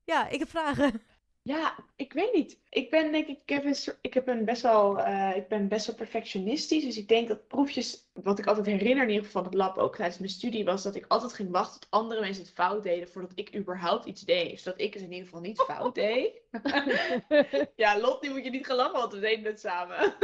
Ja, 0.04 0.28
ik 0.28 0.40
heb 0.40 0.50
vragen. 0.50 1.02
Ja, 1.48 1.76
ik 1.96 2.14
weet 2.14 2.34
niet. 2.34 2.60
Ik 2.70 2.90
ben 2.90 3.12
denk 3.12 3.28
ik, 3.28 3.40
ik 3.42 3.50
heb 3.50 3.66
een, 3.66 3.76
soort- 3.76 3.98
ik 4.02 4.14
heb 4.14 4.28
een 4.28 4.46
best 4.46 4.62
wel, 4.62 5.00
eh, 5.00 5.36
ik 5.36 5.48
ben 5.48 5.68
best 5.68 5.86
wel 5.86 5.96
perfectionistisch. 5.96 6.84
Dus 6.84 6.98
ik 6.98 7.08
denk 7.08 7.28
dat 7.28 7.48
proefjes, 7.48 8.10
wat 8.14 8.40
ik 8.40 8.46
altijd 8.48 8.66
herinner 8.66 9.04
in 9.04 9.10
ieder 9.10 9.26
geval 9.26 9.44
van 9.44 9.52
het 9.52 9.60
lab, 9.62 9.78
ook 9.78 9.96
tijdens 9.96 10.18
mijn 10.18 10.32
studie, 10.32 10.66
was 10.66 10.84
dat 10.84 10.96
ik 10.96 11.06
altijd 11.08 11.34
ging 11.34 11.52
wachten 11.52 11.80
tot 11.80 11.90
andere 11.92 12.22
mensen 12.22 12.44
het 12.44 12.54
fout 12.54 12.84
deden 12.84 13.10
voordat 13.10 13.32
ik 13.36 13.56
überhaupt 13.56 14.06
iets 14.06 14.22
deed. 14.22 14.62
Zodat 14.62 14.80
ik 14.80 14.94
het 14.94 15.04
in 15.04 15.10
ieder 15.12 15.26
geval 15.26 15.42
niet 15.42 15.62
fout 15.62 15.96
deed. 16.06 16.32
ja, 17.76 18.00
Lot, 18.00 18.22
die 18.22 18.30
moet 18.30 18.44
je 18.44 18.50
niet 18.50 18.66
gaan 18.66 18.76
lachen, 18.76 19.00
want 19.00 19.14
we 19.14 19.20
deden 19.20 19.46
het 19.46 19.60
samen. 19.60 20.16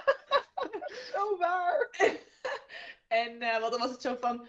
Zo 1.12 1.36
waar. 1.38 1.90
En 3.08 3.42
uh, 3.42 3.58
want 3.58 3.70
dan 3.70 3.80
was 3.80 3.90
het 3.90 4.02
zo 4.02 4.16
van, 4.20 4.46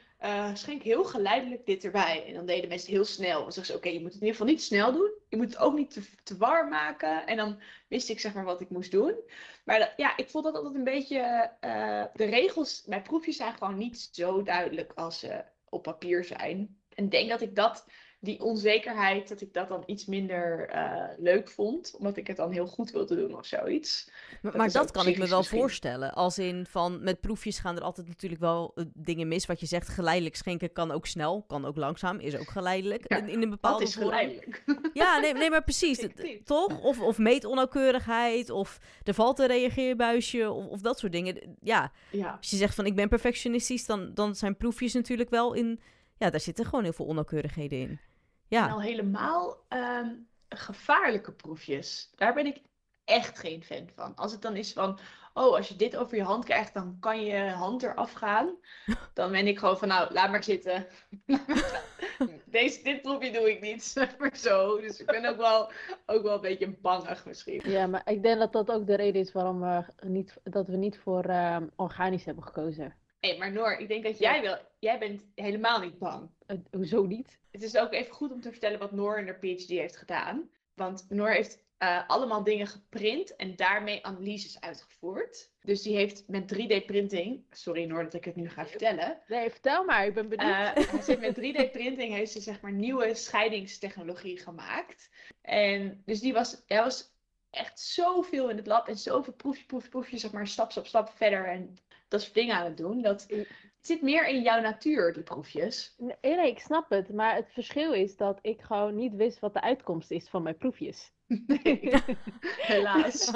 schenk 0.54 0.84
heel 0.84 1.04
geleidelijk 1.04 1.66
dit 1.66 1.84
erbij. 1.84 2.26
En 2.28 2.34
dan 2.34 2.46
deden 2.46 2.70
mensen 2.70 2.92
heel 2.92 3.06
snel. 3.06 3.42
Dan 3.42 3.52
zeggen 3.52 3.74
ze, 3.74 3.80
oké, 3.80 3.90
je 3.90 4.02
moet 4.02 4.14
het 4.14 4.22
in 4.22 4.28
ieder 4.28 4.36
geval 4.36 4.54
niet 4.54 4.64
snel 4.64 4.92
doen. 4.92 5.12
Je 5.30 5.38
moet 5.38 5.46
het 5.46 5.58
ook 5.58 5.76
niet 5.76 5.92
te, 5.92 6.02
te 6.24 6.38
warm 6.38 6.70
maken. 6.70 7.28
En 7.28 7.38
dan 7.38 7.62
wist 7.88 8.10
ik 8.10 8.20
zeg 8.20 8.34
maar 8.34 8.44
wat 8.44 8.62
ik 8.62 8.70
moest 8.70 8.92
doen. 8.92 9.16
Maar 9.64 9.94
ja, 9.98 10.18
ik 10.18 10.30
vond 10.30 10.44
dat 10.44 10.56
altijd 10.56 10.76
een 10.76 10.84
beetje, 10.84 11.52
uh, 11.62 12.04
de 12.14 12.26
regels 12.26 12.84
bij 12.86 13.02
proefjes 13.02 13.38
zijn 13.38 13.54
gewoon 13.54 13.78
niet 13.78 14.10
zo 14.12 14.44
duidelijk 14.44 14.92
als 14.96 15.20
ze 15.20 15.44
op 15.70 15.84
papier 15.84 16.24
zijn. 16.24 16.78
En 16.94 17.10
denk 17.10 17.30
dat 17.30 17.42
ik 17.42 17.56
dat, 17.56 17.86
die 18.28 18.44
onzekerheid, 18.44 19.28
dat 19.28 19.42
ik 19.42 19.54
dat 19.54 19.68
dan 19.68 19.84
iets 19.86 20.06
minder 20.06 20.70
uh, 20.76 21.04
leuk 21.18 21.50
vond. 21.50 21.96
Omdat 21.98 22.18
ik 22.18 22.28
het 22.28 22.38
dan 22.38 22.52
heel 22.52 22.68
goed 22.68 22.92
wilde 22.92 23.16
doen 23.16 23.38
of 23.38 23.46
zoiets. 23.46 24.10
Maar 24.42 24.52
dat, 24.52 24.56
maar 24.62 24.72
dat 24.72 24.92
kan 24.92 25.08
ik 25.08 25.18
me 25.18 25.28
wel 25.28 25.38
misschien. 25.38 25.60
voorstellen. 25.60 26.14
Als 26.14 26.40
in 26.40 26.66
van, 26.70 27.04
met 27.04 27.22
proefjes 27.22 27.60
gaan 27.60 27.76
er 27.76 27.82
altijd 27.82 28.08
natuurlijk 28.08 28.42
wel 28.42 28.72
uh, 28.76 28.86
dingen 28.94 29.28
mis. 29.28 29.46
Wat 29.46 29.60
je 29.60 29.66
zegt, 29.66 29.88
geleidelijk 29.88 30.36
schenken 30.36 30.74
kan 30.74 30.92
ook 30.92 31.06
snel, 31.06 31.44
kan 31.48 31.66
ook 31.66 31.76
langzaam, 31.76 32.20
is 32.20 32.38
ook 32.38 32.50
geleidelijk. 32.50 33.04
Ja, 33.08 33.18
in, 33.18 33.30
in 33.30 33.42
een 33.42 33.50
bepaalde 33.50 33.80
dat 33.80 33.88
is 33.88 33.96
geleidelijk. 33.96 34.64
Ja, 34.94 35.20
nee, 35.20 35.34
nee 35.34 35.50
maar 35.50 35.64
precies. 35.64 36.08
Toch? 36.44 36.82
Of, 36.82 37.02
of 37.02 37.18
meetonauwkeurigheid, 37.18 38.50
of 38.50 38.80
er 39.04 39.14
valt 39.14 39.40
een 39.40 39.48
reageerbuisje, 39.48 40.52
of, 40.52 40.66
of 40.66 40.82
dat 40.82 41.00
soort 41.00 41.12
dingen. 41.12 41.58
Ja. 41.62 41.92
ja, 42.12 42.36
als 42.38 42.50
je 42.50 42.58
zegt 42.58 42.76
van 42.76 42.86
ik 42.86 42.96
ben 42.96 43.10
perfectionistisch, 43.10 43.86
dan, 43.86 44.14
dan 44.14 44.36
zijn 44.36 44.58
proefjes 44.58 44.94
natuurlijk 44.94 45.30
wel 45.30 45.54
in... 45.54 45.80
Ja, 46.18 46.30
daar 46.30 46.40
zitten 46.40 46.66
gewoon 46.66 46.84
heel 46.84 46.94
veel 46.94 47.06
onnauwkeurigheden 47.06 47.80
in. 47.80 48.00
Ja. 48.48 48.68
En 48.68 48.74
al 48.74 48.82
helemaal 48.82 49.58
um, 49.70 50.28
gevaarlijke 50.50 51.32
proefjes. 51.32 52.12
Daar 52.16 52.34
ben 52.34 52.46
ik 52.46 52.62
echt 53.06 53.40
geen 53.40 53.64
fan 53.64 53.90
van. 53.96 54.16
Als 54.16 54.32
het 54.32 54.42
dan 54.42 54.56
is 54.56 54.74
van, 54.74 55.00
oh, 55.34 55.56
als 55.56 55.68
je 55.68 55.76
dit 55.76 55.96
over 55.96 56.18
je 56.18 56.24
hand 56.24 56.46
krijgt, 56.46 56.74
dan 56.74 56.98
kan 57.00 57.26
je 57.26 57.50
hand 57.50 57.84
eraf 57.84 58.12
gaan. 58.12 58.56
Dan 59.14 59.32
ben 59.32 59.48
ik 59.48 59.60
gewoon 59.60 59.78
van, 59.78 59.88
nou, 59.88 60.14
laat 60.14 60.32
maar 60.32 60.44
zitten. 60.44 60.88
Deze, 62.46 62.84
dit 62.84 63.02
proefje 63.02 63.32
doe 63.32 63.52
ik 63.52 63.62
niet, 63.62 63.84
zeg 63.98 64.18
maar 64.18 64.36
zo. 64.36 64.82
Dus 64.82 65.00
ik 65.00 65.06
ben 65.06 65.26
ook 65.26 65.38
wel, 65.38 65.72
ook 66.06 66.24
wel 66.24 66.36
een 66.36 66.42
beetje 66.42 66.78
bangig 66.82 67.26
misschien. 67.26 67.70
Ja, 67.70 67.88
maar 67.88 68.02
ik 68.06 68.24
denk 68.24 68.40
dat 68.40 68.54
dat 68.54 68.72
ook 68.72 68.88
de 68.88 68.96
reden 68.96 69.22
is 69.22 69.32
waarom 69.32 69.60
we 69.60 69.84
niet, 70.06 70.34
dat 70.44 70.68
we 70.68 70.76
niet 70.76 70.98
voor 70.98 71.30
uh, 71.30 71.58
organisch 71.76 72.26
hebben 72.26 72.44
gekozen. 72.44 72.96
Hey, 73.28 73.38
maar 73.38 73.52
Noor, 73.52 73.72
ik 73.72 73.88
denk 73.88 74.04
dat 74.04 74.20
jij 74.20 74.42
wel, 74.42 74.58
jij 74.80 75.00
bent 75.00 75.22
helemaal 75.36 75.80
niet 75.80 75.98
bang. 75.98 76.30
Uh, 76.48 76.58
hoezo 76.72 77.06
niet? 77.06 77.40
Het 77.52 77.64
is 77.64 77.78
ook 77.78 77.94
even 77.94 78.14
goed 78.14 78.32
om 78.32 78.42
te 78.42 78.52
vertellen 78.52 78.80
wat 78.80 78.92
Noor 78.92 79.20
in 79.20 79.26
haar 79.26 79.40
PhD 79.40 79.68
heeft 79.68 79.98
gedaan. 79.98 80.50
Want 80.74 81.06
Noor 81.10 81.30
heeft 81.30 81.64
eh, 81.78 82.10
allemaal 82.10 82.44
dingen 82.44 82.68
geprint 82.68 83.36
en 83.36 83.56
daarmee 83.56 84.06
analyses 84.06 84.62
uitgevoerd. 84.62 85.52
Dus 85.62 85.82
die 85.82 85.96
heeft 85.96 86.24
met 86.28 86.54
3D-printing, 86.54 87.44
sorry 87.50 87.86
Noor 87.86 88.04
dat 88.04 88.14
ik 88.14 88.26
het 88.26 88.36
nu 88.36 88.50
ga 88.50 88.68
vertellen. 88.68 89.22
Nee, 89.28 89.50
vertel 89.50 89.84
maar, 89.84 90.06
ik 90.06 90.14
ben 90.14 90.30
benieuwd. 90.30 90.50
Uh, 90.50 90.76
heeft 90.76 91.20
met 91.20 91.38
3D-printing 91.38 92.14
heeft 92.14 92.32
ze 92.32 92.42
zeg 92.42 92.62
maar 92.62 92.74
nieuwe 92.74 93.16
scheidingstechnologie 93.16 94.38
gemaakt. 94.38 95.10
En 95.42 96.02
dus 96.06 96.20
die 96.20 96.34
was, 96.34 96.64
hij 96.68 96.84
was 96.84 97.16
echt 97.50 97.80
zoveel 97.80 98.50
in 98.50 98.58
het 98.58 98.68
lab 98.68 98.88
en 98.88 98.98
zoveel 98.98 99.34
proefje, 99.34 99.66
proefje, 99.66 99.90
proefje, 99.90 100.18
zeg 100.18 100.32
maar 100.32 100.48
stap, 100.48 100.72
stap, 100.72 100.86
stap 100.86 101.10
verder 101.10 101.46
en 101.46 101.78
dat 102.08 102.22
soort 102.22 102.34
dingen 102.34 102.56
aan 102.56 102.66
het 102.66 102.78
doen. 102.78 103.02
Dat 103.02 103.26
het 103.28 103.48
zit 103.88 104.02
meer 104.02 104.28
in 104.28 104.42
jouw 104.42 104.62
natuur, 104.62 105.14
die 105.14 105.24
proefjes. 105.24 105.96
Nee, 105.98 106.36
nee, 106.36 106.50
ik 106.50 106.60
snap 106.60 106.90
het. 106.90 107.14
Maar 107.14 107.36
het 107.36 107.50
verschil 107.52 107.94
is 107.94 108.16
dat 108.16 108.40
ik 108.42 108.62
gewoon 108.62 108.96
niet 108.96 109.16
wist 109.16 109.40
wat 109.40 109.54
de 109.54 109.62
uitkomst 109.62 110.12
is 110.12 110.30
van 110.30 110.44
mijn 110.44 110.58
proefjes. 110.58 111.14
Nee, 111.28 111.94
helaas. 112.74 113.32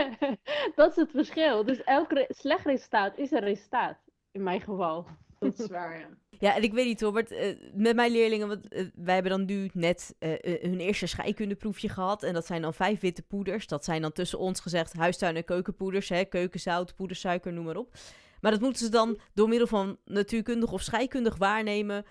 dat 0.76 0.90
is 0.90 0.96
het 0.96 1.10
verschil. 1.10 1.64
Dus 1.64 1.82
elk 1.84 2.12
re 2.12 2.26
slecht 2.28 2.64
resultaat 2.64 3.18
is 3.18 3.30
een 3.30 3.40
resultaat. 3.40 3.98
In 4.30 4.42
mijn 4.42 4.60
geval. 4.60 5.06
Dat 5.38 5.58
is 5.58 5.66
waar, 5.66 5.98
ja. 5.98 6.08
Ja, 6.38 6.56
en 6.56 6.62
ik 6.62 6.72
weet 6.72 6.86
niet 6.86 7.00
hoor, 7.00 7.24
uh, 7.28 7.56
met 7.74 7.96
mijn 7.96 8.12
leerlingen, 8.12 8.48
want 8.48 8.74
uh, 8.74 8.86
wij 8.94 9.14
hebben 9.14 9.32
dan 9.32 9.44
nu 9.44 9.70
net 9.72 10.14
uh, 10.20 10.30
hun 10.42 10.80
eerste 10.80 11.06
scheikundeproefje 11.06 11.88
gehad. 11.88 12.22
En 12.22 12.34
dat 12.34 12.46
zijn 12.46 12.62
dan 12.62 12.74
vijf 12.74 13.00
witte 13.00 13.22
poeders. 13.22 13.66
Dat 13.66 13.84
zijn 13.84 14.02
dan 14.02 14.12
tussen 14.12 14.38
ons 14.38 14.60
gezegd 14.60 14.92
huistuin- 14.92 15.36
en 15.36 15.44
keukenpoeders, 15.44 16.08
hè, 16.08 16.24
keukenzout, 16.24 16.94
poedersuiker, 16.94 17.52
noem 17.52 17.64
maar 17.64 17.76
op. 17.76 17.94
Maar 18.40 18.50
dat 18.50 18.60
moeten 18.60 18.84
ze 18.84 18.90
dan 18.90 19.18
door 19.34 19.48
middel 19.48 19.66
van 19.66 19.98
natuurkundig 20.04 20.72
of 20.72 20.82
scheikundig 20.82 21.36
waarnemen 21.36 22.04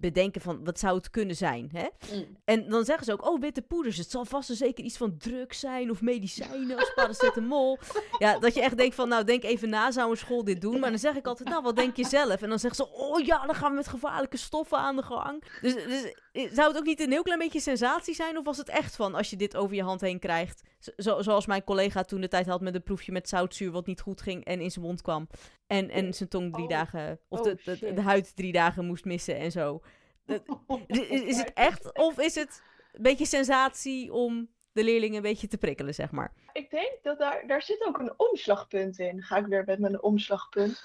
bedenken 0.00 0.40
van 0.40 0.64
wat 0.64 0.78
zou 0.78 0.96
het 0.96 1.10
kunnen 1.10 1.36
zijn. 1.36 1.70
Hè? 1.72 1.88
Mm. 2.14 2.36
En 2.44 2.68
dan 2.68 2.84
zeggen 2.84 3.04
ze 3.04 3.12
ook, 3.12 3.26
oh, 3.26 3.40
witte 3.40 3.62
poeders, 3.62 3.96
het 3.96 4.10
zal 4.10 4.24
vast 4.24 4.50
en 4.50 4.56
zeker 4.56 4.84
iets 4.84 4.96
van 4.96 5.16
drugs 5.18 5.60
zijn 5.60 5.90
of 5.90 6.00
medicijnen 6.00 6.78
als 6.78 6.92
paracetamol. 6.94 7.78
ja, 8.18 8.38
dat 8.38 8.54
je 8.54 8.62
echt 8.62 8.76
denkt 8.76 8.94
van, 8.94 9.08
nou, 9.08 9.24
denk 9.24 9.42
even 9.42 9.68
na, 9.68 9.90
zou 9.90 10.10
een 10.10 10.16
school 10.16 10.44
dit 10.44 10.60
doen? 10.60 10.80
Maar 10.80 10.90
dan 10.90 10.98
zeg 10.98 11.16
ik 11.16 11.26
altijd, 11.26 11.48
nou, 11.48 11.62
wat 11.62 11.76
denk 11.76 11.96
je 11.96 12.04
zelf? 12.04 12.42
En 12.42 12.48
dan 12.48 12.58
zeggen 12.58 12.84
ze, 12.84 12.92
oh 12.92 13.24
ja, 13.24 13.46
dan 13.46 13.54
gaan 13.54 13.70
we 13.70 13.76
met 13.76 13.88
gevaarlijke 13.88 14.36
stoffen 14.36 14.78
aan 14.78 14.96
de 14.96 15.02
gang. 15.02 15.44
Dus, 15.60 15.74
dus 15.74 16.14
zou 16.34 16.68
het 16.68 16.76
ook 16.76 16.84
niet 16.84 17.00
een 17.00 17.10
heel 17.10 17.22
klein 17.22 17.38
beetje 17.38 17.60
sensatie 17.60 18.14
zijn? 18.14 18.38
Of 18.38 18.44
was 18.44 18.56
het 18.56 18.68
echt 18.68 18.96
van, 18.96 19.14
als 19.14 19.30
je 19.30 19.36
dit 19.36 19.56
over 19.56 19.76
je 19.76 19.82
hand 19.82 20.00
heen 20.00 20.18
krijgt, 20.18 20.62
zo, 20.96 21.22
zoals 21.22 21.46
mijn 21.46 21.64
collega 21.64 22.02
toen 22.02 22.20
de 22.20 22.28
tijd 22.28 22.46
had 22.46 22.60
met 22.60 22.74
een 22.74 22.82
proefje 22.82 23.12
met 23.12 23.28
zoutzuur 23.28 23.70
wat 23.70 23.86
niet 23.86 24.00
goed 24.00 24.20
ging 24.22 24.44
en 24.44 24.60
in 24.60 24.70
zijn 24.70 24.84
mond 24.84 25.02
kwam. 25.02 25.28
En, 25.66 25.90
en 25.90 26.14
zijn 26.14 26.28
tong 26.28 26.52
drie 26.52 26.64
Oh. 26.64 26.70
dagen, 26.70 27.20
of 27.28 27.38
Oh, 27.38 27.44
de, 27.44 27.92
de, 27.94 28.00
huid 28.00 28.36
drie 28.36 28.52
dagen 28.52 28.84
moest 28.86 29.04
missen 29.04 29.38
en 29.38 29.50
zo. 29.50 29.80
Is, 30.26 30.38
is- 31.08 31.22
is 31.22 31.38
het 31.38 31.52
echt 31.52 31.98
of 31.98 32.18
is 32.18 32.34
het 32.34 32.62
een 32.92 33.02
beetje 33.02 33.26
sensatie 33.26 34.12
om 34.12 34.48
de 34.72 34.84
leerlingen 34.84 35.16
een 35.16 35.22
beetje 35.22 35.48
te 35.48 35.58
prikkelen, 35.58 35.94
zeg 35.94 36.10
maar? 36.10 36.32
Ik 36.52 36.70
denk 36.70 36.98
dat 37.02 37.18
daar, 37.18 37.46
daar 37.46 37.62
zit 37.62 37.84
ook 37.86 37.98
een 37.98 38.12
omslagpunt 38.16 38.98
in. 38.98 39.22
Ga 39.22 39.36
ik 39.36 39.46
weer 39.46 39.62
met 39.66 39.78
mijn 39.78 40.02
omslagpunt. 40.02 40.84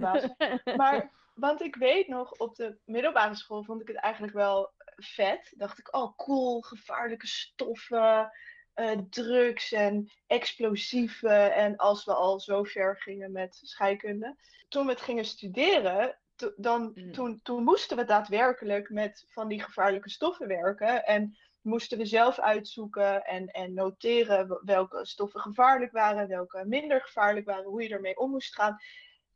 Dat. 0.00 0.34
Maar, 0.76 1.10
want 1.34 1.62
ik 1.62 1.76
weet 1.76 2.08
nog, 2.08 2.32
op 2.32 2.56
de 2.56 2.76
middelbare 2.84 3.34
school 3.34 3.62
vond 3.62 3.80
ik 3.80 3.88
het 3.88 3.96
eigenlijk 3.96 4.34
wel 4.34 4.70
vet. 5.02 5.52
Dacht 5.56 5.78
ik, 5.78 5.94
oh 5.96 6.16
cool, 6.16 6.60
gevaarlijke 6.60 7.26
stoffen, 7.26 8.30
eh, 8.74 8.98
drugs 9.10 9.72
en 9.72 10.10
explosieven. 10.26 11.54
En 11.54 11.76
als 11.76 12.04
we 12.04 12.14
al 12.14 12.40
zo 12.40 12.62
ver 12.62 12.96
gingen 12.96 13.32
met 13.32 13.60
scheikunde. 13.62 14.36
Toen 14.68 14.84
we 14.86 14.92
het 14.92 15.00
gingen 15.00 15.24
studeren, 15.24 16.18
to- 16.36 16.52
dan, 16.56 16.90
Mm. 16.94 17.12
toen, 17.12 17.40
toen 17.42 17.64
moesten 17.64 17.96
we 17.96 18.04
daadwerkelijk 18.04 18.90
met 18.90 19.24
van 19.28 19.48
die 19.48 19.62
gevaarlijke 19.62 20.10
stoffen 20.10 20.46
werken. 20.48 21.04
En 21.06 21.38
moesten 21.60 21.98
we 21.98 22.04
zelf 22.06 22.38
uitzoeken 22.38 23.24
en, 23.24 23.46
en 23.46 23.74
noteren 23.74 24.60
welke 24.64 25.06
stoffen 25.06 25.40
gevaarlijk 25.40 25.92
waren, 25.92 26.28
welke 26.28 26.64
minder 26.66 27.00
gevaarlijk 27.00 27.46
waren, 27.46 27.64
hoe 27.64 27.82
je 27.82 27.88
ermee 27.88 28.18
om 28.18 28.30
moest 28.30 28.54
gaan. 28.54 28.76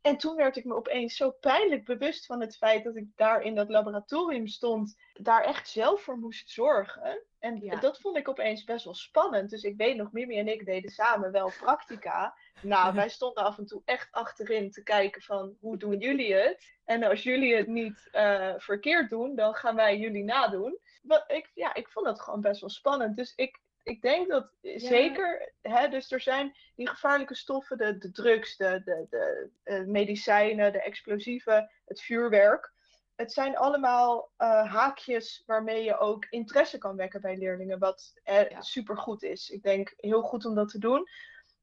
En 0.05 0.17
toen 0.17 0.35
werd 0.35 0.55
ik 0.55 0.65
me 0.65 0.75
opeens 0.75 1.15
zo 1.15 1.31
pijnlijk 1.31 1.85
bewust 1.85 2.25
van 2.25 2.41
het 2.41 2.57
feit 2.57 2.83
dat 2.83 2.95
ik 2.95 3.07
daar 3.15 3.41
in 3.41 3.55
dat 3.55 3.69
laboratorium 3.69 4.47
stond, 4.47 4.95
daar 5.13 5.43
echt 5.43 5.69
zelf 5.69 6.01
voor 6.01 6.17
moest 6.17 6.49
zorgen. 6.49 7.23
En 7.39 7.59
Ja. 7.61 7.79
dat 7.79 7.99
vond 7.99 8.17
ik 8.17 8.29
opeens 8.29 8.63
best 8.63 8.85
wel 8.85 8.93
spannend. 8.93 9.49
Dus 9.49 9.63
ik 9.63 9.77
weet 9.77 9.95
nog, 9.95 10.11
Mimi 10.11 10.37
en 10.37 10.47
ik 10.47 10.65
deden 10.65 10.91
samen 10.91 11.31
wel 11.31 11.51
practica. 11.59 12.37
Nou, 12.61 12.93
wij 12.95 13.09
stonden 13.09 13.43
af 13.43 13.57
en 13.57 13.65
toe 13.65 13.81
echt 13.85 14.07
achterin 14.11 14.71
te 14.71 14.83
kijken 14.83 15.21
van 15.21 15.57
hoe 15.59 15.77
doen 15.77 15.97
jullie 15.97 16.33
het? 16.33 16.73
En 16.83 17.03
als 17.03 17.23
jullie 17.23 17.55
het 17.55 17.67
niet 17.67 18.07
eh, 18.11 18.53
verkeerd 18.57 19.09
doen, 19.09 19.35
dan 19.35 19.53
gaan 19.53 19.75
wij 19.75 19.97
jullie 19.97 20.23
nadoen. 20.23 20.79
Wat, 21.01 21.23
ik, 21.27 21.51
ja, 21.53 21.73
ik 21.73 21.89
vond 21.89 22.05
dat 22.05 22.21
gewoon 22.21 22.41
best 22.41 22.61
wel 22.61 22.69
spannend. 22.69 23.17
Dus 23.17 23.33
ik, 23.35 23.59
ik 23.85 24.01
denk 24.01 24.29
dat 24.29 24.49
zeker, 24.61 25.53
hè, 25.61 25.87
dus 25.89 26.11
er 26.11 26.21
zijn 26.21 26.55
die 26.75 26.87
gevaarlijke 26.89 27.35
stoffen, 27.35 27.77
de, 27.77 27.97
de 27.97 28.11
drugs, 28.11 28.57
de, 28.57 28.81
de, 28.85 29.05
de 29.09 29.49
eh, 29.63 29.83
medicijnen, 29.83 30.71
de 30.71 30.81
explosieven, 30.81 31.71
het 31.85 32.01
vuurwerk. 32.01 32.73
Het 33.15 33.31
zijn 33.33 33.57
allemaal 33.57 34.29
eh, 34.37 34.71
haakjes 34.73 35.43
waarmee 35.45 35.83
je 35.83 35.97
ook 35.97 36.25
interesse 36.29 36.77
kan 36.77 36.95
wekken 36.95 37.21
bij 37.21 37.37
leerlingen, 37.37 37.79
wat 37.79 38.13
eh, 38.23 38.49
Ja. 38.49 38.61
supergoed 38.61 39.23
is. 39.23 39.49
Ik 39.49 39.63
denk 39.63 39.93
heel 39.97 40.21
goed 40.21 40.45
om 40.45 40.55
dat 40.55 40.69
te 40.69 40.79
doen. 40.79 41.07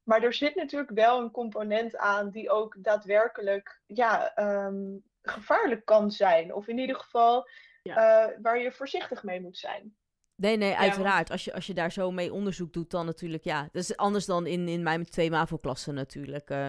Maar 0.02 0.22
er 0.22 0.34
zit 0.34 0.54
natuurlijk 0.54 0.90
wel 0.90 1.20
een 1.20 1.30
component 1.30 1.96
aan 1.96 2.30
die 2.30 2.50
ook 2.50 2.74
daadwerkelijk 2.78 3.80
ja, 3.86 4.34
ehm, 4.34 4.96
gevaarlijk 5.22 5.84
kan 5.84 6.10
zijn. 6.10 6.54
Of 6.54 6.68
in 6.68 6.78
ieder 6.78 6.96
geval 6.96 7.48
Ja. 7.82 8.26
eh, 8.26 8.38
waar 8.42 8.58
je 8.58 8.72
voorzichtig 8.72 9.22
mee 9.22 9.40
moet 9.40 9.58
zijn. 9.58 9.96
Nee, 10.42 10.56
nee, 10.56 10.74
uiteraard. 10.76 11.30
Als, 11.30 11.44
je, 11.44 11.54
als 11.54 11.66
je 11.66 11.74
daar 11.74 11.92
zo 11.92 12.10
mee 12.10 12.32
onderzoek 12.32 12.72
doet, 12.72 12.90
dan 12.90 13.06
natuurlijk, 13.06 13.44
ja. 13.44 13.62
Dat 13.72 13.82
is 13.82 13.96
anders 13.96 14.26
dan 14.26 14.46
in, 14.46 14.68
in 14.68 14.82
mijn 14.82 15.04
twee 15.10 15.30
MAVO-klassen 15.30 15.94
natuurlijk. 15.94 16.50
eh. 16.50 16.66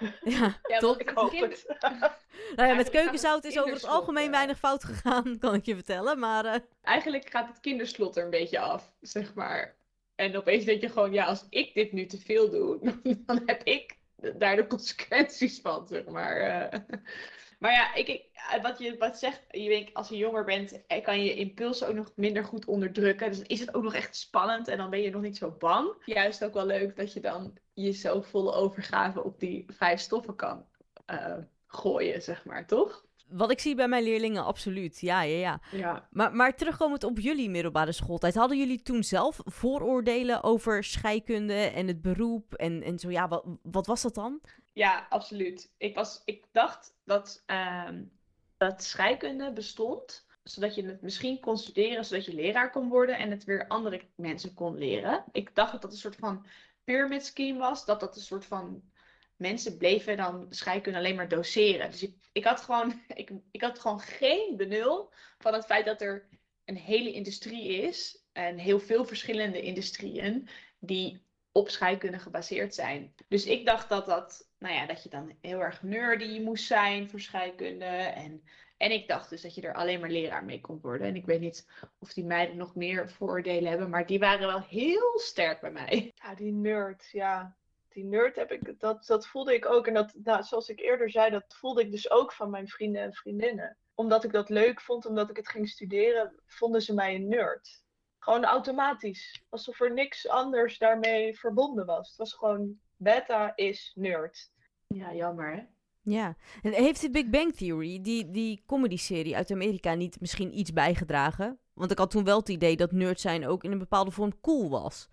ja, 0.38 0.60
Ja, 0.66 0.78
toch? 0.78 0.98
Ik 0.98 1.10
hoop 1.14 1.30
kind- 1.30 1.64
het. 1.66 1.66
Nou 2.56 2.68
ja, 2.68 2.74
met 2.74 2.90
keukenzout 2.90 3.44
is 3.44 3.58
over 3.58 3.72
het 3.72 3.86
algemeen 3.86 4.24
eh. 4.24 4.30
weinig 4.30 4.58
fout 4.58 4.84
gegaan, 4.84 5.36
kan 5.38 5.54
ik 5.54 5.64
je 5.64 5.74
vertellen. 5.74 6.18
Maar 6.18 6.44
eh, 6.44 6.60
Eigenlijk 6.82 7.30
gaat 7.30 7.48
het 7.48 7.60
kinderslot 7.60 8.16
er 8.16 8.24
een 8.24 8.30
beetje 8.30 8.58
af, 8.58 8.92
zeg 9.00 9.34
maar. 9.34 9.74
En 10.14 10.36
opeens 10.36 10.64
denk 10.64 10.80
je 10.80 10.88
gewoon, 10.88 11.12
ja, 11.12 11.24
als 11.24 11.46
ik 11.48 11.74
dit 11.74 11.92
nu 11.92 12.06
te 12.06 12.18
veel 12.18 12.50
doe, 12.50 12.78
dan 13.26 13.42
heb 13.46 13.62
ik 13.62 13.96
daar 14.34 14.56
de 14.56 14.66
consequenties 14.66 15.60
van, 15.60 15.86
zeg 15.86 16.04
maar. 16.06 16.36
eh. 16.36 16.80
Maar 17.62 17.72
ja, 17.72 17.94
ik, 17.94 18.08
ik, 18.08 18.28
wat 18.62 18.78
je 18.78 18.96
wat 18.98 19.18
zegt, 19.18 19.42
je 19.50 19.68
denkt, 19.68 19.94
als 19.94 20.08
je 20.08 20.16
jonger 20.16 20.44
bent, 20.44 20.86
eh, 20.86 21.04
kan 21.04 21.24
je 21.24 21.34
impulsen 21.34 21.88
ook 21.88 21.94
nog 21.94 22.12
minder 22.16 22.44
goed 22.44 22.64
onderdrukken. 22.64 23.30
Dus 23.30 23.42
is 23.42 23.60
het 23.60 23.74
ook 23.74 23.82
nog 23.82 23.94
echt 23.94 24.16
spannend 24.16 24.68
en 24.68 24.76
dan 24.76 24.90
ben 24.90 25.00
je 25.00 25.10
nog 25.10 25.22
niet 25.22 25.36
zo 25.36 25.50
bang. 25.50 25.94
Juist 26.04 26.44
ook 26.44 26.54
wel 26.54 26.66
leuk 26.66 26.96
dat 26.96 27.12
je 27.12 27.20
dan 27.20 27.58
je 27.72 27.90
zo 27.90 28.20
volle 28.20 28.52
overgave 28.52 29.24
op 29.24 29.40
die 29.40 29.64
vijf 29.68 30.00
stoffen 30.00 30.36
kan 30.36 30.66
eh, 31.06 31.38
gooien, 31.66 32.22
zeg 32.22 32.44
maar, 32.44 32.66
toch? 32.66 33.06
Wat 33.32 33.50
ik 33.50 33.60
zie 33.60 33.74
bij 33.74 33.88
mijn 33.88 34.02
leerlingen, 34.02 34.44
absoluut. 34.44 35.00
Ja, 35.00 35.22
ja, 35.22 35.36
ja. 35.36 35.60
Ja. 35.78 36.08
Maar, 36.10 36.34
maar 36.34 36.56
terugkomend 36.56 37.04
op 37.04 37.18
jullie 37.18 37.50
middelbare 37.50 37.92
schooltijd. 37.92 38.34
Hadden 38.34 38.58
jullie 38.58 38.82
toen 38.82 39.04
zelf 39.04 39.40
vooroordelen 39.44 40.42
over 40.42 40.84
scheikunde 40.84 41.54
en 41.54 41.86
het 41.86 42.02
beroep? 42.02 42.54
En, 42.54 42.82
en 42.82 42.98
zo, 42.98 43.10
ja, 43.10 43.28
wat, 43.28 43.44
wat 43.62 43.86
was 43.86 44.02
dat 44.02 44.14
dan? 44.14 44.40
Ja, 44.72 45.06
absoluut. 45.08 45.72
Ik, 45.76 45.94
was, 45.94 46.22
ik 46.24 46.46
dacht 46.52 46.94
dat, 47.04 47.42
ehm, 47.46 48.02
dat 48.56 48.82
scheikunde 48.82 49.52
bestond, 49.52 50.26
zodat 50.42 50.74
je 50.74 50.84
het 50.84 51.02
misschien 51.02 51.40
kon 51.40 51.58
studeren, 51.58 52.04
zodat 52.04 52.24
je 52.24 52.34
leraar 52.34 52.70
kon 52.70 52.88
worden 52.88 53.18
en 53.18 53.30
het 53.30 53.44
weer 53.44 53.68
andere 53.68 54.00
mensen 54.16 54.54
kon 54.54 54.78
leren. 54.78 55.24
Ik 55.32 55.54
dacht 55.54 55.72
dat 55.72 55.82
dat 55.82 55.92
een 55.92 55.98
soort 55.98 56.16
van 56.16 56.46
pyramid 56.84 57.24
scheme 57.24 57.58
was, 57.58 57.84
dat 57.84 58.00
dat 58.00 58.16
een 58.16 58.22
soort 58.22 58.44
van 58.44 58.82
mensen 59.42 59.76
bleven 59.76 60.16
dan 60.16 60.46
scheikunde 60.50 60.98
alleen 60.98 61.16
maar 61.16 61.28
doseren. 61.28 61.90
Dus 61.90 62.06
ik, 62.32 62.44
had 62.44 62.60
gewoon, 62.60 63.02
ik, 63.14 63.30
ik 63.50 63.60
had 63.60 63.78
gewoon 63.78 64.00
geen 64.00 64.56
benul 64.56 65.12
van 65.38 65.54
het 65.54 65.64
feit 65.64 65.86
dat 65.86 66.00
er 66.00 66.28
een 66.64 66.76
hele 66.76 67.12
industrie 67.12 67.68
is 67.68 68.24
en 68.32 68.58
heel 68.58 68.80
veel 68.80 69.04
verschillende 69.04 69.62
industrieën 69.62 70.48
die 70.78 71.24
op 71.52 71.68
scheikunde 71.68 72.18
gebaseerd 72.18 72.74
zijn. 72.74 73.14
Dus 73.28 73.46
ik 73.46 73.66
dacht 73.66 73.88
dat 73.88 74.06
dat, 74.06 74.48
nou 74.58 74.74
ja, 74.74 74.86
dat 74.86 75.02
je 75.02 75.08
dan 75.08 75.32
heel 75.40 75.60
erg 75.60 75.82
nerdy 75.82 76.40
moest 76.40 76.66
zijn 76.66 77.08
voor 77.08 77.20
scheikunde. 77.20 77.84
En, 77.84 78.42
en 78.76 78.90
ik 78.90 79.08
dacht 79.08 79.30
dus 79.30 79.42
dat 79.42 79.54
je 79.54 79.62
er 79.62 79.74
alleen 79.74 80.00
maar 80.00 80.10
leraar 80.10 80.44
mee 80.44 80.60
kon 80.60 80.80
worden. 80.80 81.06
En 81.06 81.16
ik 81.16 81.26
weet 81.26 81.40
niet 81.40 81.66
of 81.98 82.12
die 82.12 82.24
meiden 82.24 82.56
nog 82.56 82.74
meer 82.74 83.10
vooroordelen 83.10 83.68
hebben, 83.68 83.90
maar 83.90 84.06
die 84.06 84.18
waren 84.18 84.46
wel 84.46 84.60
heel 84.60 85.18
sterk 85.18 85.60
bij 85.60 85.70
mij. 85.70 86.12
Ja, 86.14 86.34
die 86.34 86.52
nerd, 86.52 87.08
ja. 87.12 87.56
Die 87.92 88.04
nerd 88.04 88.36
heb 88.36 88.52
ik, 88.52 88.80
dat, 88.80 89.06
dat 89.06 89.26
voelde 89.26 89.54
ik 89.54 89.66
ook. 89.66 89.86
En 89.86 89.94
dat, 89.94 90.14
nou, 90.22 90.42
zoals 90.42 90.68
ik 90.68 90.80
eerder 90.80 91.10
zei, 91.10 91.30
dat 91.30 91.44
voelde 91.48 91.80
ik 91.80 91.90
dus 91.90 92.10
ook 92.10 92.32
van 92.32 92.50
mijn 92.50 92.68
vrienden 92.68 93.02
en 93.02 93.12
vriendinnen. 93.12 93.76
Omdat 93.94 94.24
ik 94.24 94.32
dat 94.32 94.48
leuk 94.48 94.80
vond, 94.80 95.06
omdat 95.06 95.30
ik 95.30 95.36
het 95.36 95.48
ging 95.48 95.68
studeren, 95.68 96.34
vonden 96.46 96.82
ze 96.82 96.94
mij 96.94 97.14
een 97.14 97.28
nerd. 97.28 97.82
Gewoon 98.18 98.44
automatisch. 98.44 99.42
Alsof 99.48 99.80
er 99.80 99.92
niks 99.92 100.28
anders 100.28 100.78
daarmee 100.78 101.38
verbonden 101.38 101.86
was. 101.86 102.08
Het 102.08 102.16
was 102.16 102.34
gewoon, 102.34 102.78
beta 102.96 103.52
is 103.56 103.92
nerd. 103.94 104.50
Ja, 104.86 105.14
jammer 105.14 105.54
hè? 105.54 105.62
Ja. 106.02 106.36
En 106.62 106.72
heeft 106.72 107.00
de 107.00 107.10
Big 107.10 107.30
Bang 107.30 107.54
Theory, 107.54 108.00
die, 108.00 108.30
die 108.30 108.62
comedy-serie 108.66 109.36
uit 109.36 109.50
Amerika, 109.50 109.94
niet 109.94 110.20
misschien 110.20 110.58
iets 110.58 110.72
bijgedragen? 110.72 111.58
Want 111.72 111.90
ik 111.90 111.98
had 111.98 112.10
toen 112.10 112.24
wel 112.24 112.38
het 112.38 112.48
idee 112.48 112.76
dat 112.76 112.92
nerd 112.92 113.20
zijn 113.20 113.46
ook 113.46 113.64
in 113.64 113.72
een 113.72 113.78
bepaalde 113.78 114.10
vorm 114.10 114.40
cool 114.40 114.70
was. 114.70 115.08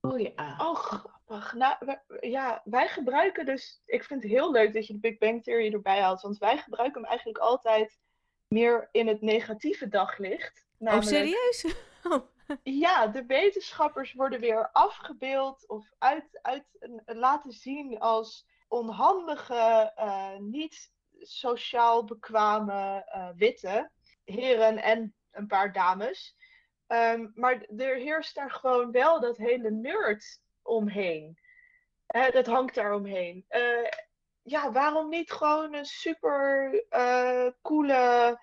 Oh 0.00 0.18
ja. 0.18 0.56
Oh, 0.58 1.04
grappig. 1.38 1.86
Nou, 1.86 1.98
ja, 2.20 2.60
wij 2.64 2.88
gebruiken 2.88 3.46
dus. 3.46 3.82
Ik 3.86 4.04
vind 4.04 4.22
het 4.22 4.32
heel 4.32 4.52
leuk 4.52 4.74
dat 4.74 4.86
je 4.86 4.92
de 4.92 4.98
Big 4.98 5.18
Bang 5.18 5.42
Theory 5.42 5.72
erbij 5.72 6.00
haalt. 6.00 6.20
Want 6.20 6.38
wij 6.38 6.58
gebruiken 6.58 7.00
hem 7.00 7.10
eigenlijk 7.10 7.38
altijd 7.38 7.98
meer 8.48 8.88
in 8.92 9.08
het 9.08 9.20
negatieve 9.20 9.88
daglicht. 9.88 10.66
Oh, 10.78 10.80
Namelijk, 10.86 11.08
serieus? 11.08 11.74
Oh. 12.02 12.28
Ja, 12.62 13.06
de 13.06 13.26
wetenschappers 13.26 14.12
worden 14.12 14.40
weer 14.40 14.70
afgebeeld 14.72 15.68
of 15.68 15.92
uit, 15.98 16.38
uit, 16.42 16.64
laten 17.04 17.52
zien 17.52 17.98
als 17.98 18.46
onhandige, 18.68 19.92
eh, 19.96 20.36
niet 20.38 20.92
sociaal 21.20 22.04
bekwame 22.04 23.04
eh, 23.06 23.28
witte 23.36 23.90
heren 24.24 24.82
en 24.82 25.14
een 25.30 25.46
paar 25.46 25.72
dames. 25.72 26.36
Ehm, 26.86 27.28
maar 27.34 27.62
er 27.76 27.96
heerst 27.96 28.34
daar 28.34 28.50
gewoon 28.50 28.90
wel 28.90 29.20
dat 29.20 29.36
hele 29.36 29.70
nerd 29.70 30.40
omheen. 30.62 31.38
Hè, 32.06 32.30
dat 32.30 32.46
hangt 32.46 32.74
daar 32.74 32.94
omheen. 32.94 33.44
Eh, 33.48 33.90
ja, 34.42 34.72
waarom 34.72 35.08
niet 35.08 35.32
gewoon 35.32 35.74
een 35.74 35.84
super 35.84 36.72
eh, 36.88 37.46
coole 37.62 38.38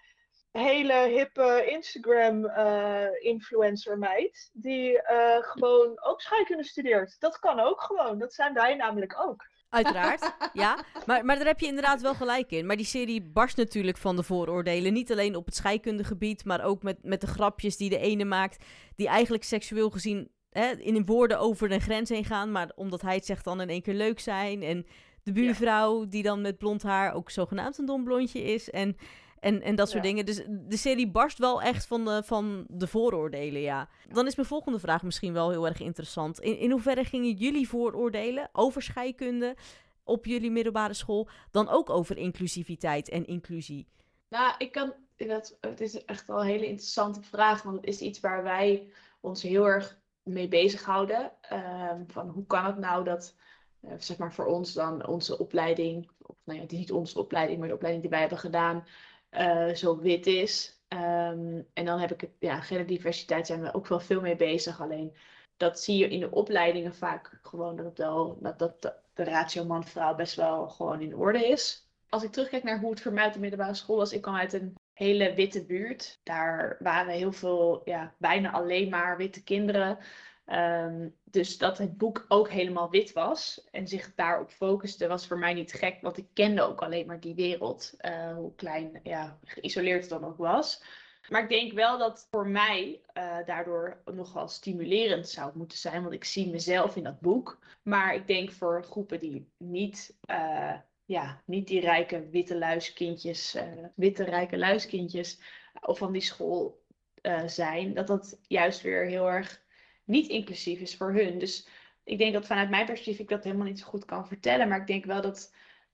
hele 0.52 0.94
hippe 0.94 1.66
Instagram-influencer 1.70 3.98
meid. 3.98 4.50
Die 4.54 5.02
eh, 5.02 5.44
gewoon 5.44 6.04
ook 6.04 6.22
scheikunde 6.22 6.64
studeert. 6.64 7.16
Dat 7.20 7.40
kan 7.40 7.60
ook 7.60 7.82
gewoon. 7.82 8.20
Dat 8.20 8.34
zijn 8.34 8.54
wij 8.54 8.76
namelijk 8.76 9.16
ook. 9.20 9.46
Uiteraard, 9.70 10.36
ja. 10.54 10.84
Maar, 11.06 11.26
maar 11.26 11.36
daar 11.36 11.46
heb 11.46 11.60
je 11.60 11.68
inderdaad 11.68 12.02
wel 12.02 12.14
gelijk 12.14 12.52
in. 12.52 12.66
Maar 12.66 12.76
die 12.76 12.86
serie 12.86 13.22
barst 13.22 13.58
natuurlijk 13.58 13.98
van 13.98 14.16
de 14.16 14.24
vooroordelen. 14.24 14.94
Niet 14.94 15.12
alleen 15.12 15.36
op 15.36 15.46
het 15.46 15.56
scheikundegebied, 15.56 16.46
maar 16.46 16.64
ook 16.64 16.84
met, 16.84 17.04
met 17.04 17.22
de 17.22 17.28
grapjes 17.28 17.78
die 17.78 17.90
de 17.90 17.98
ene 17.98 18.26
maakt. 18.26 18.66
Die 18.96 19.08
eigenlijk 19.08 19.44
seksueel 19.44 19.90
gezien 19.90 20.32
hè, 20.60 20.72
in 20.72 21.06
woorden 21.06 21.40
over 21.40 21.72
een 21.72 21.82
grens 21.82 22.10
heen 22.10 22.26
gaan. 22.26 22.52
Maar 22.52 22.72
omdat 22.76 23.02
hij 23.02 23.16
het 23.16 23.26
zegt 23.26 23.44
dan 23.44 23.62
in 23.62 23.70
één 23.70 23.82
keer 23.82 23.94
leuk 23.94 24.20
zijn. 24.20 24.64
En 24.64 24.86
de 25.24 25.32
buurvrouw 25.32 26.08
die 26.08 26.24
dan 26.24 26.42
met 26.42 26.58
blond 26.58 26.84
haar 26.84 27.14
ook 27.14 27.30
zogenaamd 27.30 27.78
een 27.78 27.86
dom 27.86 28.04
blondje 28.04 28.42
is. 28.44 28.70
En, 28.70 28.98
en, 29.40 29.62
en 29.62 29.76
dat 29.76 29.90
soort 29.90 30.04
Ja. 30.04 30.10
dingen. 30.10 30.26
Dus 30.26 30.42
de 30.48 30.78
serie 30.78 31.12
barst 31.12 31.38
wel 31.38 31.62
echt 31.62 31.88
van 31.88 32.06
de, 32.06 32.22
van 32.26 32.66
de 32.70 32.88
vooroordelen, 32.88 33.62
ja. 33.62 33.90
Dan 34.10 34.26
is 34.28 34.36
mijn 34.36 34.48
volgende 34.48 34.80
vraag 34.80 35.04
misschien 35.04 35.34
wel 35.34 35.50
heel 35.50 35.68
erg 35.68 35.80
interessant. 35.80 36.40
In, 36.40 36.58
in 36.60 36.72
hoeverre 36.72 37.04
gingen 37.04 37.32
jullie 37.34 37.68
vooroordelen 37.70 38.50
over 38.54 38.82
scheikunde 38.82 39.56
op 40.04 40.26
jullie 40.26 40.52
middelbare 40.52 40.94
school 40.94 41.28
dan 41.52 41.70
ook 41.70 41.90
over 41.90 42.18
inclusiviteit 42.18 43.10
en 43.10 43.26
inclusie? 43.26 43.88
Nou, 44.30 44.54
ik 44.58 44.72
kan. 44.72 44.94
Dat, 45.16 45.58
het 45.62 45.82
is 45.82 46.06
echt 46.06 46.28
wel 46.28 46.40
een 46.40 46.48
hele 46.48 46.68
interessante 46.68 47.22
vraag, 47.22 47.64
want 47.64 47.76
het 47.76 47.86
is 47.86 48.00
iets 48.00 48.20
waar 48.20 48.44
wij 48.44 48.88
ons 49.20 49.42
heel 49.42 49.66
erg 49.68 49.98
mee 50.28 50.48
bezighouden. 50.48 51.32
Ehm 51.42 52.04
van 52.08 52.30
hoe 52.30 52.46
kan 52.46 52.66
het 52.66 52.78
nou 52.78 53.04
dat, 53.04 53.36
eh, 53.82 53.94
zeg 53.98 54.18
maar 54.18 54.34
voor 54.34 54.46
ons 54.46 54.74
dan 54.74 55.08
onze 55.08 55.38
opleiding, 55.40 56.10
of 56.22 56.36
nou 56.44 56.60
ja, 56.60 56.66
niet 56.68 56.92
onze 56.92 57.20
opleiding, 57.20 57.60
maar 57.60 57.68
de 57.68 57.74
opleiding 57.74 58.04
die 58.04 58.12
wij 58.14 58.22
hebben 58.22 58.40
gedaan, 58.40 58.86
eh, 59.30 59.74
zo 59.74 60.00
wit 60.00 60.28
is. 60.28 60.82
Ehm, 60.88 61.62
en 61.74 61.86
dan 61.86 62.00
heb 62.00 62.12
ik 62.12 62.22
het, 62.22 62.32
ja, 62.40 62.60
genderdiversiteit 62.62 63.48
zijn 63.48 63.62
we 63.62 63.74
ook 63.74 63.88
wel 63.88 64.00
veel 64.00 64.22
mee 64.22 64.36
bezig. 64.36 64.82
Alleen 64.82 65.16
dat 65.58 65.80
zie 65.80 65.98
je 65.98 66.08
in 66.10 66.20
de 66.20 66.32
opleidingen 66.32 66.96
vaak 66.96 67.40
gewoon 67.42 67.76
dat 67.76 67.98
wel, 67.98 68.38
dat, 68.42 68.60
dat 68.60 68.82
de- 69.14 69.24
ratio 69.24 69.66
man-vrouw 69.66 70.16
best 70.16 70.36
wel 70.36 70.70
gewoon 70.70 71.02
in 71.02 71.16
orde 71.16 71.48
is 71.48 71.88
als 72.10 72.24
ik 72.24 72.32
terugkijk 72.32 72.64
naar 72.64 72.80
hoe 72.80 72.90
het 72.90 73.02
voor 73.02 73.12
mij 73.14 73.32
de 73.32 73.40
middelbare 73.40 73.74
school 73.74 73.98
was, 73.98 74.14
ik 74.14 74.22
kwam 74.22 74.36
uit 74.36 74.54
een 74.54 74.76
hele 74.98 75.34
witte 75.34 75.66
buurt. 75.66 76.20
Daar 76.24 76.78
waren 76.80 77.14
heel 77.14 77.32
veel, 77.32 77.82
ja, 77.86 78.16
bijna 78.18 78.52
alleen 78.52 78.90
maar 78.90 79.18
witte 79.18 79.44
kinderen. 79.44 79.98
Ehm, 80.46 81.10
dus 81.24 81.58
dat 81.58 81.78
het 81.78 81.98
boek 81.98 82.26
ook 82.28 82.50
helemaal 82.50 82.90
wit 82.90 83.14
was 83.14 83.68
en 83.72 83.88
zich 83.88 84.14
daarop 84.16 84.50
focuste, 84.52 85.08
was 85.08 85.28
voor 85.28 85.38
mij 85.38 85.54
niet 85.54 85.74
gek, 85.74 86.02
want 86.02 86.18
ik 86.18 86.28
kende 86.34 86.62
ook 86.62 86.82
alleen 86.82 87.08
maar 87.08 87.20
die 87.20 87.36
wereld, 87.36 87.94
eh, 87.98 88.34
hoe 88.34 88.56
klein, 88.56 89.00
ja, 89.04 89.40
geïsoleerd 89.44 90.02
het 90.02 90.10
dan 90.10 90.26
ook 90.26 90.38
was. 90.38 90.84
Maar 91.30 91.44
ik 91.44 91.50
denk 91.50 91.72
wel 91.72 91.98
dat 91.98 92.28
voor 92.32 92.48
mij 92.48 93.02
eh, 93.14 93.38
daardoor 93.46 94.02
nogal 94.06 94.48
stimulerend 94.48 95.30
zou 95.30 95.52
moeten 95.58 95.78
zijn, 95.78 96.02
want 96.02 96.14
ik 96.14 96.24
zie 96.24 96.50
mezelf 96.50 96.96
in 96.96 97.04
dat 97.04 97.20
boek. 97.20 97.60
Maar 97.84 98.16
ik 98.16 98.28
denk 98.28 98.52
voor 98.52 98.84
groepen 98.84 99.20
die 99.20 99.52
niet 99.58 100.18
eh, 100.22 100.74
ja, 101.08 101.42
niet 101.46 101.68
die 101.68 101.80
rijke 101.80 102.30
witte 102.30 102.58
luiskindjes, 102.58 103.56
eh, 103.56 103.86
witte 103.96 104.24
rijke 104.24 104.58
luiskindjes 104.58 105.42
of 105.82 105.98
van 105.98 106.12
die 106.12 106.22
school 106.22 106.84
eh, 107.22 107.48
zijn, 107.48 107.94
dat 107.94 108.08
dat 108.08 108.40
juist 108.48 108.82
weer 108.82 109.06
heel 109.06 109.30
erg 109.30 109.64
niet 110.04 110.28
inclusief 110.28 110.80
is 110.80 110.98
voor 110.98 111.14
hun. 111.14 111.40
Dus 111.40 111.68
ik 112.04 112.18
denk 112.18 112.34
dat 112.34 112.46
vanuit 112.46 112.70
mijn 112.70 112.86
perspectief 112.86 113.20
ik 113.20 113.30
dat 113.30 113.44
helemaal 113.44 113.66
niet 113.66 113.80
zo 113.80 113.86
goed 113.86 114.06
kan 114.06 114.28
vertellen, 114.28 114.68
maar 114.68 114.80
ik 114.80 114.88
denk 114.88 115.06
wel 115.06 115.22
dat 115.22 115.54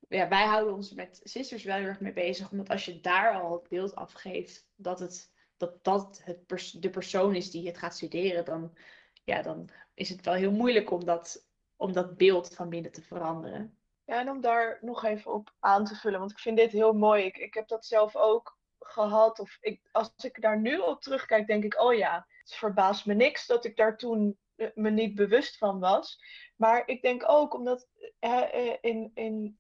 ja, 0.10 0.28
wij 0.28 0.46
houden 0.46 0.74
ons 0.74 0.94
met 0.94 1.22
Sisters 1.24 1.64
wel 1.64 1.78
heel 1.78 1.86
erg 1.86 2.00
mee 2.00 2.14
bezig, 2.14 2.52
omdat 2.52 2.70
als 2.70 2.86
je 2.86 3.00
daar 3.00 3.42
al 3.42 3.54
het 3.54 3.70
beeld 3.70 3.96
afgeeft 3.96 4.68
dat 4.76 5.00
het, 5.00 5.32
dat, 5.58 5.84
dat 5.84 6.22
het 6.24 6.74
de 6.80 6.90
persoon 6.90 7.36
is 7.36 7.52
die 7.52 7.68
het 7.68 7.78
gaat 7.78 7.96
studeren, 7.96 8.46
dan, 8.46 8.78
ja, 9.24 9.42
dan 9.42 9.70
is 9.94 10.10
het 10.10 10.26
wel 10.26 10.34
heel 10.34 10.52
moeilijk 10.52 10.92
om 10.92 11.06
dat, 11.06 11.48
om 11.76 11.94
dat 11.94 12.18
beeld 12.18 12.56
van 12.56 12.70
binnen 12.70 12.92
te 12.92 13.02
veranderen. 13.02 13.78
Ja, 14.06 14.20
en 14.20 14.30
om 14.30 14.42
daar 14.42 14.78
nog 14.82 15.04
even 15.04 15.34
op 15.34 15.54
aan 15.60 15.86
te 15.86 15.96
vullen, 15.96 16.20
want 16.20 16.32
ik 16.32 16.40
vind 16.40 16.58
dit 16.58 16.72
heel 16.72 16.94
mooi. 16.94 17.24
Ik, 17.24 17.38
ik 17.38 17.54
heb 17.54 17.68
dat 17.68 17.86
zelf 17.86 18.16
ook 18.16 18.58
gehad. 18.80 19.40
Of 19.40 19.58
ik, 19.62 19.82
als 19.92 20.14
ik 20.18 20.42
daar 20.42 20.60
nu 20.60 20.78
op 20.78 21.02
terugkijk, 21.02 21.48
denk 21.48 21.64
ik, 21.64 21.82
oh 21.82 21.94
ja, 21.94 22.28
het 22.40 22.54
verbaast 22.54 23.06
me 23.06 23.14
niks 23.14 23.48
dat 23.48 23.66
ik 23.66 23.78
daar 23.78 23.98
toen 23.98 24.38
eh, 24.56 24.68
me 24.76 24.90
niet 24.90 25.16
bewust 25.16 25.58
van 25.58 25.80
was. 25.80 26.24
Maar 26.56 26.84
ik 26.86 27.02
denk 27.02 27.24
ook 27.30 27.54
omdat 27.54 27.88
eh, 28.20 28.54
eh, 28.54 28.78
in, 28.82 29.12
in, 29.14 29.58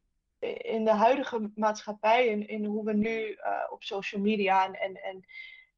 in 0.58 0.86
de 0.86 0.91
huidige 0.91 1.51
maatschappij, 1.56 2.27
in, 2.27 2.47
in 2.47 2.65
hoe 2.65 2.86
we 2.86 2.93
nu 2.93 3.38
op 3.69 3.84
social 3.84 4.21
media 4.21 4.65
en, 4.65 5.01
en, 5.01 5.25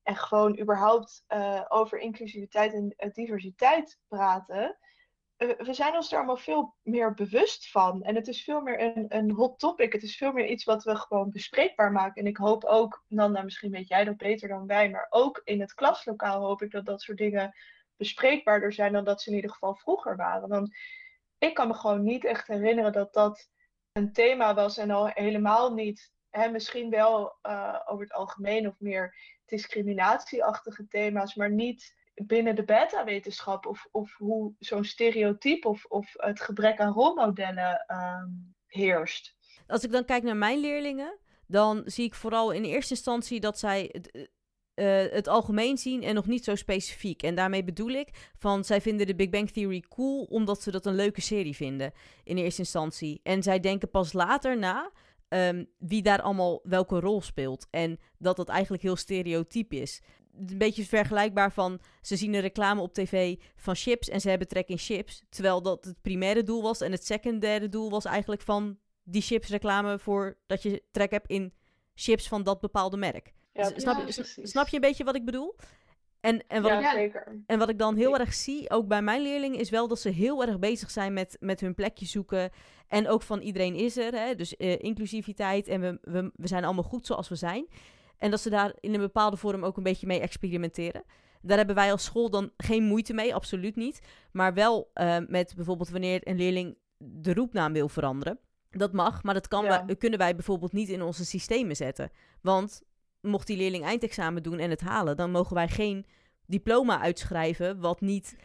en, 0.04 0.16
gewoon 0.16 0.60
überhaupt 0.60 1.26
over 1.68 2.00
inclusiviteit 2.00 2.74
en 2.74 3.12
diversiteit 3.14 4.00
praten. 4.08 4.78
We 5.38 5.74
zijn 5.74 5.96
ons 5.96 6.10
daar 6.10 6.20
allemaal 6.20 6.38
veel 6.38 6.76
meer 6.82 7.14
bewust 7.14 7.72
van. 7.72 8.04
En 8.04 8.16
het 8.16 8.28
is 8.28 8.44
veel 8.44 8.62
meer 8.62 8.82
een, 8.82 9.06
een 9.08 9.32
hot 9.32 9.60
topic. 9.60 9.94
Het 9.94 10.04
is 10.04 10.18
veel 10.18 10.32
meer 10.32 10.48
iets 10.48 10.64
wat 10.64 10.84
we 10.84 10.96
gewoon 10.96 11.32
bespreekbaar 11.32 11.92
maken. 11.92 12.22
En 12.22 12.28
ik 12.28 12.38
hoop 12.38 12.64
ook, 12.64 13.04
Nanda, 13.08 13.42
misschien 13.42 13.72
weet 13.72 13.88
jij 13.88 14.04
dat 14.04 14.18
beter 14.18 14.48
dan 14.48 14.68
wij, 14.68 14.90
maar 14.90 15.08
ook 15.10 15.42
in 15.44 15.60
het 15.60 15.74
klaslokaal 15.74 16.46
hoop 16.46 16.62
ik 16.62 16.72
dat 16.72 16.86
dat 16.86 17.02
soort 17.02 17.18
dingen 17.18 17.56
bespreekbaarder 17.96 18.74
zijn 18.74 18.94
dan 18.94 19.04
dat 19.04 19.22
ze 19.22 19.30
in 19.30 19.36
ieder 19.36 19.52
geval 19.52 19.76
vroeger 19.76 20.16
waren. 20.16 20.50
Want 20.50 20.78
ik 21.38 21.54
kan 21.54 21.68
me 21.68 21.74
gewoon 21.74 22.04
niet 22.04 22.26
echt 22.26 22.48
herinneren 22.48 22.92
dat 22.92 23.14
dat 23.14 23.50
een 23.92 24.14
thema 24.14 24.54
was 24.54 24.78
en 24.78 24.92
al 24.92 25.08
helemaal 25.08 25.74
niet, 25.74 26.12
misschien 26.52 26.90
wel 26.90 27.38
eh, 27.42 27.82
over 27.86 28.04
het 28.04 28.14
algemeen 28.14 28.68
of 28.68 28.80
meer 28.80 29.16
discriminatieachtige 29.46 30.88
thema's, 30.88 31.36
maar 31.36 31.52
niet 31.52 31.96
binnen 32.16 32.56
de 32.56 32.64
beta-wetenschap 32.64 33.66
of, 33.66 33.88
of 33.92 34.16
hoe 34.18 34.54
zo'n 34.60 34.84
stereotype 34.84 35.68
of, 35.68 35.86
of 35.86 36.14
het 36.14 36.42
gebrek 36.42 36.80
aan 36.80 36.94
rolmodellen 36.94 37.84
ehm, 37.88 38.30
heerst. 38.68 39.36
Als 39.68 39.84
ik 39.84 39.92
dan 39.92 40.06
kijk 40.06 40.24
naar 40.24 40.38
mijn 40.38 40.60
leerlingen, 40.60 41.20
dan 41.48 41.82
zie 41.86 42.06
ik 42.06 42.16
vooral 42.16 42.52
in 42.52 42.64
eerste 42.64 42.94
instantie 42.94 43.40
dat 43.40 43.60
zij 43.60 43.90
het, 43.92 44.30
eh, 44.74 45.06
het 45.12 45.28
algemeen 45.28 45.78
zien 45.78 46.04
en 46.04 46.16
nog 46.16 46.26
niet 46.26 46.44
zo 46.44 46.56
specifiek. 46.56 47.24
En 47.24 47.36
daarmee 47.36 47.64
bedoel 47.64 47.90
ik 47.90 48.32
van 48.38 48.64
zij 48.64 48.82
vinden 48.82 49.08
de 49.08 49.16
Big 49.16 49.30
Bang 49.30 49.50
Theory 49.50 49.84
cool 49.90 50.24
omdat 50.24 50.62
ze 50.62 50.72
dat 50.72 50.86
een 50.86 50.96
leuke 50.96 51.22
serie 51.22 51.56
vinden 51.56 51.94
in 52.24 52.38
eerste 52.38 52.62
instantie. 52.62 53.20
En 53.24 53.44
zij 53.44 53.60
denken 53.60 53.90
pas 53.90 54.14
later 54.14 54.58
na 54.58 54.92
ehm, 55.28 55.66
wie 55.78 56.02
daar 56.02 56.22
allemaal 56.22 56.60
welke 56.64 57.00
rol 57.00 57.22
speelt. 57.22 57.68
En 57.70 58.00
dat 58.18 58.36
dat 58.36 58.50
eigenlijk 58.50 58.84
heel 58.84 58.96
stereotyp 58.96 59.74
is. 59.74 60.02
Een 60.38 60.58
beetje 60.58 60.86
vergelijkbaar 60.86 61.52
van 61.52 61.80
ze 62.02 62.16
zien 62.16 62.34
een 62.34 62.42
reclame 62.42 62.82
op 62.82 62.94
tv 62.94 63.36
van 63.56 63.76
chips 63.76 64.10
en 64.10 64.22
ze 64.22 64.30
hebben 64.30 64.48
trek 64.48 64.68
in 64.68 64.78
chips. 64.78 65.24
Terwijl 65.30 65.62
dat 65.62 65.86
het 65.86 66.02
primaire 66.02 66.44
doel 66.44 66.62
was 66.62 66.82
en 66.82 66.92
het 66.92 67.06
secundaire 67.06 67.70
doel 67.70 67.90
was 67.90 68.06
eigenlijk 68.06 68.42
van 68.42 68.78
die 69.04 69.22
chips 69.22 69.50
reclame 69.50 70.00
voor 70.00 70.38
dat 70.46 70.64
je 70.64 70.84
trek 70.92 71.12
hebt 71.12 71.30
in 71.30 71.54
chips 71.94 72.28
van 72.28 72.44
dat 72.44 72.60
bepaalde 72.60 72.98
merk. 72.98 73.34
Ja, 73.54 73.72
snap, 73.76 74.08
ja, 74.08 74.24
snap 74.44 74.68
je 74.68 74.76
een 74.76 74.82
beetje 74.82 75.04
wat 75.04 75.16
ik 75.16 75.26
bedoel? 75.26 75.56
En, 76.20 76.48
en, 76.48 76.62
wat 76.62 76.72
ja, 76.72 76.78
ik, 76.78 76.84
Ja. 76.84 76.92
zeker. 76.92 77.44
en 77.46 77.60
wat 77.60 77.70
ik 77.70 77.80
dan 77.80 77.96
heel 77.96 78.18
erg 78.18 78.34
zie, 78.34 78.70
ook 78.70 78.88
bij 78.88 79.02
mijn 79.02 79.22
leerlingen, 79.22 79.60
is 79.60 79.70
wel 79.70 79.88
dat 79.88 80.00
ze 80.00 80.10
heel 80.10 80.46
erg 80.46 80.60
bezig 80.60 80.92
zijn 80.92 81.14
met, 81.14 81.38
met 81.40 81.60
hun 81.60 81.76
plekje 81.76 82.06
zoeken. 82.06 82.50
En 82.88 83.08
ook 83.08 83.22
van 83.22 83.42
iedereen 83.42 83.76
is 83.76 83.98
er. 83.98 84.14
Hè? 84.14 84.36
Dus 84.36 84.56
eh, 84.56 84.80
inclusiviteit 84.80 85.68
en 85.68 85.82
we, 85.82 85.98
we, 86.02 86.32
we 86.36 86.48
zijn 86.48 86.64
allemaal 86.66 86.84
goed 86.84 87.06
zoals 87.06 87.30
we 87.30 87.36
zijn. 87.36 87.68
En 88.18 88.32
dat 88.32 88.40
ze 88.42 88.50
daar 88.50 88.74
in 88.80 88.94
een 88.94 89.00
bepaalde 89.00 89.38
vorm 89.38 89.64
ook 89.66 89.78
een 89.78 89.84
beetje 89.84 90.08
mee 90.08 90.20
experimenteren. 90.20 91.04
Daar 91.42 91.58
hebben 91.58 91.76
wij 91.76 91.92
als 91.92 92.04
school 92.04 92.30
dan 92.30 92.52
geen 92.58 92.84
moeite 92.84 93.14
mee, 93.14 93.36
absoluut 93.36 93.76
niet. 93.76 94.00
Maar 94.32 94.54
wel 94.54 94.90
eh, 94.94 95.18
met 95.28 95.54
bijvoorbeeld 95.56 95.90
wanneer 95.90 96.28
een 96.28 96.38
leerling 96.38 96.78
de 96.98 97.34
roepnaam 97.34 97.74
wil 97.74 97.90
veranderen. 97.90 98.40
Dat 98.70 98.94
mag, 98.94 99.24
maar 99.24 99.34
dat 99.34 99.48
kan 99.48 99.64
Ja. 99.64 99.86
wij- 99.86 99.96
kunnen 99.96 100.20
wij 100.20 100.36
bijvoorbeeld 100.36 100.72
niet 100.74 100.90
in 100.90 101.02
onze 101.02 101.26
systemen 101.26 101.76
zetten. 101.76 102.12
Want 102.42 102.82
mocht 103.22 103.48
die 103.48 103.58
leerling 103.58 103.84
eindexamen 103.84 104.44
doen 104.44 104.60
en 104.60 104.70
het 104.70 104.82
halen, 104.82 105.18
dan 105.18 105.32
mogen 105.32 105.56
wij 105.56 105.68
geen 105.68 106.06
diploma 106.46 107.00
uitschrijven 107.00 107.80
wat 107.80 108.02
niet 108.02 108.36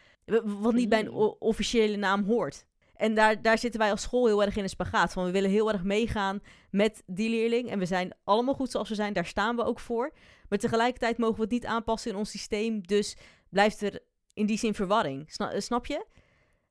Wat 0.45 0.73
niet 0.75 0.89
bij 0.89 1.01
een 1.01 1.11
officiële 1.39 1.97
naam 1.97 2.25
hoort. 2.25 2.67
En 3.01 3.15
daar, 3.15 3.43
daar 3.43 3.59
zitten 3.59 3.81
wij 3.81 3.91
als 3.91 4.03
school 4.03 4.27
heel 4.27 4.43
erg 4.43 4.57
in 4.57 4.63
een 4.63 4.69
spagaat. 4.69 5.13
Van 5.13 5.25
we 5.25 5.31
willen 5.31 5.51
heel 5.51 5.73
erg 5.73 5.83
meegaan 5.83 6.41
met 6.71 7.03
die 7.07 7.31
leerling. 7.31 7.71
En 7.71 7.79
we 7.79 7.87
zijn 7.87 8.13
allemaal 8.25 8.55
goed 8.55 8.71
zoals 8.71 8.89
we 8.89 8.95
zijn. 8.95 9.13
Daar 9.13 9.27
staan 9.27 9.57
we 9.57 9.65
ook 9.65 9.81
voor. 9.81 10.13
Maar 10.49 10.59
tegelijkertijd 10.59 11.19
mogen 11.19 11.37
we 11.37 11.43
het 11.43 11.51
niet 11.51 11.67
aanpassen 11.67 12.11
in 12.11 12.17
ons 12.17 12.31
systeem. 12.31 12.87
Dus 12.87 13.17
blijft 13.51 13.81
er 13.83 14.01
in 14.35 14.47
die 14.47 14.59
zin 14.59 14.75
verwarring. 14.75 15.33
Sna- 15.33 15.61
snap 15.61 15.87
je? 15.87 16.07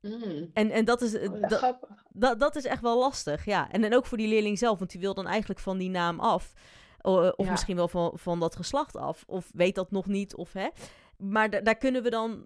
Mm. 0.01 0.49
En, 0.53 0.71
en 0.71 0.85
dat, 0.85 1.01
is, 1.01 1.15
Oh, 1.15 1.21
ja, 1.39 1.47
dat, 1.47 1.57
grappig. 1.57 1.89
dat, 2.09 2.39
dat 2.39 2.55
is 2.55 2.65
echt 2.65 2.81
wel 2.81 2.99
lastig, 2.99 3.45
ja. 3.45 3.71
En, 3.71 3.83
en 3.83 3.95
ook 3.95 4.05
voor 4.05 4.17
die 4.17 4.27
leerling 4.27 4.57
zelf, 4.57 4.79
want 4.79 4.91
die 4.91 4.99
wil 5.01 5.13
dan 5.13 5.27
eigenlijk 5.27 5.59
van 5.59 5.77
die 5.77 5.89
naam 5.89 6.19
af. 6.19 6.53
O- 7.01 7.27
of 7.35 7.45
Ja. 7.45 7.51
misschien 7.51 7.75
wel 7.75 7.87
van, 7.87 8.11
van 8.15 8.39
dat 8.39 8.55
geslacht 8.55 8.95
af. 8.95 9.23
Of 9.27 9.49
weet 9.53 9.75
dat 9.75 9.91
nog 9.91 10.05
niet, 10.05 10.35
of 10.35 10.53
hè. 10.53 10.67
Maar 11.17 11.49
da- 11.49 11.61
daar 11.61 11.77
kunnen 11.77 12.03
we 12.03 12.09
dan 12.09 12.45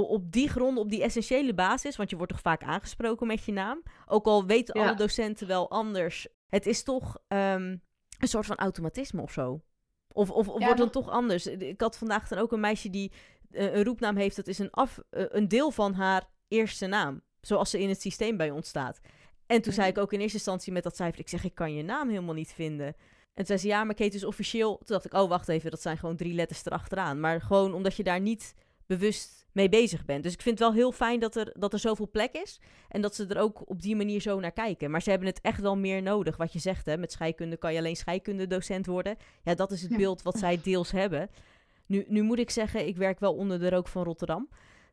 op 0.00 0.32
die 0.32 0.48
grond, 0.48 0.78
op 0.78 0.90
die 0.90 1.02
essentiële 1.02 1.54
basis... 1.54 1.96
want 1.96 2.10
je 2.10 2.16
wordt 2.16 2.32
toch 2.32 2.40
vaak 2.40 2.62
aangesproken 2.62 3.26
met 3.26 3.44
je 3.44 3.52
naam... 3.52 3.82
ook 4.06 4.26
al 4.26 4.46
weten 4.46 4.80
Ja. 4.80 4.86
alle 4.86 4.96
docenten 4.96 5.46
wel 5.46 5.70
anders... 5.70 6.26
het 6.48 6.66
is 6.66 6.82
toch 6.82 7.16
ehm, 7.28 7.76
een 8.18 8.28
soort 8.28 8.46
van 8.46 8.56
automatisme 8.56 9.22
of 9.22 9.32
zo. 9.32 9.60
Of, 10.12 10.30
of, 10.30 10.48
of 10.48 10.58
Ja, 10.58 10.64
wordt 10.64 10.80
dan 10.80 10.90
toch 10.90 11.10
anders. 11.10 11.46
Ik 11.46 11.80
had 11.80 11.98
vandaag 11.98 12.28
dan 12.28 12.38
ook 12.38 12.52
een 12.52 12.60
meisje 12.60 12.90
die 12.90 13.12
eh, 13.50 13.74
een 13.74 13.84
roepnaam 13.84 14.16
heeft... 14.16 14.36
dat 14.36 14.46
is 14.46 14.58
een, 14.58 14.70
af, 14.70 14.98
eh, 15.10 15.24
een 15.28 15.48
deel 15.48 15.70
van 15.70 15.94
haar 15.94 16.28
eerste 16.48 16.86
naam. 16.86 17.20
Zoals 17.40 17.70
ze 17.70 17.80
in 17.80 17.88
het 17.88 18.00
systeem 18.00 18.36
bij 18.36 18.50
ons 18.50 18.68
staat. 18.68 19.00
En 19.46 19.62
toen 19.62 19.72
zei 19.72 19.88
Mhm. 19.88 19.96
ik 19.96 20.02
ook 20.02 20.12
in 20.12 20.20
eerste 20.20 20.36
instantie 20.36 20.72
met 20.72 20.82
dat 20.82 20.96
cijfer... 20.96 21.20
ik 21.20 21.28
zeg, 21.28 21.44
ik 21.44 21.54
kan 21.54 21.74
je 21.74 21.82
naam 21.82 22.08
helemaal 22.08 22.34
niet 22.34 22.52
vinden. 22.52 22.86
En 22.86 22.94
toen 23.34 23.46
zei 23.46 23.58
ze, 23.58 23.66
ja, 23.66 23.84
maar 23.84 23.94
Kate 23.94 24.16
is 24.16 24.24
officieel... 24.24 24.76
Toen 24.76 24.86
dacht 24.86 25.04
ik, 25.04 25.14
oh, 25.14 25.28
wacht 25.28 25.48
even, 25.48 25.70
dat 25.70 25.82
zijn 25.82 25.98
gewoon 25.98 26.16
drie 26.16 26.34
letters 26.34 26.64
erachteraan. 26.64 27.20
Maar 27.20 27.40
gewoon 27.40 27.74
omdat 27.74 27.94
je 27.94 28.02
daar 28.02 28.20
niet 28.20 28.54
bewust 28.86 29.41
mee 29.52 29.68
bezig 29.68 30.04
bent. 30.04 30.22
Dus 30.22 30.32
ik 30.32 30.42
vind 30.42 30.58
het 30.58 30.68
wel 30.68 30.76
heel 30.76 30.92
fijn 30.92 31.20
dat 31.20 31.36
er, 31.36 31.54
dat 31.58 31.72
er 31.72 31.78
zoveel 31.78 32.10
plek 32.10 32.32
is. 32.32 32.60
En 32.88 33.00
dat 33.00 33.14
ze 33.14 33.26
er 33.26 33.38
ook 33.40 33.62
op 33.68 33.82
die 33.82 33.96
manier 33.96 34.20
zo 34.20 34.40
naar 34.40 34.52
kijken. 34.52 34.90
Maar 34.90 35.02
ze 35.02 35.10
hebben 35.10 35.28
het 35.28 35.40
echt 35.40 35.60
wel 35.60 35.76
meer 35.76 36.02
nodig. 36.02 36.36
Wat 36.36 36.52
je 36.52 36.58
zegt, 36.58 36.86
hè. 36.86 36.96
Met 36.96 37.12
scheikunde 37.12 37.56
kan 37.56 37.72
je 37.72 37.78
alleen 37.78 37.96
scheikundedocent 37.96 38.86
worden. 38.86 39.16
Ja, 39.42 39.54
dat 39.54 39.70
is 39.70 39.82
het 39.82 39.90
Ja. 39.90 39.96
beeld 39.96 40.22
wat 40.22 40.38
zij 40.38 40.60
deels 40.62 40.90
hebben. 40.90 41.30
Nu, 41.86 42.04
nu 42.08 42.22
moet 42.22 42.38
ik 42.38 42.50
zeggen, 42.50 42.86
ik 42.86 42.96
werk 42.96 43.20
wel 43.20 43.34
onder 43.34 43.58
de 43.60 43.68
rook 43.70 43.88
van 43.88 44.04
Rotterdam. 44.04 44.48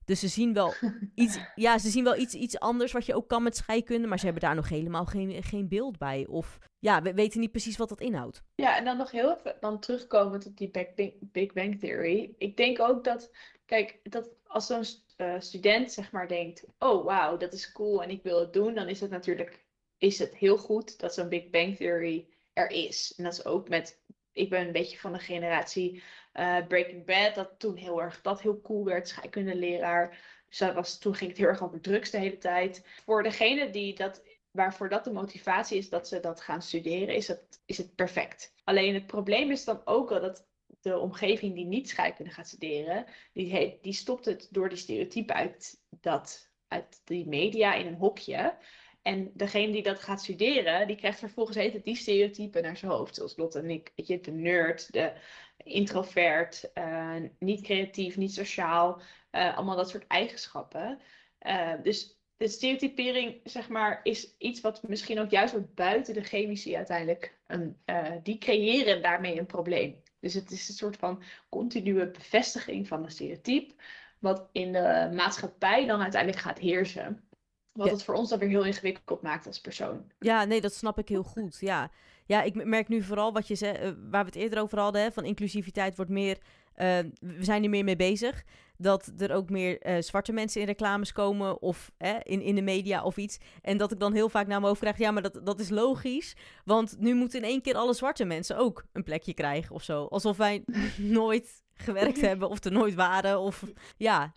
Dus 0.05 0.19
ze 0.19 0.27
zien 0.27 0.53
wel 0.53 0.73
iets, 1.15 1.39
ja, 1.55 1.77
ze 1.77 1.89
zien 1.89 2.03
wel 2.03 2.17
iets, 2.17 2.33
iets 2.33 2.59
anders 2.59 2.91
wat 2.91 3.05
je 3.05 3.15
ook 3.15 3.27
kan 3.27 3.43
met 3.43 3.55
scheikunde. 3.57 4.07
Maar 4.07 4.17
ze 4.19 4.25
hebben 4.25 4.43
daar 4.43 4.55
nog 4.55 4.69
helemaal 4.69 5.05
geen, 5.05 5.43
geen 5.43 5.67
beeld 5.67 5.97
bij. 5.97 6.25
Of 6.29 6.57
ja, 6.79 7.01
we 7.01 7.13
weten 7.13 7.39
niet 7.39 7.51
precies 7.51 7.77
wat 7.77 7.89
dat 7.89 8.01
inhoudt. 8.01 8.43
Ja, 8.55 8.77
en 8.77 8.85
dan 8.85 8.97
nog 8.97 9.11
heel 9.11 9.37
even 9.37 9.55
dan 9.59 9.79
terugkomend 9.79 10.45
op 10.45 10.57
die 10.57 10.69
Big 10.69 10.93
Bang, 10.95 11.13
Big 11.19 11.53
Bang 11.53 11.79
Theory. 11.79 12.33
Ik 12.37 12.57
denk 12.57 12.79
ook 12.79 13.03
dat, 13.03 13.31
kijk, 13.65 13.99
dat 14.03 14.29
als 14.49 14.65
zo'n 14.65 14.83
eh, 15.17 15.35
student 15.39 15.91
zeg 15.91 16.11
maar 16.11 16.27
denkt, 16.27 16.65
oh 16.79 17.05
wauw, 17.05 17.37
dat 17.37 17.53
is 17.53 17.71
cool 17.71 18.03
en 18.03 18.09
ik 18.09 18.23
wil 18.23 18.39
het 18.39 18.53
doen, 18.53 18.73
dan 18.73 18.87
is 18.87 18.99
het 18.99 19.09
natuurlijk 19.09 19.65
is 19.97 20.19
het 20.19 20.35
heel 20.35 20.57
goed 20.57 20.99
dat 20.99 21.13
zo'n 21.13 21.29
Big 21.29 21.49
Bang 21.49 21.77
Theory 21.77 22.27
er 22.53 22.69
is. 22.69 23.13
En 23.17 23.23
dat 23.23 23.33
is 23.33 23.45
ook 23.45 23.69
met, 23.69 24.01
ik 24.31 24.49
ben 24.49 24.65
een 24.65 24.71
beetje 24.71 24.99
van 24.99 25.13
de 25.13 25.19
generatie 25.19 26.03
eh, 26.31 26.67
Breaking 26.67 27.05
Bad, 27.05 27.35
dat 27.35 27.59
toen 27.59 27.75
heel 27.75 28.01
erg, 28.01 28.21
dat 28.21 28.41
heel 28.41 28.61
cool 28.61 28.85
werd, 28.85 29.07
scheikundeleraar. 29.07 30.17
Dus 30.49 30.57
dat 30.57 30.73
was, 30.73 30.97
toen 30.99 31.15
ging 31.15 31.29
het 31.29 31.39
heel 31.39 31.47
erg 31.47 31.63
over 31.63 31.81
drugs 31.81 32.09
de 32.09 32.17
hele 32.17 32.37
tijd. 32.37 32.85
Voor 33.03 33.23
degene 33.23 33.69
die 33.69 33.95
dat 33.95 34.21
waarvoor 34.51 34.89
dat 34.89 35.03
de 35.03 35.11
motivatie 35.11 35.77
is 35.77 35.89
dat 35.89 36.07
ze 36.07 36.19
dat 36.19 36.41
gaan 36.41 36.61
studeren, 36.61 37.15
is 37.15 37.27
het, 37.27 37.61
is 37.65 37.77
het 37.77 37.95
perfect. 37.95 38.53
Alleen 38.63 38.93
het 38.93 39.05
probleem 39.05 39.51
is 39.51 39.63
dan 39.65 39.81
ook 39.85 40.09
wel 40.09 40.21
dat 40.21 40.47
de 40.81 40.97
omgeving 40.99 41.55
die 41.55 41.65
niet 41.65 41.89
scheikunde 41.89 42.31
gaat 42.31 42.47
studeren, 42.47 43.05
die, 43.33 43.77
die 43.81 43.93
stopt 43.93 44.25
het 44.25 44.47
door 44.51 44.69
die 44.69 44.77
stereotypen 44.77 45.35
uit, 45.35 45.81
dat, 45.89 46.51
uit 46.67 47.01
die 47.03 47.27
media 47.27 47.73
in 47.73 47.87
een 47.87 47.95
hokje. 47.95 48.57
En 49.01 49.31
degene 49.33 49.71
die 49.71 49.83
dat 49.83 49.99
gaat 49.99 50.21
studeren, 50.21 50.87
die 50.87 50.95
krijgt 50.95 51.19
vervolgens 51.19 51.57
heet 51.57 51.83
die 51.83 51.95
stereotypen 51.95 52.63
naar 52.63 52.77
zijn 52.77 52.91
hoofd. 52.91 53.15
Zoals 53.15 53.37
Lotte 53.37 53.59
en 53.59 53.69
ik. 53.69 53.91
De 54.23 54.31
nerd, 54.31 54.93
de 54.93 55.13
introvert, 55.57 56.71
eh, 56.73 57.15
niet 57.39 57.61
creatief, 57.61 58.17
niet 58.17 58.33
sociaal. 58.33 59.01
eh, 59.29 59.55
allemaal 59.57 59.75
dat 59.75 59.89
soort 59.89 60.07
eigenschappen. 60.07 60.99
Eh, 61.39 61.73
dus 61.83 62.19
de 62.37 62.47
stereotypering, 62.47 63.39
zeg 63.43 63.69
maar, 63.69 63.99
is 64.03 64.35
iets 64.37 64.61
wat 64.61 64.87
misschien 64.87 65.19
ook 65.19 65.29
juist 65.29 65.53
wat 65.53 65.73
buiten 65.73 66.13
de 66.13 66.23
chemici 66.23 66.75
uiteindelijk, 66.75 67.39
een, 67.47 67.77
die 68.23 68.37
creëren 68.37 69.01
daarmee 69.01 69.39
een 69.39 69.45
probleem. 69.45 70.01
Dus 70.19 70.33
het 70.33 70.51
is 70.51 70.67
een 70.69 70.75
soort 70.75 70.97
van 70.97 71.23
continue 71.49 72.11
bevestiging 72.11 72.87
van 72.87 73.03
een 73.03 73.11
stereotype, 73.11 73.73
wat 74.19 74.49
in 74.51 74.71
de 74.71 75.09
maatschappij 75.13 75.85
dan 75.85 76.01
uiteindelijk 76.01 76.41
gaat 76.41 76.57
heersen. 76.59 77.23
Wat 77.71 77.87
Ja. 77.87 77.93
het 77.93 78.03
voor 78.03 78.15
ons 78.15 78.29
dan 78.29 78.39
weer 78.39 78.49
heel 78.49 78.65
ingewikkeld 78.65 79.21
maakt 79.21 79.47
als 79.47 79.61
persoon. 79.61 80.11
Ja, 80.19 80.43
nee, 80.43 80.61
dat 80.61 80.73
snap 80.73 80.97
ik 80.99 81.09
heel 81.09 81.23
goed. 81.23 81.57
Ja, 81.59 81.91
ja 82.25 82.41
ik 82.41 82.65
merk 82.65 82.87
nu 82.87 83.01
vooral 83.03 83.33
wat 83.33 83.47
je 83.47 83.55
zei, 83.55 83.73
eh, 83.77 83.91
waar 84.09 84.23
we 84.23 84.29
het 84.31 84.35
eerder 84.35 84.61
over 84.61 84.79
hadden, 84.79 85.01
hè, 85.01 85.11
van 85.11 85.25
inclusiviteit 85.25 85.95
wordt 85.95 86.11
meer, 86.11 86.37
eh, 86.79 86.97
we 87.19 87.43
zijn 87.43 87.63
er 87.63 87.69
meer 87.69 87.83
mee 87.83 87.95
bezig. 87.95 88.43
Dat 88.77 89.11
er 89.17 89.33
ook 89.33 89.49
meer 89.49 89.81
eh, 89.81 90.01
zwarte 90.01 90.31
mensen 90.31 90.61
in 90.61 90.67
reclames 90.67 91.11
komen 91.11 91.61
of 91.61 91.91
in, 92.23 92.41
in 92.41 92.55
de 92.55 92.61
media 92.61 93.03
of 93.03 93.17
iets. 93.17 93.37
En 93.61 93.77
dat 93.77 93.91
ik 93.91 93.99
dan 93.99 94.13
heel 94.13 94.29
vaak 94.29 94.47
naar 94.47 94.61
me 94.61 94.67
over 94.67 94.81
krijg, 94.81 94.97
ja, 94.97 95.11
maar 95.11 95.21
dat, 95.21 95.39
dat 95.43 95.59
is 95.59 95.69
logisch. 95.69 96.35
Want 96.65 96.95
nu 96.99 97.13
moeten 97.13 97.39
in 97.39 97.45
één 97.45 97.61
keer 97.61 97.75
alle 97.75 97.93
zwarte 97.93 98.25
mensen 98.25 98.57
ook 98.57 98.83
een 98.91 99.03
plekje 99.03 99.33
krijgen 99.33 99.75
of 99.75 99.83
zo. 99.83 100.05
Alsof 100.05 100.37
wij 100.37 100.63
nooit 100.97 101.63
gewerkt 101.73 102.21
hebben 102.21 102.49
of 102.49 102.63
er 102.63 102.71
nooit 102.71 102.95
waren. 102.95 103.39
Of 103.39 103.63
ja, 103.97 104.31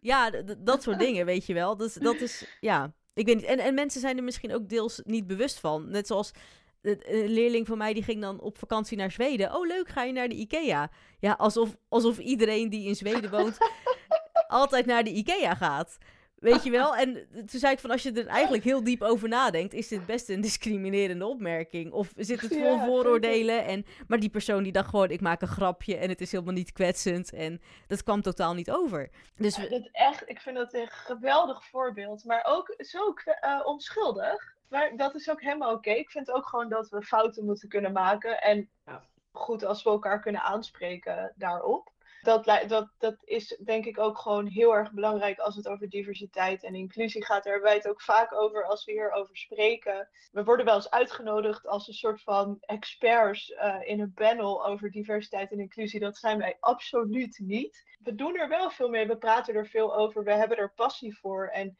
ja 0.00 0.30
dat 0.58 0.82
soort 0.82 0.98
dingen, 0.98 1.26
weet 1.26 1.46
je 1.46 1.54
wel. 1.54 1.76
Dus 1.76 1.94
dat 1.94 2.20
is, 2.20 2.56
ja, 2.60 2.94
ik 3.14 3.26
weet 3.26 3.36
niet. 3.36 3.44
En, 3.44 3.58
en 3.58 3.74
mensen 3.74 4.00
zijn 4.00 4.16
er 4.16 4.24
misschien 4.24 4.54
ook 4.54 4.68
deels 4.68 5.00
niet 5.04 5.26
bewust 5.26 5.60
van. 5.60 5.90
Net 5.90 6.06
zoals 6.06 6.32
een 6.82 7.02
een 7.06 7.28
leerling 7.28 7.66
van 7.66 7.78
mij 7.78 7.92
die 7.92 8.02
ging 8.02 8.20
dan 8.20 8.40
op 8.40 8.58
vakantie 8.58 8.96
naar 8.96 9.10
Zweden. 9.10 9.54
Oh, 9.54 9.66
leuk, 9.66 9.88
ga 9.88 10.02
je 10.02 10.12
naar 10.12 10.28
de 10.28 10.34
IKEA? 10.34 10.90
Ja, 11.20 11.32
alsof, 11.32 11.76
alsof 11.88 12.18
iedereen 12.18 12.68
die 12.68 12.86
in 12.86 12.96
Zweden 12.96 13.30
woont 13.30 13.58
altijd 14.48 14.86
naar 14.86 15.04
de 15.04 15.12
IKEA 15.12 15.54
gaat. 15.54 15.98
Weet 16.38 16.64
je 16.64 16.70
wel? 16.70 16.96
En 16.96 17.28
toen 17.32 17.60
zei 17.60 17.72
ik 17.72 17.78
van, 17.78 17.90
als 17.90 18.02
je 18.02 18.12
er 18.12 18.26
eigenlijk 18.26 18.64
heel 18.64 18.84
diep 18.84 19.02
over 19.02 19.28
nadenkt, 19.28 19.72
is 19.72 19.88
dit 19.88 20.06
best 20.06 20.28
een 20.28 20.40
discriminerende 20.40 21.26
opmerking. 21.26 21.92
Of 21.92 22.12
zit 22.16 22.40
het 22.40 22.52
vol 22.52 22.74
Ja, 22.76 22.84
vooroordelen? 22.84 23.64
En, 23.64 23.84
maar 24.06 24.20
die 24.20 24.28
persoon 24.28 24.62
die 24.62 24.72
dacht 24.72 24.88
gewoon, 24.88 25.10
ik 25.10 25.20
maak 25.20 25.42
een 25.42 25.48
grapje 25.48 25.96
en 25.96 26.08
het 26.08 26.20
is 26.20 26.32
helemaal 26.32 26.54
niet 26.54 26.72
kwetsend. 26.72 27.32
En 27.32 27.60
dat 27.86 28.02
kwam 28.02 28.22
totaal 28.22 28.54
niet 28.54 28.70
over. 28.70 29.10
Dus 29.36 29.56
Ja, 29.56 29.68
dat 29.68 29.88
echt, 29.92 30.28
ik 30.28 30.40
vind 30.40 30.56
dat 30.56 30.74
een 30.74 30.88
geweldig 30.90 31.64
voorbeeld. 31.64 32.24
Maar 32.24 32.44
ook 32.46 32.74
zo 32.78 33.14
eh, 33.24 33.60
onschuldig. 33.64 34.56
Maar 34.68 34.96
dat 34.96 35.14
is 35.14 35.30
ook 35.30 35.42
helemaal 35.42 35.74
oké. 35.74 35.90
Ik 35.90 36.10
vind 36.10 36.30
ook 36.30 36.48
gewoon 36.48 36.68
dat 36.68 36.88
we 36.88 37.02
fouten 37.02 37.44
moeten 37.44 37.68
kunnen 37.68 37.92
maken. 37.92 38.40
En 38.40 38.70
Ja. 38.86 39.02
goed 39.32 39.64
als 39.64 39.82
we 39.82 39.90
elkaar 39.90 40.20
kunnen 40.20 40.42
aanspreken 40.42 41.32
daarop. 41.36 41.96
Dat, 42.22 42.44
dat, 42.68 42.88
dat 42.98 43.16
is 43.24 43.56
denk 43.64 43.84
ik 43.84 43.98
ook 43.98 44.18
gewoon 44.18 44.46
heel 44.46 44.74
erg 44.74 44.92
belangrijk 44.92 45.38
als 45.38 45.56
het 45.56 45.68
over 45.68 45.88
diversiteit 45.88 46.64
en 46.64 46.74
inclusie 46.74 47.24
gaat. 47.24 47.44
Daar 47.44 47.52
hebben 47.52 47.70
wij 47.70 47.78
het 47.78 47.88
ook 47.88 48.02
vaak 48.02 48.32
over 48.34 48.64
als 48.64 48.84
we 48.84 48.92
hierover 48.92 49.36
spreken. 49.36 50.08
We 50.32 50.44
worden 50.44 50.64
wel 50.66 50.74
eens 50.74 50.90
uitgenodigd 50.90 51.66
als 51.66 51.88
een 51.88 51.94
soort 51.94 52.22
van 52.22 52.56
experts 52.60 53.52
eh, 53.52 53.76
in 53.84 54.00
een 54.00 54.12
panel 54.12 54.66
over 54.66 54.90
diversiteit 54.90 55.50
en 55.52 55.60
inclusie. 55.60 56.00
Dat 56.00 56.16
zijn 56.16 56.38
wij 56.38 56.56
absoluut 56.60 57.38
niet. 57.38 57.84
We 58.02 58.14
doen 58.14 58.36
er 58.36 58.48
wel 58.48 58.70
veel 58.70 58.88
mee, 58.88 59.06
we 59.06 59.16
praten 59.16 59.54
er 59.54 59.66
veel 59.66 59.96
over, 59.96 60.24
we 60.24 60.32
hebben 60.32 60.56
er 60.56 60.72
passie 60.74 61.18
voor. 61.18 61.46
En 61.46 61.76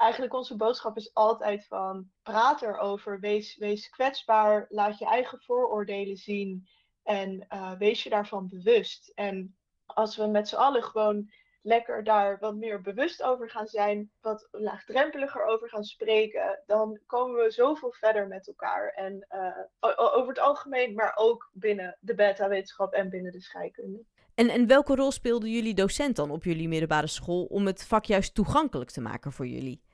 eigenlijk 0.00 0.34
onze 0.34 0.56
boodschap 0.56 0.96
is 0.96 1.14
altijd 1.14 1.66
van 1.66 2.10
praat 2.22 2.62
erover, 2.62 3.20
wees, 3.20 3.56
wees 3.56 3.88
kwetsbaar, 3.88 4.66
laat 4.68 4.98
je 4.98 5.04
eigen 5.04 5.40
vooroordelen 5.40 6.16
zien 6.16 6.68
en 7.02 7.44
eh, 7.48 7.72
wees 7.72 8.02
je 8.02 8.10
daarvan 8.10 8.48
bewust. 8.48 9.12
En 9.14 9.56
als 9.86 10.16
we 10.16 10.26
met 10.26 10.48
z'n 10.48 10.56
allen 10.56 10.82
gewoon 10.82 11.30
lekker 11.62 12.04
daar 12.04 12.38
wat 12.38 12.54
meer 12.54 12.80
bewust 12.80 13.22
over 13.22 13.50
gaan 13.50 13.66
zijn, 13.66 14.10
wat 14.20 14.48
laagdrempeliger 14.50 15.44
over 15.44 15.68
gaan 15.68 15.84
spreken, 15.84 16.62
dan 16.66 17.00
komen 17.06 17.44
we 17.44 17.50
zoveel 17.50 17.92
verder 17.92 18.26
met 18.26 18.46
elkaar. 18.46 18.88
En 18.88 19.26
eh, 19.28 19.96
over 20.14 20.28
het 20.28 20.38
algemeen, 20.38 20.94
maar 20.94 21.12
ook 21.16 21.50
binnen 21.52 21.96
de 22.00 22.14
beta-wetenschap 22.14 22.92
en 22.92 23.10
binnen 23.10 23.32
de 23.32 23.40
scheikunde. 23.40 24.04
En, 24.34 24.48
en 24.48 24.66
welke 24.66 24.94
rol 24.94 25.10
speelde 25.10 25.50
jullie 25.50 25.74
docent 25.74 26.16
dan 26.16 26.30
op 26.30 26.44
jullie 26.44 26.68
middelbare 26.68 27.06
school 27.06 27.44
om 27.44 27.66
het 27.66 27.86
vak 27.86 28.04
juist 28.04 28.34
toegankelijk 28.34 28.90
te 28.90 29.00
maken 29.00 29.32
voor 29.32 29.46
jullie? 29.46 29.88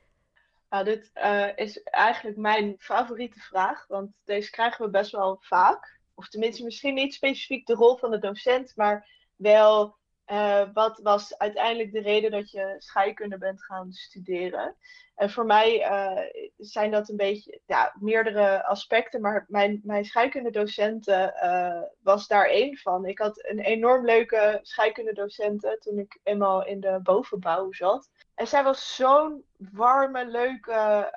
Nou, 0.69 0.85
dit 0.85 1.11
eh, 1.13 1.57
is 1.57 1.83
eigenlijk 1.83 2.37
mijn 2.37 2.75
favoriete 2.79 3.41
vraag, 3.41 3.87
want 3.87 4.21
deze 4.25 4.51
krijgen 4.51 4.85
we 4.85 4.91
best 4.91 5.11
wel 5.11 5.37
vaak. 5.41 6.01
Of 6.15 6.29
tenminste, 6.29 6.65
misschien 6.65 6.95
niet 6.95 7.15
specifiek 7.15 7.67
de 7.67 7.75
rol 7.75 7.97
van 7.97 8.11
de 8.11 8.19
docent, 8.19 8.77
maar 8.77 9.09
wel 9.37 9.97
Uh, 10.33 10.63
wat 10.73 11.01
was 11.03 11.39
uiteindelijk 11.39 11.93
de 11.93 12.01
reden 12.01 12.31
dat 12.31 12.51
je 12.51 12.75
scheikunde 12.79 13.39
bent 13.39 13.65
gaan 13.65 13.93
studeren? 13.93 14.77
En 15.15 15.31
voor 15.31 15.47
mij 15.47 15.91
uh, 15.91 16.43
zijn 16.57 16.91
dat 16.91 17.09
een 17.09 17.17
beetje 17.17 17.61
ja, 17.67 17.95
meerdere 18.01 18.65
aspecten, 18.65 19.21
maar 19.21 19.45
mijn, 19.49 19.81
mijn 19.85 20.05
scheikundedocenten 20.05 21.35
uh, 21.43 21.83
was 22.03 22.27
daar 22.27 22.47
één 22.47 22.77
van. 22.77 23.07
Ik 23.07 23.19
had 23.19 23.49
een 23.49 23.59
enorm 23.59 24.05
leuke 24.05 24.59
scheikundedocenten 24.63 25.81
toen 25.81 25.99
ik 25.99 26.19
eenmaal 26.23 26.65
in 26.65 26.81
de 26.81 27.01
bovenbouw 27.03 27.73
zat. 27.73 28.11
En 28.35 28.47
zij 28.47 28.63
was 28.65 28.95
zo'n 28.95 29.45
warme, 29.57 30.27
leuke 30.27 31.11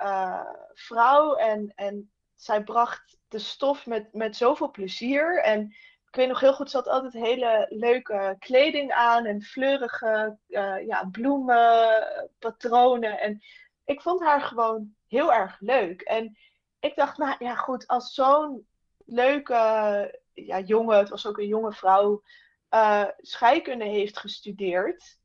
vrouw 0.74 1.36
en, 1.36 1.72
en 1.76 2.12
zij 2.36 2.64
bracht 2.64 3.18
de 3.28 3.40
stof 3.40 3.86
met, 3.86 4.14
met 4.14 4.36
zoveel 4.36 4.72
plezier. 4.72 5.42
En 5.42 5.76
ik 6.10 6.16
weet 6.16 6.28
nog 6.28 6.40
heel 6.40 6.54
goed, 6.54 6.70
ze 6.70 6.78
had 6.78 6.88
altijd 6.88 7.14
hele 7.14 7.66
leuke 7.70 8.36
kleding 8.40 8.92
aan 8.92 9.26
en 9.26 9.42
fleurige 9.42 10.38
uh, 10.48 10.86
ja, 10.86 11.10
bloemen, 11.12 12.32
patronen. 12.40 13.20
En 13.20 13.42
ik 13.86 14.02
vond 14.02 14.22
haar 14.22 14.42
gewoon 14.42 14.96
heel 15.08 15.34
erg 15.34 15.60
leuk. 15.60 16.02
En 16.02 16.38
ik 16.80 16.96
dacht, 16.96 17.18
nou 17.18 17.36
ja, 17.40 17.56
goed, 17.56 17.88
als 17.88 18.14
zo'n 18.14 18.68
leuke 19.06 19.54
ja, 20.34 20.60
jongen, 20.60 20.98
het 20.98 21.10
was 21.10 21.26
ook 21.26 21.38
een 21.38 21.48
jonge 21.48 21.74
vrouw, 21.74 22.22
uh, 22.74 23.06
scheikunde 23.18 23.86
heeft 23.86 24.20
gestudeerd 24.20 25.19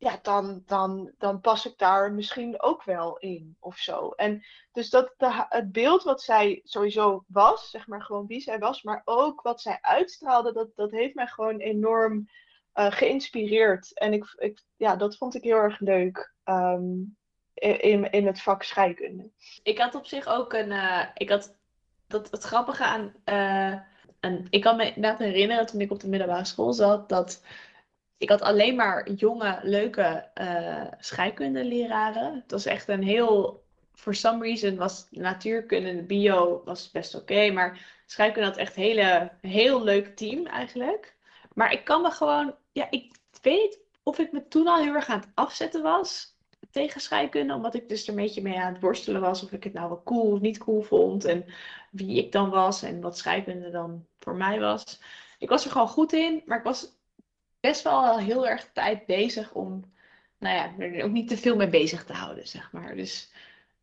ja, 0.00 0.18
dan, 0.22 0.62
dan, 0.66 1.10
dan 1.18 1.40
pas 1.40 1.66
ik 1.66 1.78
daar 1.78 2.12
misschien 2.12 2.62
ook 2.62 2.84
wel 2.84 3.18
in 3.18 3.56
of 3.58 3.76
zo. 3.76 4.10
En 4.10 4.44
dus 4.72 4.90
dat 4.90 5.14
de, 5.16 5.46
het 5.48 5.72
beeld 5.72 6.02
wat 6.02 6.22
zij 6.22 6.60
sowieso 6.64 7.24
was, 7.26 7.70
zeg 7.70 7.86
maar 7.86 8.02
gewoon 8.02 8.26
wie 8.26 8.40
zij 8.40 8.58
was, 8.58 8.82
maar 8.82 9.02
ook 9.04 9.42
wat 9.42 9.60
zij 9.60 9.78
uitstraalde, 9.80 10.52
dat, 10.52 10.68
dat 10.74 10.90
heeft 10.90 11.14
mij 11.14 11.26
gewoon 11.26 11.58
enorm 11.58 12.28
uh, 12.74 12.92
geïnspireerd. 12.92 13.98
En 13.98 14.12
ik, 14.12 14.34
ik, 14.38 14.62
ja, 14.76 14.96
dat 14.96 15.16
vond 15.16 15.34
ik 15.34 15.42
heel 15.42 15.56
erg 15.56 15.80
leuk 15.80 16.34
um, 16.44 17.16
in, 17.54 18.10
in 18.10 18.26
het 18.26 18.42
vak 18.42 18.62
scheikunde. 18.62 19.30
Ik 19.62 19.78
had 19.78 19.94
op 19.94 20.06
zich 20.06 20.26
ook 20.26 20.52
een. 20.52 20.70
Uh, 20.70 21.04
ik 21.14 21.28
had 21.28 21.56
dat, 22.06 22.30
het 22.30 22.42
grappige 22.42 22.84
aan. 22.84 23.14
Uh, 23.24 23.80
en 24.20 24.46
ik 24.50 24.60
kan 24.60 24.76
me 24.76 24.86
inderdaad 24.86 25.18
herinneren 25.18 25.66
toen 25.66 25.80
ik 25.80 25.90
op 25.90 26.00
de 26.00 26.08
middelbare 26.08 26.44
school 26.44 26.72
zat 26.72 27.08
dat 27.08 27.42
ik 28.20 28.28
had 28.28 28.40
alleen 28.40 28.76
maar 28.76 29.10
jonge, 29.10 29.58
leuke 29.62 30.28
uh, 30.40 30.86
scheikundeleraren. 30.98 32.34
Het 32.34 32.50
was 32.50 32.66
echt 32.66 32.88
een 32.88 33.02
heel. 33.02 33.62
For 33.94 34.14
some 34.14 34.44
reason 34.44 34.76
was 34.76 35.06
natuurkunde, 35.10 36.02
bio 36.02 36.62
was 36.64 36.90
best 36.90 37.14
oké. 37.14 37.50
maar 37.50 38.02
scheikunde 38.06 38.48
had 38.48 38.56
echt 38.56 38.76
een 38.76 38.82
hele, 38.82 39.30
heel 39.40 39.82
leuk 39.82 40.16
team 40.16 40.46
eigenlijk. 40.46 41.16
Maar 41.54 41.72
ik 41.72 41.84
kan 41.84 42.02
me 42.02 42.10
gewoon. 42.10 42.54
Ja, 42.72 42.86
ik 42.90 43.14
weet 43.42 43.78
of 44.02 44.18
ik 44.18 44.32
me 44.32 44.48
toen 44.48 44.66
al 44.66 44.82
heel 44.82 44.94
erg 44.94 45.08
aan 45.08 45.20
het 45.20 45.30
afzetten 45.34 45.82
was 45.82 46.36
tegen 46.70 47.00
scheikunde. 47.00 47.54
Omdat 47.54 47.74
ik 47.74 47.88
dus 47.88 48.02
er 48.02 48.08
een 48.08 48.14
beetje 48.14 48.42
mee 48.42 48.60
aan 48.60 48.72
het 48.72 48.82
worstelen 48.82 49.20
was. 49.20 49.42
Of 49.42 49.52
ik 49.52 49.64
het 49.64 49.72
nou 49.72 49.88
wel 49.88 50.02
cool 50.02 50.32
of 50.32 50.40
niet 50.40 50.58
cool 50.58 50.82
vond. 50.82 51.24
En 51.24 51.44
wie 51.90 52.18
ik 52.18 52.32
dan 52.32 52.50
was 52.50 52.82
en 52.82 53.00
wat 53.00 53.18
scheikunde 53.18 53.70
dan 53.70 54.06
voor 54.18 54.34
mij 54.34 54.60
was. 54.60 55.00
Ik 55.38 55.48
was 55.48 55.64
er 55.64 55.70
gewoon 55.70 55.88
goed 55.88 56.12
in, 56.12 56.42
maar 56.46 56.58
ik 56.58 56.64
was 56.64 56.98
best 57.60 57.82
wel 57.82 58.18
heel 58.18 58.48
erg 58.48 58.70
tijd 58.72 59.06
bezig 59.06 59.52
om, 59.52 59.92
nou 60.38 60.54
ja, 60.54 60.84
er 60.84 61.04
ook 61.04 61.10
niet 61.10 61.28
te 61.28 61.36
veel 61.36 61.56
mee 61.56 61.68
bezig 61.68 62.04
te 62.04 62.12
houden, 62.12 62.48
zeg 62.48 62.72
maar. 62.72 62.94
Dus 62.96 63.32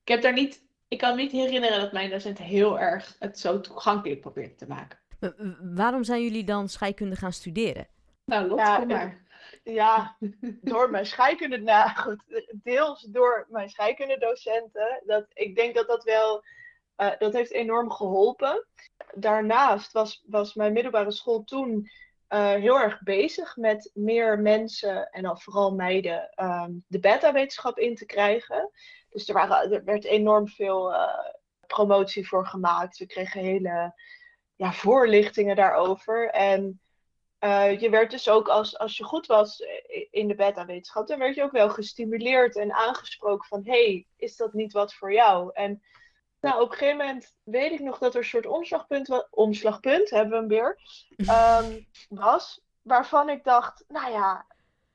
ik 0.02 0.08
heb 0.08 0.22
daar 0.22 0.34
niet, 0.34 0.62
ik 0.88 0.98
kan 0.98 1.16
me 1.16 1.22
niet 1.22 1.32
herinneren 1.32 1.80
dat 1.80 1.92
mijn 1.92 2.10
docent 2.10 2.38
heel 2.38 2.80
erg 2.80 3.16
het 3.20 3.40
zo 3.40 3.60
toegankelijk 3.60 4.22
probeerde 4.22 4.56
te 4.56 4.68
maken. 4.68 5.00
Waarom 5.76 6.04
zijn 6.04 6.24
jullie 6.24 6.44
dan 6.44 6.70
scheikunde 6.70 7.16
gaan 7.16 7.34
studeren? 7.34 7.88
Nou, 8.26 8.48
Lot, 8.48 8.60
ja, 8.60 8.78
kom 8.78 8.88
maar. 8.88 9.26
Ja, 9.64 10.18
door 10.62 10.90
mijn 10.90 11.06
scheikunde, 11.06 11.58
nou 11.58 11.90
goed, 11.90 12.24
deels 12.64 13.02
door 13.02 13.48
mijn 13.50 13.70
scheikundedocenten. 13.70 15.02
Dat, 15.06 15.26
ik 15.34 15.56
denk 15.56 15.76
dat 15.76 15.88
dat 15.88 16.04
wel, 16.04 16.44
uh, 16.98 17.12
dat 17.18 17.34
heeft 17.34 17.52
enorm 17.52 17.92
geholpen. 17.92 18.66
Daarnaast 19.14 19.92
was, 19.92 20.24
was 20.26 20.54
mijn 20.54 20.74
middelbare 20.74 21.12
school 21.12 21.44
toen 21.44 21.90
uh, 22.30 22.52
heel 22.52 22.80
erg 22.80 23.02
bezig 23.02 23.56
met 23.58 23.92
meer 23.94 24.40
mensen 24.40 25.10
en 25.10 25.24
dan 25.24 25.40
vooral 25.40 25.76
meiden 25.76 26.30
um, 26.36 26.84
de 26.88 27.00
beta-wetenschap 27.00 27.78
in 27.78 27.96
te 27.96 28.06
krijgen. 28.06 28.72
Dus 29.10 29.28
er, 29.28 29.34
waren, 29.34 29.72
er 29.72 29.84
werd 29.84 30.06
enorm 30.06 30.48
veel 30.48 30.94
uh, 30.94 31.20
promotie 31.68 32.28
voor 32.28 32.46
gemaakt. 32.46 32.98
We 32.98 33.06
kregen 33.06 33.42
hele 33.42 33.94
ja, 34.56 34.72
voorlichtingen 34.72 35.56
daarover. 35.56 36.30
En 36.30 36.82
uh, 37.40 37.80
je 37.80 37.90
werd 37.90 38.12
dus 38.12 38.30
ook, 38.30 38.48
als, 38.48 38.78
als 38.78 38.98
je 38.98 39.04
goed 39.04 39.26
was 39.26 39.64
in 40.10 40.28
de 40.28 40.36
beta-wetenschap, 40.36 41.08
dan 41.08 41.20
werd 41.20 41.36
je 41.36 41.44
ook 41.44 41.52
wel 41.52 41.70
gestimuleerd 41.70 42.56
en 42.56 42.74
aangesproken 42.74 43.48
van, 43.48 43.62
hey, 43.66 44.08
is 44.16 44.36
dat 44.36 44.54
niet 44.54 44.74
wat 44.74 44.94
voor 44.94 45.14
jou? 45.14 45.50
En 45.54 45.82
nou, 46.40 46.62
op 46.62 46.72
een 46.72 46.78
gegeven 46.78 46.98
moment 46.98 47.36
weet 47.44 47.72
ik 47.72 47.80
nog 47.80 47.98
dat 47.98 48.14
er 48.14 48.20
een 48.20 48.26
soort 48.26 48.46
omslagpunt, 48.46 49.28
omslagpunt 49.30 50.10
hebben 50.10 50.32
we 50.32 50.38
hem 50.38 50.48
weer, 50.48 50.80
um, 51.62 51.88
was. 52.20 52.62
Waarvan 52.82 53.30
ik 53.30 53.44
dacht, 53.44 53.84
nou 53.88 54.12
ja, 54.12 54.46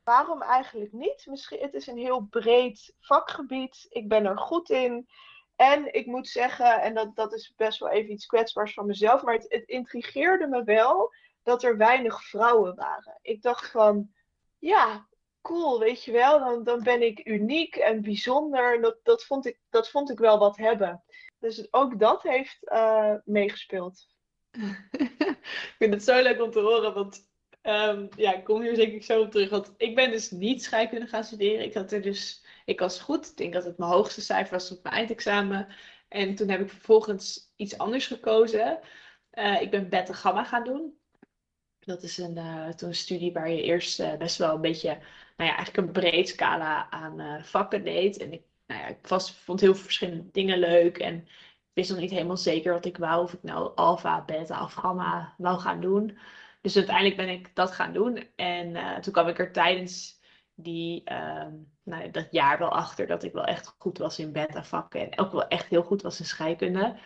waarom 0.04 0.42
eigenlijk 0.42 0.92
niet? 0.92 1.26
Misschien, 1.26 1.60
het 1.60 1.74
is 1.74 1.86
een 1.86 1.98
heel 1.98 2.20
breed 2.20 2.94
vakgebied. 3.00 3.86
Ik 3.88 4.08
ben 4.08 4.24
er 4.24 4.38
goed 4.38 4.70
in. 4.70 5.08
En 5.56 5.94
ik 5.94 6.06
moet 6.06 6.28
zeggen, 6.28 6.80
en 6.80 6.94
dat, 6.94 7.16
dat 7.16 7.32
is 7.32 7.52
best 7.56 7.78
wel 7.78 7.88
even 7.88 8.12
iets 8.12 8.26
kwetsbaars 8.26 8.74
van 8.74 8.86
mezelf, 8.86 9.22
maar 9.22 9.34
het, 9.34 9.46
het 9.48 9.68
intrigeerde 9.68 10.46
me 10.46 10.64
wel 10.64 11.12
dat 11.42 11.62
er 11.62 11.76
weinig 11.76 12.24
vrouwen 12.24 12.74
waren. 12.74 13.18
Ik 13.22 13.42
dacht 13.42 13.70
van, 13.70 14.12
ja, 14.58 15.06
cool, 15.42 15.78
weet 15.78 16.04
je 16.04 16.12
wel, 16.12 16.38
dan, 16.38 16.64
dan 16.64 16.82
ben 16.82 17.02
ik 17.02 17.26
uniek 17.26 17.76
en 17.76 18.02
bijzonder. 18.02 18.80
Dat, 18.80 18.96
dat, 19.02 19.24
vond 19.24 19.46
ik, 19.46 19.58
dat 19.70 19.90
vond 19.90 20.10
ik 20.10 20.18
wel 20.18 20.38
wat 20.38 20.56
hebben. 20.56 21.04
Dus 21.42 21.72
ook 21.72 21.98
dat 21.98 22.22
heeft 22.22 22.58
uh, 22.62 23.14
meegespeeld. 23.24 24.08
ik 24.90 25.74
vind 25.78 25.94
het 25.94 26.04
zo 26.04 26.22
leuk 26.22 26.42
om 26.42 26.50
te 26.50 26.60
horen, 26.60 26.94
want 26.94 27.30
um, 27.62 28.08
ja, 28.16 28.34
ik 28.34 28.44
kom 28.44 28.62
hier 28.62 28.74
zeker 28.74 29.02
zo 29.02 29.20
op 29.20 29.30
terug. 29.30 29.50
Want 29.50 29.74
ik 29.76 29.94
ben 29.94 30.10
dus 30.10 30.30
niet 30.30 30.62
scheikunde 30.62 31.06
gaan 31.06 31.24
studeren. 31.24 31.64
Ik 31.64 31.74
had 31.74 31.92
er 31.92 32.02
dus, 32.02 32.44
ik 32.64 32.80
was 32.80 33.00
goed. 33.00 33.30
Ik 33.30 33.36
denk 33.36 33.52
dat 33.52 33.64
het 33.64 33.78
mijn 33.78 33.90
hoogste 33.90 34.20
cijfer 34.20 34.52
was 34.52 34.70
op 34.70 34.82
mijn 34.82 34.94
eindexamen. 34.94 35.68
En 36.08 36.34
toen 36.34 36.48
heb 36.48 36.60
ik 36.60 36.70
vervolgens 36.70 37.52
iets 37.56 37.78
anders 37.78 38.06
gekozen. 38.06 38.80
Uh, 39.32 39.60
ik 39.60 39.70
ben 39.70 39.88
beta 39.88 40.12
gamma 40.12 40.44
gaan 40.44 40.64
doen. 40.64 41.00
Dat 41.78 42.02
is 42.02 42.18
een, 42.18 42.36
uh, 42.36 42.68
toen 42.68 42.88
een 42.88 42.94
studie 42.94 43.32
waar 43.32 43.50
je 43.50 43.62
eerst 43.62 44.18
best 44.18 44.38
wel 44.38 44.54
een 44.54 44.60
beetje, 44.60 44.88
nou 45.36 45.50
ja, 45.50 45.56
eigenlijk 45.56 45.76
een 45.76 45.92
breed 45.92 46.28
scala 46.28 46.90
aan 46.90 47.44
vakken 47.44 47.84
deed. 47.84 48.18
En 48.18 48.32
ik 48.32 48.42
nou 48.74 48.90
ik 48.90 49.32
vond 49.44 49.60
heel 49.60 49.74
veel 49.74 49.84
verschillende 49.84 50.30
dingen 50.30 50.58
leuk. 50.58 50.98
En 50.98 51.28
wist 51.72 51.90
nog 51.90 51.98
niet 51.98 52.10
helemaal 52.10 52.36
zeker 52.36 52.72
wat 52.72 52.84
ik 52.84 52.96
wou. 52.96 53.22
Of 53.22 53.32
ik 53.32 53.42
nou 53.42 53.72
alfa, 53.74 54.24
beta 54.24 54.64
of 54.64 54.72
gamma 54.72 55.34
wou 55.38 55.58
gaan 55.60 55.80
doen. 55.80 56.18
Dus 56.60 56.76
uiteindelijk 56.76 57.16
ben 57.16 57.28
ik 57.28 57.54
dat 57.54 57.72
gaan 57.72 57.92
doen. 57.92 58.28
En 58.36 58.68
uh, 58.68 58.98
toen 58.98 59.12
kwam 59.12 59.28
ik 59.28 59.38
er 59.38 59.52
tijdens 59.52 60.20
die, 60.54 61.02
uh, 61.04 61.46
nou, 61.82 62.10
dat 62.10 62.28
jaar 62.30 62.58
wel 62.58 62.72
achter 62.72 63.06
dat 63.06 63.22
ik 63.22 63.32
wel 63.32 63.44
echt 63.44 63.74
goed 63.78 63.98
was 63.98 64.18
in 64.18 64.32
beta-vakken. 64.32 65.10
En 65.10 65.18
ook 65.18 65.32
wel 65.32 65.48
echt 65.48 65.66
heel 65.66 65.82
goed 65.82 66.02
was 66.02 66.18
in 66.18 66.26
scheikunde. 66.26 66.96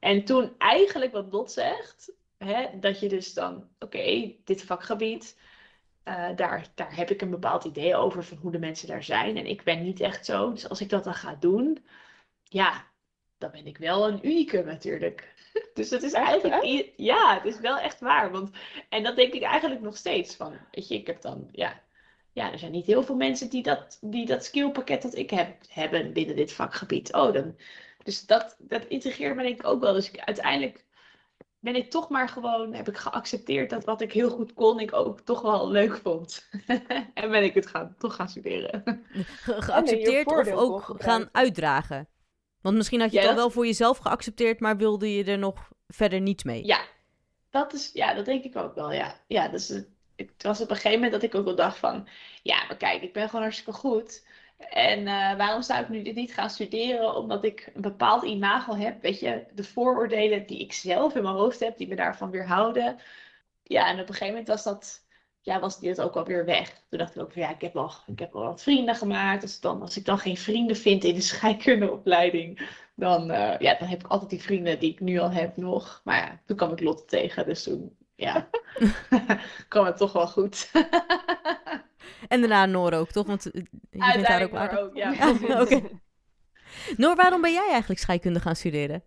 En 0.00 0.24
toen 0.24 0.54
eigenlijk 0.58 1.12
wat 1.12 1.30
Dot 1.30 1.52
zegt, 1.52 2.12
hè, 2.38 2.78
dat 2.80 3.00
je 3.00 3.08
dus 3.08 3.34
dan, 3.34 3.68
oké, 3.78 4.34
dit 4.44 4.62
vakgebied, 4.64 5.38
uh, 6.04 6.36
daar, 6.36 6.66
daar 6.74 6.96
heb 6.96 7.10
ik 7.10 7.20
een 7.20 7.30
bepaald 7.30 7.64
idee 7.64 7.96
over 7.96 8.24
van 8.24 8.36
hoe 8.36 8.52
de 8.52 8.58
mensen 8.58 8.88
daar 8.88 9.04
zijn. 9.04 9.36
En 9.36 9.46
ik 9.46 9.62
ben 9.62 9.82
niet 9.82 10.00
echt 10.00 10.24
zo. 10.24 10.52
Dus 10.52 10.68
als 10.68 10.80
ik 10.80 10.88
dat 10.88 11.04
dan 11.04 11.14
ga 11.14 11.36
doen, 11.40 11.84
ja, 12.42 12.84
dan 13.38 13.50
ben 13.50 13.66
ik 13.66 13.78
wel 13.78 14.08
een 14.08 14.26
unicum 14.26 14.66
natuurlijk. 14.66 15.32
Dus 15.74 15.88
dat 15.88 16.02
is 16.02 16.12
eigenlijk, 16.12 16.92
ja, 16.96 17.34
het 17.34 17.44
is 17.44 17.60
wel 17.60 17.78
echt 17.78 18.00
waar. 18.00 18.30
Want, 18.30 18.50
en 18.88 19.02
dat 19.02 19.16
denk 19.16 19.32
ik 19.32 19.42
eigenlijk 19.42 19.80
nog 19.80 19.96
steeds 19.96 20.36
van, 20.36 20.58
weet 20.70 20.88
je, 20.88 20.94
ik 20.94 21.06
heb 21.06 21.20
dan, 21.20 21.48
ja, 21.52 21.82
ja, 22.32 22.52
er 22.52 22.58
zijn 22.58 22.72
niet 22.72 22.86
heel 22.86 23.02
veel 23.02 23.16
mensen 23.16 23.50
die 23.50 23.62
dat, 23.62 23.98
die 24.00 24.26
dat 24.26 24.44
skillpakket 24.44 25.02
dat 25.02 25.14
ik 25.14 25.30
heb, 25.30 25.56
hebben 25.68 26.12
binnen 26.12 26.36
dit 26.36 26.52
vakgebied. 26.52 27.12
Oh, 27.12 27.32
dan, 27.32 27.56
dus 28.02 28.26
dat, 28.26 28.56
dat 28.58 28.84
integreert 28.84 29.36
me 29.36 29.42
denk 29.42 29.58
ik 29.58 29.66
ook 29.66 29.80
wel. 29.80 29.92
Dus 29.92 30.10
ik, 30.10 30.18
uiteindelijk 30.18 30.83
ben 31.64 31.76
ik 31.76 31.90
toch 31.90 32.08
maar 32.08 32.28
gewoon, 32.28 32.74
heb 32.74 32.88
ik 32.88 32.96
geaccepteerd 32.96 33.70
dat 33.70 33.84
wat 33.84 34.00
ik 34.00 34.12
heel 34.12 34.30
goed 34.30 34.54
kon, 34.54 34.80
ik 34.80 34.92
ook 34.92 35.20
toch 35.20 35.40
wel 35.40 35.70
leuk 35.70 35.96
vond. 35.96 36.48
en 37.14 37.30
ben 37.30 37.44
ik 37.44 37.54
het 37.54 37.66
gaan, 37.66 37.94
toch 37.98 38.14
gaan 38.14 38.28
studeren. 38.28 38.82
geaccepteerd 39.44 40.26
of 40.26 40.50
ook 40.50 40.94
gaan 40.98 41.28
uitdragen? 41.32 42.08
Want 42.60 42.76
misschien 42.76 43.00
had 43.00 43.12
je 43.12 43.18
het 43.18 43.28
al 43.28 43.34
wel 43.34 43.50
voor 43.50 43.66
jezelf 43.66 43.98
geaccepteerd, 43.98 44.60
maar 44.60 44.76
wilde 44.76 45.14
je 45.14 45.24
er 45.24 45.38
nog 45.38 45.68
verder 45.88 46.20
niets 46.20 46.44
mee? 46.44 46.66
Ja, 46.66 46.80
dat, 47.50 47.72
is, 47.72 47.90
ja, 47.92 48.14
dat 48.14 48.24
denk 48.24 48.44
ik 48.44 48.56
ook 48.56 48.74
wel, 48.74 48.92
ja. 48.92 49.20
Ja, 49.26 49.48
dus 49.48 49.68
het 50.16 50.42
was 50.42 50.60
op 50.60 50.70
een 50.70 50.76
gegeven 50.76 51.00
moment 51.00 51.12
dat 51.12 51.22
ik 51.22 51.34
ook 51.34 51.44
wel 51.44 51.56
dacht 51.56 51.78
van, 51.78 52.08
ja, 52.42 52.64
maar 52.66 52.76
kijk, 52.76 53.02
ik 53.02 53.12
ben 53.12 53.28
gewoon 53.28 53.42
hartstikke 53.42 53.72
goed. 53.72 54.26
En 54.70 55.00
uh, 55.00 55.36
waarom 55.36 55.62
zou 55.62 55.82
ik 55.82 55.88
nu 55.88 56.02
dit 56.02 56.14
niet 56.14 56.34
gaan 56.34 56.50
studeren? 56.50 57.16
Omdat 57.16 57.44
ik 57.44 57.70
een 57.74 57.82
bepaald 57.82 58.22
imago 58.22 58.76
heb. 58.76 59.02
Weet 59.02 59.20
je, 59.20 59.44
de 59.54 59.64
vooroordelen 59.64 60.46
die 60.46 60.60
ik 60.60 60.72
zelf 60.72 61.14
in 61.14 61.22
mijn 61.22 61.34
hoofd 61.34 61.60
heb, 61.60 61.76
die 61.76 61.88
me 61.88 61.94
daarvan 61.96 62.30
weerhouden. 62.30 62.98
Ja, 63.62 63.86
en 63.88 63.94
op 63.94 64.00
een 64.00 64.06
gegeven 64.06 64.26
moment 64.26 64.48
was 64.48 64.62
dat 64.62 65.04
ja, 65.40 65.60
was 65.60 65.78
die 65.78 65.88
het 65.88 66.00
ook 66.00 66.16
alweer 66.16 66.44
weg. 66.44 66.82
Toen 66.88 66.98
dacht 66.98 67.14
ik 67.14 67.22
ook 67.22 67.32
van 67.32 67.42
ja, 67.42 67.50
ik 67.50 67.60
heb 67.60 67.72
wel, 67.72 67.90
ik 68.06 68.18
heb 68.18 68.32
wel 68.32 68.42
wat 68.42 68.62
vrienden 68.62 68.94
gemaakt. 68.94 69.40
Dus 69.40 69.60
dan, 69.60 69.80
als 69.80 69.96
ik 69.96 70.04
dan 70.04 70.18
geen 70.18 70.36
vrienden 70.36 70.76
vind 70.76 71.04
in 71.04 71.14
de 71.14 71.20
scheikundeopleiding, 71.32 72.68
dan, 72.94 73.30
eh, 73.30 73.58
ja, 73.58 73.74
dan 73.78 73.88
heb 73.88 74.00
ik 74.00 74.06
altijd 74.06 74.30
die 74.30 74.42
vrienden 74.42 74.78
die 74.78 74.92
ik 74.92 75.00
nu 75.00 75.18
al 75.18 75.30
heb 75.30 75.56
nog. 75.56 76.00
Maar 76.04 76.16
ja, 76.16 76.40
toen 76.46 76.56
kwam 76.56 76.72
ik 76.72 76.80
Lotte 76.80 77.04
tegen, 77.04 77.44
dus 77.46 77.62
toen 77.62 77.96
ja, 78.14 78.48
kwam 79.68 79.84
het 79.84 79.96
toch 79.96 80.12
wel 80.12 80.28
goed. 80.28 80.70
En 82.28 82.40
daarna 82.40 82.66
Noor 82.66 82.92
ook, 82.92 83.10
toch? 83.10 83.26
Want 83.26 83.42
je 83.42 83.66
vindt 83.90 84.26
haar 84.26 84.42
ook 84.42 84.54
aardig. 84.54 84.78
ook, 84.78 84.96
ja. 84.96 85.10
Ja, 85.12 85.60
oké. 85.62 85.80
Noor, 86.96 87.16
waarom 87.16 87.40
ben 87.40 87.52
jij 87.52 87.68
eigenlijk 87.70 88.00
scheikunde 88.00 88.40
gaan 88.40 88.56
studeren? 88.56 89.02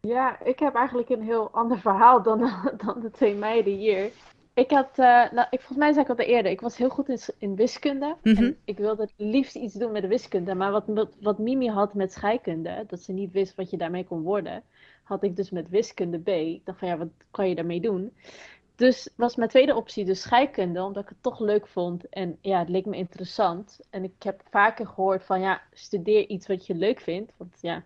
Ja, 0.00 0.42
ik 0.44 0.58
heb 0.58 0.74
eigenlijk 0.74 1.08
een 1.08 1.22
heel 1.22 1.50
ander 1.50 1.78
verhaal 1.78 2.22
dan, 2.22 2.38
dan 2.84 3.00
de 3.00 3.10
twee 3.10 3.34
meiden 3.34 3.72
hier. 3.72 4.10
Ik 4.54 4.70
had, 4.70 4.90
eh, 4.90 5.32
nou, 5.32 5.46
ik, 5.50 5.58
volgens 5.58 5.78
mij 5.78 5.92
zei 5.92 6.04
ik 6.04 6.10
al 6.10 6.24
eerder, 6.24 6.52
ik 6.52 6.60
was 6.60 6.76
heel 6.76 6.88
goed 6.88 7.08
in, 7.08 7.18
in 7.38 7.56
wiskunde. 7.56 8.16
Mhm. 8.22 8.36
En 8.36 8.56
ik 8.64 8.78
wilde 8.78 9.02
het 9.02 9.12
liefst 9.16 9.56
iets 9.56 9.74
doen 9.74 9.92
met 9.92 10.02
de 10.02 10.08
wiskunde. 10.08 10.54
Maar 10.54 10.70
wat, 10.70 10.84
wat, 10.86 11.16
wat 11.20 11.38
Mimi 11.38 11.68
had 11.68 11.94
met 11.94 12.12
scheikunde, 12.12 12.84
dat 12.86 13.00
ze 13.00 13.12
niet 13.12 13.32
wist 13.32 13.54
wat 13.54 13.70
je 13.70 13.76
daarmee 13.76 14.04
kon 14.04 14.22
worden, 14.22 14.62
had 15.02 15.22
ik 15.22 15.36
dus 15.36 15.50
met 15.50 15.68
wiskunde 15.68 16.18
B. 16.18 16.28
Ik 16.28 16.64
dacht 16.64 16.78
van 16.78 16.88
ja, 16.88 16.96
wat 16.96 17.08
kan 17.30 17.48
je 17.48 17.54
daarmee 17.54 17.80
doen? 17.80 18.12
Dus 18.80 19.08
was 19.16 19.36
mijn 19.36 19.48
tweede 19.48 19.74
optie 19.74 20.04
dus 20.04 20.20
scheikunde, 20.20 20.82
omdat 20.82 21.02
ik 21.02 21.08
het 21.08 21.22
toch 21.22 21.40
leuk 21.40 21.66
vond. 21.66 22.08
En 22.08 22.38
ja, 22.40 22.58
het 22.58 22.68
leek 22.68 22.86
me 22.86 22.96
interessant. 22.96 23.80
En 23.90 24.04
ik 24.04 24.22
heb 24.22 24.42
vaker 24.50 24.86
gehoord 24.86 25.24
van 25.24 25.40
ja, 25.40 25.62
studeer 25.72 26.28
iets 26.28 26.46
wat 26.46 26.66
je 26.66 26.74
leuk 26.74 27.00
vindt. 27.00 27.32
Want 27.36 27.58
ja, 27.60 27.84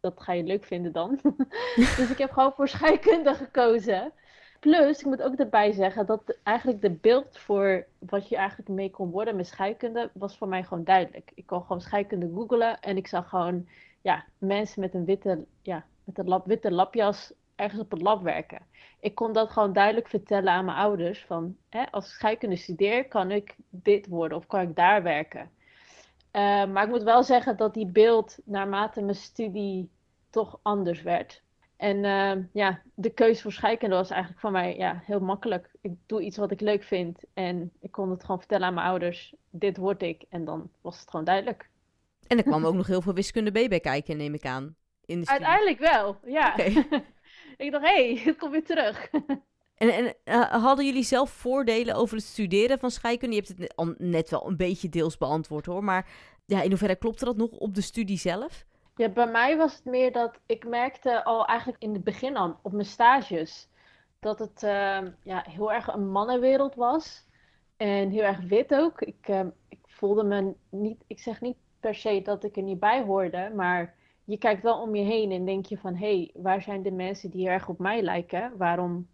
dat 0.00 0.20
ga 0.20 0.32
je 0.32 0.42
leuk 0.42 0.64
vinden 0.64 0.92
dan. 0.92 1.20
dus 1.96 2.10
ik 2.10 2.18
heb 2.18 2.30
gewoon 2.30 2.52
voor 2.52 2.68
scheikunde 2.68 3.34
gekozen. 3.34 4.12
Plus, 4.60 4.98
ik 4.98 5.06
moet 5.06 5.22
ook 5.22 5.34
erbij 5.34 5.72
zeggen 5.72 6.06
dat 6.06 6.38
eigenlijk 6.42 6.80
de 6.80 6.90
beeld 6.90 7.38
voor 7.38 7.86
wat 7.98 8.28
je 8.28 8.36
eigenlijk 8.36 8.68
mee 8.68 8.90
kon 8.90 9.10
worden 9.10 9.36
met 9.36 9.46
scheikunde 9.46 10.10
was 10.14 10.36
voor 10.36 10.48
mij 10.48 10.62
gewoon 10.64 10.84
duidelijk. 10.84 11.32
Ik 11.34 11.46
kon 11.46 11.60
gewoon 11.60 11.80
scheikunde 11.80 12.30
googlen 12.34 12.80
en 12.80 12.96
ik 12.96 13.06
zag 13.06 13.28
gewoon 13.28 13.68
ja, 14.00 14.24
mensen 14.38 14.80
met 14.80 14.94
een 14.94 15.04
witte, 15.04 15.44
ja, 15.62 15.84
met 16.04 16.18
een 16.18 16.28
lap, 16.28 16.46
witte 16.46 16.70
lapjas 16.70 17.32
ergens 17.56 17.80
op 17.80 17.90
het 17.90 18.02
lab 18.02 18.22
werken. 18.22 18.66
Ik 19.00 19.14
kon 19.14 19.32
dat 19.32 19.50
gewoon 19.50 19.72
duidelijk 19.72 20.08
vertellen 20.08 20.52
aan 20.52 20.64
mijn 20.64 20.76
ouders 20.76 21.24
van 21.24 21.56
hè, 21.68 21.90
als 21.90 22.04
ik 22.06 22.12
scheikunde 22.12 22.56
studeer 22.56 23.08
kan 23.08 23.30
ik 23.30 23.54
dit 23.70 24.06
worden 24.06 24.38
of 24.38 24.46
kan 24.46 24.60
ik 24.60 24.76
daar 24.76 25.02
werken. 25.02 25.50
Eh, 26.30 26.66
maar 26.66 26.84
ik 26.84 26.90
moet 26.90 27.02
wel 27.02 27.22
zeggen 27.22 27.56
dat 27.56 27.74
die 27.74 27.86
beeld 27.86 28.38
naarmate 28.44 29.02
mijn 29.02 29.16
studie 29.16 29.90
toch 30.30 30.58
anders 30.62 31.02
werd. 31.02 31.42
En 31.76 32.04
eh, 32.04 32.44
ja, 32.52 32.82
de 32.94 33.10
keuze 33.10 33.42
voor 33.42 33.52
scheikunde 33.52 33.96
was 33.96 34.10
eigenlijk 34.10 34.40
voor 34.40 34.50
mij 34.50 34.76
ja, 34.76 35.02
heel 35.04 35.20
makkelijk. 35.20 35.70
Ik 35.80 35.92
doe 36.06 36.22
iets 36.22 36.36
wat 36.36 36.50
ik 36.50 36.60
leuk 36.60 36.82
vind 36.82 37.24
en 37.34 37.72
ik 37.80 37.92
kon 37.92 38.10
het 38.10 38.20
gewoon 38.20 38.38
vertellen 38.38 38.66
aan 38.66 38.74
mijn 38.74 38.86
ouders. 38.86 39.34
Dit 39.50 39.76
word 39.76 40.02
ik. 40.02 40.24
En 40.28 40.44
dan 40.44 40.70
was 40.80 41.00
het 41.00 41.10
gewoon 41.10 41.24
duidelijk. 41.24 41.68
En 42.26 42.36
er 42.36 42.42
kwam 42.42 42.64
ook 42.64 42.74
nog 42.74 42.86
heel 42.86 43.02
veel 43.02 43.14
wiskunde 43.14 43.50
B 43.50 43.68
bij 43.68 43.80
kijken, 43.80 44.16
neem 44.16 44.34
ik 44.34 44.44
aan. 44.44 44.76
In 45.04 45.20
de. 45.20 45.26
Uiteindelijk 45.26 45.78
wel, 45.78 46.16
ja. 46.24 46.54
ik 47.56 47.70
dacht, 47.72 47.84
hé, 47.84 48.12
hey, 48.14 48.22
het 48.24 48.36
komt 48.36 48.52
weer 48.52 48.64
terug. 48.64 49.10
En, 49.76 49.90
en 49.94 50.14
eh, 50.24 50.62
hadden 50.62 50.84
jullie 50.84 51.02
zelf 51.02 51.30
voordelen 51.30 51.94
over 51.94 52.16
het 52.16 52.24
studeren 52.24 52.78
van 52.78 52.90
scheikunde? 52.90 53.34
Je 53.34 53.40
hebt 53.40 53.52
het 53.52 53.58
net, 53.58 53.76
al- 53.76 53.94
net 53.98 54.30
wel 54.30 54.46
een 54.46 54.56
beetje 54.56 54.88
deels 54.88 55.18
beantwoord 55.18 55.66
hoor. 55.66 55.84
Maar 55.84 56.08
ja, 56.46 56.62
in 56.62 56.68
hoeverre 56.68 56.96
klopte 56.96 57.24
dat 57.24 57.36
nog 57.36 57.50
op 57.50 57.74
de 57.74 57.80
studie 57.80 58.18
zelf? 58.18 58.64
Ja, 58.96 59.08
bij 59.08 59.30
mij 59.30 59.56
was 59.56 59.74
het 59.74 59.84
meer 59.84 60.12
dat 60.12 60.40
ik 60.46 60.66
merkte 60.68 61.24
al 61.24 61.46
eigenlijk 61.46 61.82
in 61.82 61.92
het 61.92 62.04
begin 62.04 62.36
al 62.36 62.58
op 62.62 62.72
mijn 62.72 62.84
stages 62.86 63.68
dat 64.20 64.38
het 64.38 64.62
eh, 64.62 64.98
ja, 65.22 65.44
heel 65.48 65.72
erg 65.72 65.86
een 65.86 66.10
mannenwereld 66.10 66.74
was. 66.74 67.26
En 67.76 68.10
heel 68.10 68.22
erg 68.22 68.40
wit 68.40 68.74
ook. 68.74 69.00
Ik, 69.00 69.28
eh, 69.28 69.46
ik 69.68 69.78
voelde 69.86 70.24
me 70.24 70.54
niet, 70.70 71.04
ik 71.06 71.18
zeg 71.18 71.40
niet 71.40 71.56
per 71.80 71.94
se 71.94 72.22
dat 72.22 72.44
ik 72.44 72.56
er 72.56 72.62
niet 72.62 72.80
bij 72.80 73.02
hoorde, 73.02 73.52
maar 73.54 73.94
je 74.26 74.38
kijkt 74.38 74.62
wel 74.62 74.80
om 74.80 74.94
je 74.94 75.02
heen 75.04 75.30
en 75.30 75.44
denk 75.44 75.66
je 75.66 75.78
van 75.78 75.94
hé, 75.94 76.16
hey, 76.16 76.30
waar 76.34 76.62
zijn 76.62 76.82
de 76.82 76.90
mensen 76.90 77.30
die 77.30 77.48
erg 77.48 77.68
op 77.68 77.78
mij 77.78 78.02
lijken? 78.02 78.56
Waarom 78.56 79.06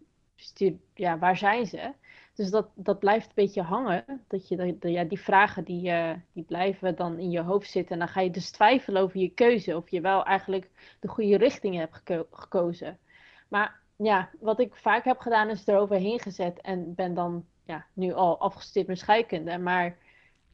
ja, 0.93 1.17
waar 1.19 1.37
zijn 1.37 1.65
ze? 1.65 1.93
Dus 2.33 2.49
dat, 2.49 2.67
dat 2.75 2.99
blijft 2.99 3.27
een 3.27 3.31
beetje 3.35 3.61
hangen. 3.61 4.05
Dat 4.27 4.47
je, 4.47 4.55
dat- 4.55 4.91
ja, 4.91 5.03
die 5.03 5.19
vragen 5.19 5.63
die, 5.63 5.89
eh, 5.91 6.13
die 6.33 6.43
blijven 6.43 6.95
dan 6.95 7.19
in 7.19 7.31
je 7.31 7.41
hoofd 7.41 7.69
zitten. 7.71 7.93
En 7.93 7.99
dan 7.99 8.07
ga 8.07 8.21
je 8.21 8.29
dus 8.31 8.51
twijfelen 8.51 9.01
over 9.01 9.19
je 9.19 9.29
keuze. 9.29 9.77
Of 9.77 9.89
je 9.89 10.01
wel 10.01 10.25
eigenlijk 10.25 10.69
de 10.99 11.07
goede 11.07 11.37
richting 11.37 11.75
hebt 11.75 11.95
geko- 11.95 12.27
gekozen. 12.31 12.97
Maar 13.47 13.79
ja, 13.95 14.29
wat 14.39 14.59
ik 14.59 14.75
vaak 14.75 15.03
heb 15.03 15.19
gedaan 15.19 15.49
is 15.49 15.67
eroverheen 15.67 16.19
gezet. 16.19 16.61
En 16.61 16.93
ben 16.95 17.13
dan 17.13 17.45
ja, 17.65 17.85
nu 17.93 18.13
al 18.13 18.39
afgestudeerd 18.39 18.87
met 18.87 18.99
scheikunde. 18.99 19.57
Maar 19.57 19.97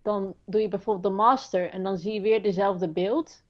dan 0.02 0.34
doe 0.46 0.62
je 0.62 0.68
bijvoorbeeld 0.68 1.06
de 1.16 1.22
master. 1.22 1.70
En 1.70 1.84
dan 1.84 1.98
zie 1.98 2.14
je 2.14 2.22
weer 2.22 2.42
dezelfde 2.44 2.90
beeld. 2.90 3.44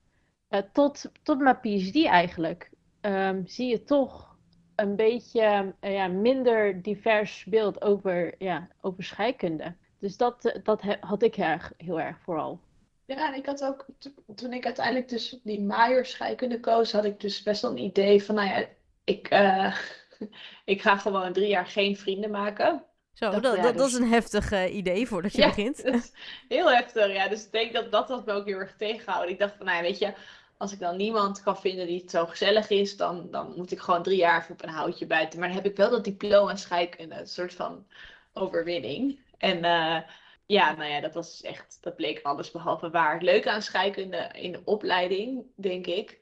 Eh, 0.49 0.61
tot, 0.73 1.11
tot 1.23 1.39
mijn 1.39 1.59
PhD 1.59 2.05
eigenlijk. 2.05 2.69
Ehm, 3.01 3.45
zie 3.45 3.67
je 3.67 3.83
toch 3.83 4.37
een 4.75 4.95
beetje 4.95 5.73
eh, 5.79 5.93
ja, 5.93 6.07
minder 6.07 6.81
divers 6.81 7.45
beeld 7.45 7.81
over, 7.81 8.35
ja, 8.37 8.67
over 8.81 9.03
scheikunde. 9.03 9.75
Dus 9.99 10.17
dat, 10.17 10.45
eh, 10.45 10.63
dat 10.63 10.81
he- 10.81 10.97
had 10.99 11.21
ik 11.23 11.37
erg, 11.37 11.73
heel 11.77 11.99
erg 11.99 12.17
vooral. 12.23 12.59
Ja, 13.05 13.27
en 13.33 13.39
ik 13.39 13.45
had 13.45 13.63
ook, 13.63 13.85
to- 13.97 14.33
toen 14.35 14.53
ik 14.53 14.65
uiteindelijk 14.65 15.09
dus 15.09 15.39
die 15.43 15.61
Maier 15.61 16.05
scheikunde 16.05 16.59
koos, 16.59 16.91
had 16.91 17.05
ik 17.05 17.19
dus 17.19 17.43
best 17.43 17.61
wel 17.61 17.71
een 17.71 17.77
idee 17.77 18.23
van, 18.23 18.35
nou 18.35 18.47
ja, 18.47 18.65
ik, 19.03 19.27
eh, 19.27 19.75
ik 20.65 20.81
ga 20.81 20.97
gewoon 20.97 21.33
drie 21.33 21.47
jaar 21.47 21.65
geen 21.67 21.97
vrienden 21.97 22.31
maken. 22.31 22.83
Zo, 23.13 23.29
Dat- 23.31 23.43
dat, 23.43 23.55
ja, 23.55 23.61
dat, 23.61 23.77
dat 23.77 23.83
dus- 23.83 23.93
is 23.93 23.99
een 23.99 24.09
heftig 24.11 24.51
eh, 24.51 24.75
idee 24.75 25.07
voordat 25.07 25.31
je 25.33 25.41
Ja, 25.41 25.47
begint. 25.47 25.83
heel 26.47 26.71
heftig, 26.71 27.13
ja. 27.13 27.27
Dus 27.27 27.45
ik 27.45 27.51
denk 27.51 27.73
dat 27.73 27.91
dat 27.91 28.07
had 28.07 28.25
me 28.25 28.31
ook 28.33 28.45
heel 28.45 28.57
erg 28.57 28.75
tegengehouden. 28.77 29.31
Ik 29.33 29.39
dacht 29.39 29.55
van, 29.57 29.65
nou 29.65 29.77
ja, 29.77 29.83
weet 29.83 29.97
je, 29.99 30.13
als 30.59 30.71
ik 30.71 30.79
dan 30.79 30.97
niemand 30.97 31.43
kan 31.43 31.57
vinden 31.57 31.87
die 31.87 32.01
het 32.01 32.11
zo 32.11 32.25
gezellig 32.25 32.69
is, 32.69 32.97
dan, 32.97 33.31
dan 33.31 33.53
moet 33.55 33.71
ik 33.71 33.79
gewoon 33.79 34.03
drie 34.03 34.17
jaar 34.17 34.47
op 34.49 34.63
een 34.63 34.69
houtje 34.69 35.05
buiten. 35.05 35.39
Maar 35.39 35.47
dan 35.47 35.57
heb 35.57 35.65
ik 35.65 35.77
wel 35.77 35.89
dat 35.89 36.03
diploma 36.03 36.55
scheikunde, 36.55 37.15
een 37.15 37.27
soort 37.27 37.53
van 37.53 37.87
overwinning. 38.33 39.19
En 39.37 39.63
eh, 39.63 40.01
ja, 40.45 40.75
nou 40.75 40.89
ja, 40.89 41.01
dat 41.01 41.13
was 41.13 41.41
echt, 41.41 41.77
dat 41.81 41.95
bleek 41.95 42.21
alles 42.21 42.51
behalve 42.51 42.89
waar. 42.89 43.13
Het 43.13 43.21
leuke 43.21 43.51
aan 43.51 43.61
scheikunde 43.61 44.29
in 44.33 44.51
de 44.51 44.61
opleiding, 44.65 45.45
denk 45.55 45.85
ik, 45.87 46.19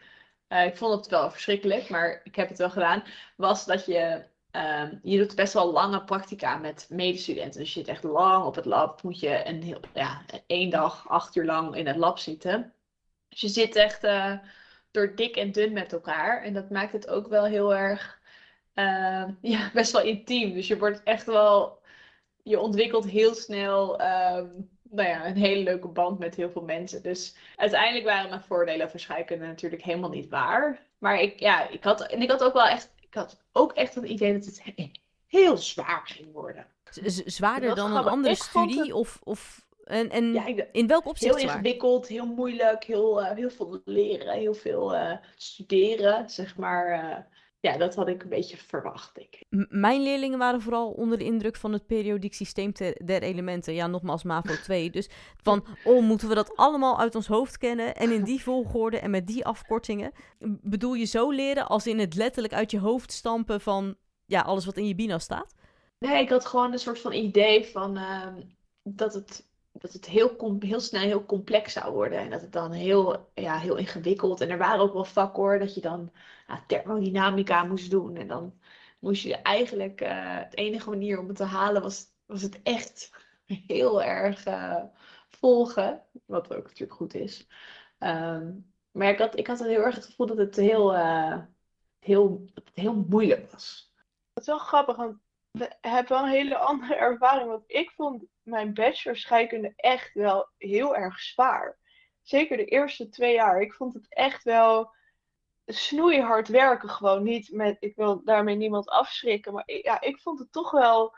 eh, 0.47 0.65
ik 0.65 0.77
vond 0.77 0.95
het 0.95 1.07
wel 1.07 1.31
verschrikkelijk, 1.31 1.89
maar 1.89 2.21
ik 2.23 2.35
heb 2.35 2.49
het 2.49 2.57
wel 2.57 2.69
gedaan, 2.69 3.03
was 3.35 3.65
dat 3.65 3.85
je 3.85 4.25
Ehm, 4.57 4.95
je 5.03 5.17
doet 5.17 5.35
best 5.35 5.53
wel 5.53 5.71
lange 5.71 6.03
practica 6.03 6.57
met 6.57 6.87
medestudenten. 6.89 7.59
Dus 7.59 7.73
je 7.73 7.79
zit 7.79 7.89
echt 7.89 8.03
lang 8.03 8.45
op 8.45 8.55
het 8.55 8.65
lab. 8.65 9.03
Moet 9.03 9.19
je 9.19 9.47
een 9.47 9.63
heel, 9.63 9.79
ja, 9.93 10.21
één 10.47 10.69
dag, 10.69 11.09
acht 11.09 11.35
uur 11.35 11.45
lang 11.45 11.75
in 11.75 11.87
het 11.87 11.95
lab 11.95 12.19
zitten. 12.19 12.73
Dus 13.39 13.53
je 13.53 13.61
zit 13.61 13.75
echt 13.75 14.03
eh, 14.03 14.33
door 14.91 15.15
dik 15.15 15.35
en 15.35 15.51
dun 15.51 15.73
met 15.73 15.93
elkaar. 15.93 16.43
En 16.43 16.53
dat 16.53 16.69
maakt 16.69 16.91
het 16.91 17.07
ook 17.07 17.27
wel 17.27 17.45
heel 17.45 17.75
erg, 17.75 18.19
ehm, 18.73 19.31
ja, 19.53 19.69
best 19.73 19.91
wel 19.91 20.01
intiem. 20.01 20.53
Dus 20.53 20.67
je 20.67 20.77
wordt 20.77 21.03
echt 21.03 21.25
wel, 21.25 21.79
je 22.43 22.59
ontwikkelt 22.59 23.05
heel 23.05 23.35
snel, 23.35 23.99
ehm, 23.99 24.47
nou 24.83 25.09
ja, 25.09 25.25
een 25.27 25.35
hele 25.37 25.63
leuke 25.63 25.87
band 25.87 26.19
met 26.19 26.35
heel 26.35 26.49
veel 26.51 26.61
mensen. 26.61 27.03
Dus 27.03 27.35
uiteindelijk 27.55 28.05
waren 28.05 28.29
mijn 28.29 28.43
voordelen 28.43 28.89
voor 28.89 28.99
scheikunde 28.99 29.45
natuurlijk 29.45 29.83
helemaal 29.83 30.09
niet 30.09 30.29
waar. 30.29 30.85
Maar 30.97 31.21
ik, 31.21 31.39
ja, 31.39 31.69
ik 31.69 31.83
had, 31.83 32.01
en 32.07 32.21
ik 32.21 32.29
had 32.29 32.43
ook 32.43 32.53
wel 32.53 32.67
echt, 32.67 32.93
ik 32.99 33.13
had 33.13 33.43
ook 33.51 33.73
echt 33.73 33.95
het 33.95 34.05
idee 34.05 34.33
dat 34.33 34.45
het 34.45 34.61
he- 34.63 34.91
heel 35.27 35.57
zwaar 35.57 36.01
ging 36.05 36.31
worden. 36.33 36.65
Z- 36.89 37.23
zwaarder 37.25 37.75
dan 37.75 37.95
een 37.95 38.03
andere 38.07 38.35
studie? 38.35 38.95
Of, 38.95 39.19
of, 39.23 39.66
en 39.87 40.09
en 40.09 40.33
Ja, 40.33 40.45
in 40.71 40.87
welk 40.87 41.05
opzicht 41.05 41.35
heel 41.35 41.43
ingewikkeld, 41.49 42.07
heel 42.07 42.25
moeilijk, 42.25 42.83
heel, 42.83 43.21
eh, 43.21 43.35
heel 43.35 43.49
veel 43.49 43.81
leren, 43.85 44.33
heel 44.33 44.53
veel 44.53 44.95
eh, 44.95 45.17
studeren, 45.35 46.29
zeg 46.29 46.57
maar. 46.57 46.87
eh, 46.91 47.17
ja, 47.59 47.77
dat 47.77 47.95
had 47.95 48.07
ik 48.07 48.23
een 48.23 48.29
beetje 48.29 48.57
verwacht, 48.57 49.17
ik. 49.19 49.43
M- 49.49 49.65
Mijn 49.69 50.01
leerlingen 50.03 50.37
waren 50.39 50.61
vooral 50.61 50.91
onder 50.91 51.17
de 51.17 51.23
indruk 51.23 51.55
van 51.55 51.73
het 51.73 51.85
periodiek 51.85 52.33
systeem 52.33 52.73
te- 52.73 53.01
der 53.05 53.21
elementen. 53.21 53.73
Ja, 53.73 53.87
nogmaals 53.87 54.23
MAVO 54.23 54.53
2. 54.63 54.89
Dus 54.89 55.09
van, 55.41 55.65
oh, 55.83 56.03
moeten 56.03 56.27
we 56.27 56.35
dat 56.35 56.55
allemaal 56.55 56.99
uit 56.99 57.15
ons 57.15 57.27
hoofd 57.27 57.57
kennen 57.57 57.95
en 57.95 58.11
in 58.11 58.23
die 58.23 58.43
volgorde 58.43 58.99
en 58.99 59.09
met 59.09 59.27
die 59.27 59.45
afkortingen? 59.45 60.11
Bedoel 60.61 60.93
je 60.93 61.05
zo 61.05 61.31
leren 61.31 61.67
als 61.67 61.87
in 61.87 61.99
het 61.99 62.15
letterlijk 62.15 62.53
uit 62.53 62.71
je 62.71 62.79
hoofd 62.79 63.11
stampen 63.11 63.61
van, 63.61 63.95
ja, 64.25 64.41
alles 64.41 64.65
wat 64.65 64.77
in 64.77 64.87
je 64.87 64.95
bina 64.95 65.19
staat? 65.19 65.53
Nee, 65.99 66.21
ik 66.21 66.29
had 66.29 66.45
gewoon 66.45 66.71
een 66.71 66.79
soort 66.79 66.99
van 66.99 67.13
idee 67.13 67.65
van 67.65 67.97
ehm, 67.97 68.41
dat 68.83 69.13
het, 69.13 69.45
dat 69.79 69.93
het 69.93 70.05
heel, 70.05 70.57
heel 70.59 70.79
snel 70.79 71.01
heel 71.01 71.25
complex 71.25 71.73
zou 71.73 71.93
worden. 71.93 72.19
En 72.19 72.29
dat 72.29 72.41
het 72.41 72.51
dan 72.51 72.71
heel, 72.71 73.29
ja, 73.33 73.57
heel 73.57 73.75
ingewikkeld. 73.75 74.41
En 74.41 74.49
er 74.49 74.57
waren 74.57 74.79
ook 74.79 74.93
wel 74.93 75.05
vakken 75.05 75.43
hoor, 75.43 75.59
dat 75.59 75.73
je 75.73 75.81
dan 75.81 76.11
thermodynamica 76.67 77.63
moest 77.63 77.91
doen. 77.91 78.15
En 78.15 78.27
dan 78.27 78.59
moest 78.99 79.23
je 79.23 79.35
eigenlijk, 79.35 79.99
het 80.43 80.55
enige 80.55 80.89
manier 80.89 81.19
om 81.19 81.27
het 81.27 81.37
te 81.37 81.43
halen 81.43 81.81
was, 81.81 82.05
was 82.25 82.41
het 82.41 82.61
echt 82.63 83.11
heel 83.67 84.03
erg 84.03 84.45
eh, 84.45 84.83
volgen. 85.29 86.03
Wat 86.25 86.55
ook 86.55 86.63
natuurlijk 86.63 86.93
goed 86.93 87.13
is. 87.13 87.47
Ehm, 87.97 88.51
maar 88.91 89.09
ik 89.09 89.19
had, 89.19 89.37
ik 89.37 89.47
had 89.47 89.59
heel 89.59 89.81
erg 89.81 89.95
het 89.95 90.05
gevoel 90.05 90.27
dat 90.27 90.37
het 90.37 90.55
heel, 90.55 90.95
eh, 90.95 91.39
heel, 91.99 92.45
heel 92.73 93.05
moeilijk 93.09 93.51
was. 93.51 93.93
Dat 94.33 94.43
is 94.43 94.49
wel 94.49 94.57
grappig, 94.57 94.95
want 94.95 95.17
heb 95.81 96.07
wel 96.07 96.23
een 96.23 96.29
hele 96.29 96.57
andere 96.57 96.95
ervaring. 96.95 97.49
Want 97.49 97.63
ik 97.67 97.91
vond 97.91 98.23
mijn 98.47 98.73
bachelor 98.73 99.17
scheikunde 99.17 99.73
echt 99.75 100.13
wel 100.13 100.49
heel 100.57 100.95
erg 100.95 101.19
zwaar. 101.19 101.77
Zeker 102.21 102.57
de 102.57 102.65
eerste 102.65 103.09
twee 103.09 103.33
jaar. 103.33 103.61
Ik 103.61 103.73
vond 103.73 103.93
het 103.93 104.05
echt 104.09 104.43
wel 104.43 104.91
snoeihard 105.65 106.47
werken 106.47 106.89
gewoon. 106.89 107.23
Niet 107.23 107.51
met, 107.51 107.77
ik 107.79 107.95
wil 107.95 108.23
daarmee 108.23 108.55
niemand 108.55 108.89
afschrikken. 108.89 109.53
Maar 109.53 109.63
ja, 109.65 110.01
ik 110.01 110.19
vond 110.19 110.39
het 110.39 110.51
toch 110.51 110.71
wel, 110.71 111.15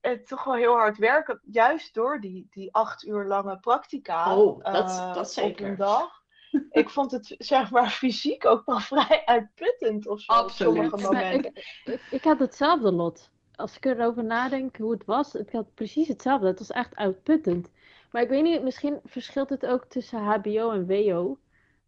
het 0.00 0.26
toch 0.26 0.44
wel 0.44 0.54
heel 0.54 0.74
hard 0.74 0.98
werken. 0.98 1.40
Juist 1.50 1.94
door 1.94 2.20
die, 2.20 2.46
die 2.50 2.74
acht 2.74 3.04
uur 3.04 3.24
lange 3.24 3.58
practica. 3.58 4.36
Oh, 4.36 4.64
dat, 4.64 4.90
uh, 4.90 5.14
dat 5.14 5.32
zeker. 5.32 5.64
Op 5.64 5.70
een 5.70 5.76
dag. 5.76 6.18
ik 6.70 6.90
vond 6.90 7.10
het 7.10 7.34
zeg 7.38 7.70
maar 7.70 7.90
fysiek 7.90 8.46
ook 8.46 8.66
wel 8.66 8.80
vrij 8.92 9.22
uitputtend 9.24 10.06
of 10.06 10.20
zo. 10.20 10.32
Absoluut. 10.32 10.92
Op 10.92 10.98
sommige 10.98 11.12
momenten. 11.12 11.54
Ik, 11.54 11.84
ik, 11.94 12.00
ik, 12.10 12.24
had 12.24 12.38
hetzelfde 12.38 12.92
lot. 12.92 13.30
Als 13.60 13.76
ik 13.76 13.84
erover 13.84 14.24
nadenk 14.24 14.76
hoe 14.76 14.90
het 14.92 15.04
was, 15.04 15.34
ik 15.34 15.52
had 15.52 15.74
precies 15.74 16.08
hetzelfde. 16.08 16.46
Het 16.46 16.58
was 16.58 16.70
echt 16.70 16.96
uitputtend. 16.96 17.70
Maar 18.10 18.22
ik 18.22 18.28
weet 18.28 18.42
niet, 18.42 18.62
misschien 18.62 19.00
verschilt 19.04 19.48
het 19.48 19.66
ook 19.66 19.84
tussen 19.84 20.18
HBO 20.18 20.70
en 20.70 20.86
WO. 20.86 21.38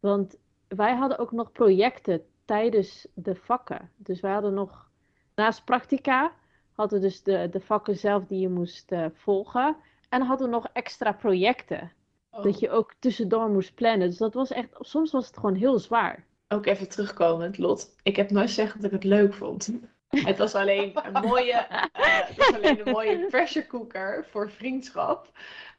Want 0.00 0.36
wij 0.68 0.94
hadden 0.94 1.18
ook 1.18 1.32
nog 1.32 1.52
projecten 1.52 2.22
tijdens 2.44 3.08
de 3.14 3.34
vakken. 3.34 3.90
Dus 3.96 4.20
wij 4.20 4.32
hadden 4.32 4.54
nog, 4.54 4.90
naast 5.34 5.64
practica, 5.64 6.32
hadden 6.72 7.00
we 7.00 7.06
dus 7.06 7.22
de, 7.22 7.48
de 7.50 7.60
vakken 7.60 7.96
zelf 7.96 8.24
die 8.26 8.40
je 8.40 8.48
moest 8.48 8.92
uh, 8.92 9.06
volgen. 9.14 9.76
En 10.08 10.22
hadden 10.22 10.46
we 10.46 10.52
nog 10.52 10.68
extra 10.72 11.12
projecten. 11.12 11.92
Oh. 12.30 12.42
Dat 12.42 12.58
je 12.58 12.70
ook 12.70 12.94
tussendoor 12.98 13.50
moest 13.50 13.74
plannen. 13.74 14.08
Dus 14.08 14.18
dat 14.18 14.34
was 14.34 14.50
echt, 14.50 14.68
soms 14.78 15.10
was 15.10 15.26
het 15.26 15.36
gewoon 15.36 15.54
heel 15.54 15.78
zwaar. 15.78 16.26
Ook 16.48 16.66
even 16.66 16.88
terugkomend, 16.88 17.58
Lot. 17.58 17.94
Ik 18.02 18.16
heb 18.16 18.30
nooit 18.30 18.48
gezegd 18.48 18.74
dat 18.74 18.84
ik 18.84 18.90
het 18.90 19.04
leuk 19.04 19.34
vond. 19.34 19.72
Het 20.16 20.38
was 20.38 20.54
alleen 20.54 20.92
een 21.02 21.22
mooie, 21.26 21.66
uh, 21.70 21.82
het 21.92 22.36
was 22.36 22.54
alleen 22.54 22.86
een 22.86 22.92
mooie 22.92 23.26
pressure 23.26 23.66
cooker 23.66 24.26
voor 24.30 24.50
vriendschap. 24.50 25.30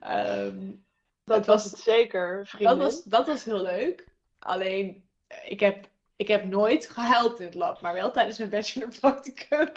Um, 0.10 0.86
dat 1.24 1.46
was 1.46 1.64
het 1.64 1.78
zeker, 1.78 2.48
vrienden. 2.48 2.78
Dat 2.78 2.86
was, 2.86 3.04
dat 3.04 3.28
was 3.28 3.44
heel 3.44 3.62
leuk. 3.62 4.08
Alleen, 4.40 5.04
ik 5.46 5.60
heb, 5.60 5.88
ik 6.16 6.28
heb 6.28 6.44
nooit 6.44 6.90
gehuild 6.90 7.40
in 7.40 7.46
het 7.46 7.56
lab, 7.56 7.82
maar 7.82 7.94
wel 7.94 8.12
tijdens 8.12 8.38
mijn 8.38 8.50
bachelorpracticum. 8.50 9.72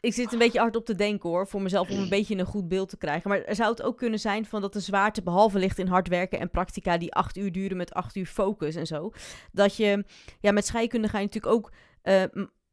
Ik 0.00 0.14
zit 0.14 0.32
een 0.32 0.38
beetje 0.38 0.58
hard 0.58 0.76
op 0.76 0.84
te 0.84 0.94
denken 0.94 1.28
hoor, 1.28 1.46
voor 1.46 1.62
mezelf 1.62 1.90
om 1.90 1.98
een 1.98 2.08
beetje 2.08 2.36
een 2.36 2.46
goed 2.46 2.68
beeld 2.68 2.88
te 2.88 2.96
krijgen. 2.96 3.30
Maar 3.30 3.44
zou 3.48 3.70
het 3.70 3.82
ook 3.82 3.96
kunnen 3.96 4.18
zijn 4.18 4.46
van 4.46 4.60
dat 4.60 4.72
de 4.72 4.80
zwaarte 4.80 5.22
behalve 5.22 5.58
ligt 5.58 5.78
in 5.78 5.86
hard 5.86 6.08
werken 6.08 6.38
en 6.38 6.50
practica 6.50 6.98
die 6.98 7.14
acht 7.14 7.36
uur 7.36 7.52
duren 7.52 7.76
met 7.76 7.92
acht 7.92 8.16
uur 8.16 8.26
focus 8.26 8.74
en 8.74 8.86
zo. 8.86 9.12
Dat 9.52 9.76
je, 9.76 10.04
ja, 10.40 10.52
met 10.52 10.66
scheikunde 10.66 11.08
ga 11.08 11.18
je 11.18 11.24
natuurlijk 11.24 11.54
ook 11.54 11.72
uh, 12.02 12.22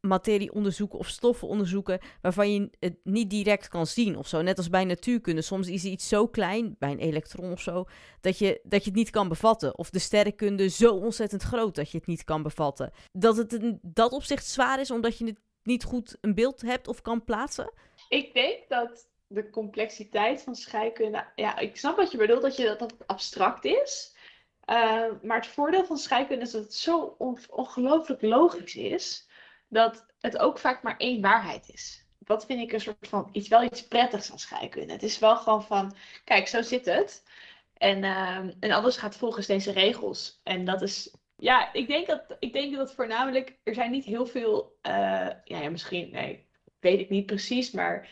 materie 0.04 0.52
onderzoeken 0.52 0.98
of 0.98 1.08
stoffen 1.08 1.48
onderzoeken 1.48 2.00
waarvan 2.20 2.52
je 2.52 2.70
het 2.78 2.96
niet 3.02 3.30
direct 3.30 3.68
kan 3.68 3.86
zien 3.86 4.16
of 4.16 4.28
zo. 4.28 4.42
Net 4.42 4.56
als 4.56 4.68
bij 4.68 4.84
natuurkunde. 4.84 5.42
Soms 5.42 5.68
is 5.68 5.84
iets 5.84 6.08
zo 6.08 6.26
klein, 6.26 6.76
bij 6.78 6.90
een 6.90 6.98
elektron 6.98 7.52
of 7.52 7.60
zo, 7.60 7.84
dat 8.20 8.38
je, 8.38 8.60
dat 8.62 8.82
je 8.84 8.90
het 8.90 8.98
niet 8.98 9.10
kan 9.10 9.28
bevatten. 9.28 9.78
Of 9.78 9.90
de 9.90 9.98
sterrenkunde 9.98 10.68
zo 10.68 10.94
ontzettend 10.94 11.42
groot 11.42 11.74
dat 11.74 11.90
je 11.90 11.98
het 11.98 12.06
niet 12.06 12.24
kan 12.24 12.42
bevatten. 12.42 12.92
Dat 13.12 13.36
het 13.36 13.52
in 13.52 13.78
dat 13.82 14.12
opzicht 14.12 14.46
zwaar 14.46 14.80
is 14.80 14.90
omdat 14.90 15.18
je 15.18 15.26
het 15.26 15.40
niet 15.62 15.84
goed 15.84 16.16
een 16.20 16.34
beeld 16.34 16.62
hebt 16.62 16.88
of 16.88 17.02
kan 17.02 17.24
plaatsen? 17.24 17.72
Ik 18.08 18.34
denk 18.34 18.68
dat 18.68 19.08
de 19.26 19.50
complexiteit 19.50 20.42
van 20.42 20.54
scheikunde. 20.54 21.24
Ja, 21.34 21.58
ik 21.58 21.76
snap 21.76 21.96
wat 21.96 22.10
je 22.10 22.18
bedoelt, 22.18 22.42
dat, 22.42 22.56
je, 22.56 22.74
dat 22.78 22.94
abstract 23.06 23.64
is. 23.64 24.16
Uh, 24.70 25.02
maar 25.22 25.36
het 25.36 25.46
voordeel 25.46 25.84
van 25.84 25.96
scheikunde 25.96 26.44
is 26.44 26.50
dat 26.50 26.62
het 26.62 26.74
zo 26.74 27.14
on 27.18 27.38
ongelooflijk 27.50 28.22
logisch 28.22 28.74
is 28.76 29.28
dat 29.74 30.06
het 30.20 30.38
ook 30.38 30.58
vaak 30.58 30.82
maar 30.82 30.96
één 30.96 31.20
waarheid 31.20 31.68
is. 31.68 32.06
Dat 32.18 32.46
vind 32.46 32.60
ik 32.60 32.72
een 32.72 32.80
soort 32.80 33.08
van 33.08 33.28
iets, 33.32 33.48
wel 33.48 33.62
iets 33.62 33.88
prettigs 33.88 34.30
aan 34.30 34.38
scheikunde. 34.38 34.92
Het 34.92 35.02
is 35.02 35.18
wel 35.18 35.36
gewoon 35.36 35.64
van, 35.64 35.96
kijk, 36.24 36.48
zo 36.48 36.62
zit 36.62 36.84
het. 36.84 37.22
En, 37.74 38.02
uh, 38.02 38.36
en 38.36 38.70
alles 38.70 38.96
gaat 38.96 39.16
volgens 39.16 39.46
deze 39.46 39.72
regels. 39.72 40.40
En 40.42 40.64
dat 40.64 40.82
is, 40.82 41.16
ja, 41.36 41.72
ik 41.72 41.86
denk 41.86 42.06
dat, 42.06 42.36
ik 42.38 42.52
denk 42.52 42.76
dat 42.76 42.94
voornamelijk, 42.94 43.58
er 43.62 43.74
zijn 43.74 43.90
niet 43.90 44.04
heel 44.04 44.26
veel, 44.26 44.78
uh, 44.86 44.92
ja, 45.44 45.58
ja, 45.60 45.70
misschien, 45.70 46.10
nee, 46.10 46.48
weet 46.80 47.00
ik 47.00 47.10
niet 47.10 47.26
precies, 47.26 47.70
maar 47.70 48.08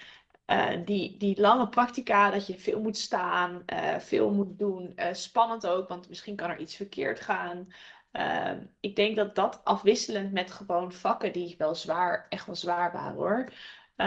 uh, 0.47 0.85
die, 0.85 1.17
die 1.17 1.41
lange 1.41 1.69
practica, 1.69 2.31
dat 2.31 2.47
je 2.47 2.59
veel 2.59 2.81
moet 2.81 2.99
staan, 2.99 3.63
uh, 3.73 3.99
veel 3.99 4.31
moet 4.31 4.59
doen. 4.59 4.99
Spannend 5.13 5.67
ook, 5.67 5.89
want 5.89 6.09
misschien 6.09 6.37
kan 6.37 6.51
er 6.51 6.59
iets 6.59 6.77
verkeerd 6.77 7.21
gaan. 7.21 7.69
Uh, 8.13 8.51
ik 8.81 8.97
denk 8.97 9.17
dat 9.17 9.35
dat 9.35 9.61
afwisselend 9.65 10.33
met 10.33 10.51
gewoon 10.51 10.93
vakken 10.93 11.33
die 11.33 11.55
wel 11.59 11.75
zwaar, 11.75 12.27
echt 12.29 12.47
wel 12.47 12.55
zwaar 12.55 12.93
waren 12.93 13.15
hoor. 13.15 13.53
Uh, 13.97 14.07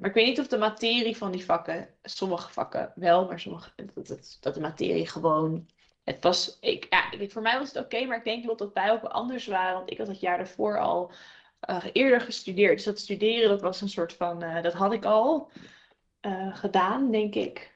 maar 0.00 0.08
ik 0.08 0.14
weet 0.14 0.26
niet 0.26 0.40
of 0.40 0.46
de 0.46 0.58
materie 0.58 1.16
van 1.16 1.30
die 1.32 1.44
vakken, 1.44 1.88
sommige 2.02 2.52
vakken 2.52 2.92
wel, 2.94 3.26
maar 3.26 3.40
sommige, 3.40 3.70
dat, 3.76 4.06
dat, 4.06 4.38
dat 4.40 4.54
de 4.54 4.60
materie 4.60 5.06
gewoon. 5.06 5.68
Het 6.04 6.22
was, 6.22 6.58
ik, 6.60 6.86
ja, 6.90 7.28
voor 7.28 7.42
mij 7.42 7.58
was 7.58 7.68
het 7.68 7.84
oké, 7.84 7.96
okay, 7.96 8.08
maar 8.08 8.16
ik 8.16 8.24
denk 8.24 8.46
dat 8.46 8.58
dat 8.58 8.72
bij 8.72 8.90
ook 8.90 9.02
anders 9.02 9.46
waren. 9.46 9.74
Want 9.74 9.90
ik 9.90 9.98
had 9.98 10.06
het 10.06 10.20
jaar 10.20 10.36
daarvoor 10.36 10.80
al 10.80 11.12
uh, 11.70 11.84
eerder 11.92 12.20
gestudeerd. 12.20 12.74
Dus 12.74 12.84
dat 12.84 12.98
studeren, 12.98 13.48
dat 13.48 13.60
was 13.60 13.80
een 13.80 13.88
soort 13.88 14.12
van, 14.12 14.42
uh, 14.44 14.62
dat 14.62 14.72
had 14.72 14.92
ik 14.92 15.04
al 15.04 15.50
uh, 16.20 16.56
gedaan, 16.56 17.10
denk 17.10 17.34
ik. 17.34 17.74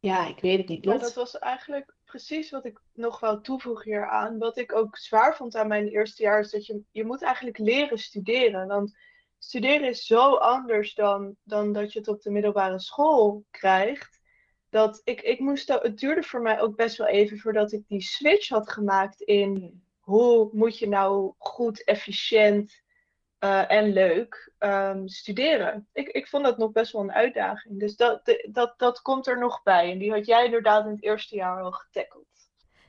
Ja, 0.00 0.26
ik 0.26 0.40
weet 0.40 0.58
het 0.58 0.68
niet. 0.68 0.84
Maar 0.84 0.98
dat 0.98 1.14
was 1.14 1.38
eigenlijk 1.38 1.93
precies 2.14 2.50
wat 2.50 2.64
ik 2.64 2.80
nog 2.92 3.20
wel 3.20 3.40
toevoeg 3.40 3.84
hier 3.84 4.08
aan. 4.08 4.38
Wat 4.38 4.56
ik 4.56 4.74
ook 4.74 4.96
zwaar 4.96 5.36
vond 5.36 5.56
aan 5.56 5.68
mijn 5.68 5.88
eerste 5.88 6.22
jaar 6.22 6.40
is 6.40 6.50
dat 6.50 6.66
je, 6.66 6.82
je 6.90 7.04
moet 7.04 7.22
eigenlijk 7.22 7.58
leren 7.58 7.98
studeren. 7.98 8.66
Want 8.66 8.96
studeren 9.38 9.88
is 9.88 10.06
zo 10.06 10.34
anders 10.34 10.94
dan, 10.94 11.36
dan 11.42 11.72
dat 11.72 11.92
je 11.92 11.98
het 11.98 12.08
op 12.08 12.22
de 12.22 12.30
middelbare 12.30 12.80
school 12.80 13.44
krijgt. 13.50 14.20
Dat 14.68 15.00
ik, 15.04 15.20
ik 15.20 15.40
moest, 15.40 15.68
het 15.68 15.98
duurde 15.98 16.22
voor 16.22 16.42
mij 16.42 16.60
ook 16.60 16.76
best 16.76 16.96
wel 16.96 17.06
even 17.06 17.38
voordat 17.38 17.72
ik 17.72 17.88
die 17.88 18.02
switch 18.02 18.48
had 18.48 18.70
gemaakt 18.70 19.20
in 19.20 19.82
hoe 19.98 20.48
moet 20.52 20.78
je 20.78 20.88
nou 20.88 21.34
goed, 21.38 21.84
efficiënt 21.84 22.82
uh, 23.44 23.70
en 23.70 23.92
leuk 23.92 24.52
um, 24.58 25.08
studeren. 25.08 25.88
Ik, 25.92 26.08
ik 26.08 26.28
vond 26.28 26.44
dat 26.44 26.58
nog 26.58 26.72
best 26.72 26.92
wel 26.92 27.02
een 27.02 27.12
uitdaging. 27.12 27.80
Dus 27.80 27.96
dat, 27.96 28.24
de, 28.24 28.48
dat, 28.52 28.74
dat 28.78 29.02
komt 29.02 29.26
er 29.26 29.38
nog 29.38 29.62
bij. 29.62 29.90
En 29.90 29.98
die 29.98 30.10
had 30.10 30.26
jij 30.26 30.44
inderdaad 30.44 30.84
in 30.84 30.90
het 30.90 31.02
eerste 31.02 31.36
jaar 31.36 31.62
al 31.62 31.72
getackeld. 31.72 32.26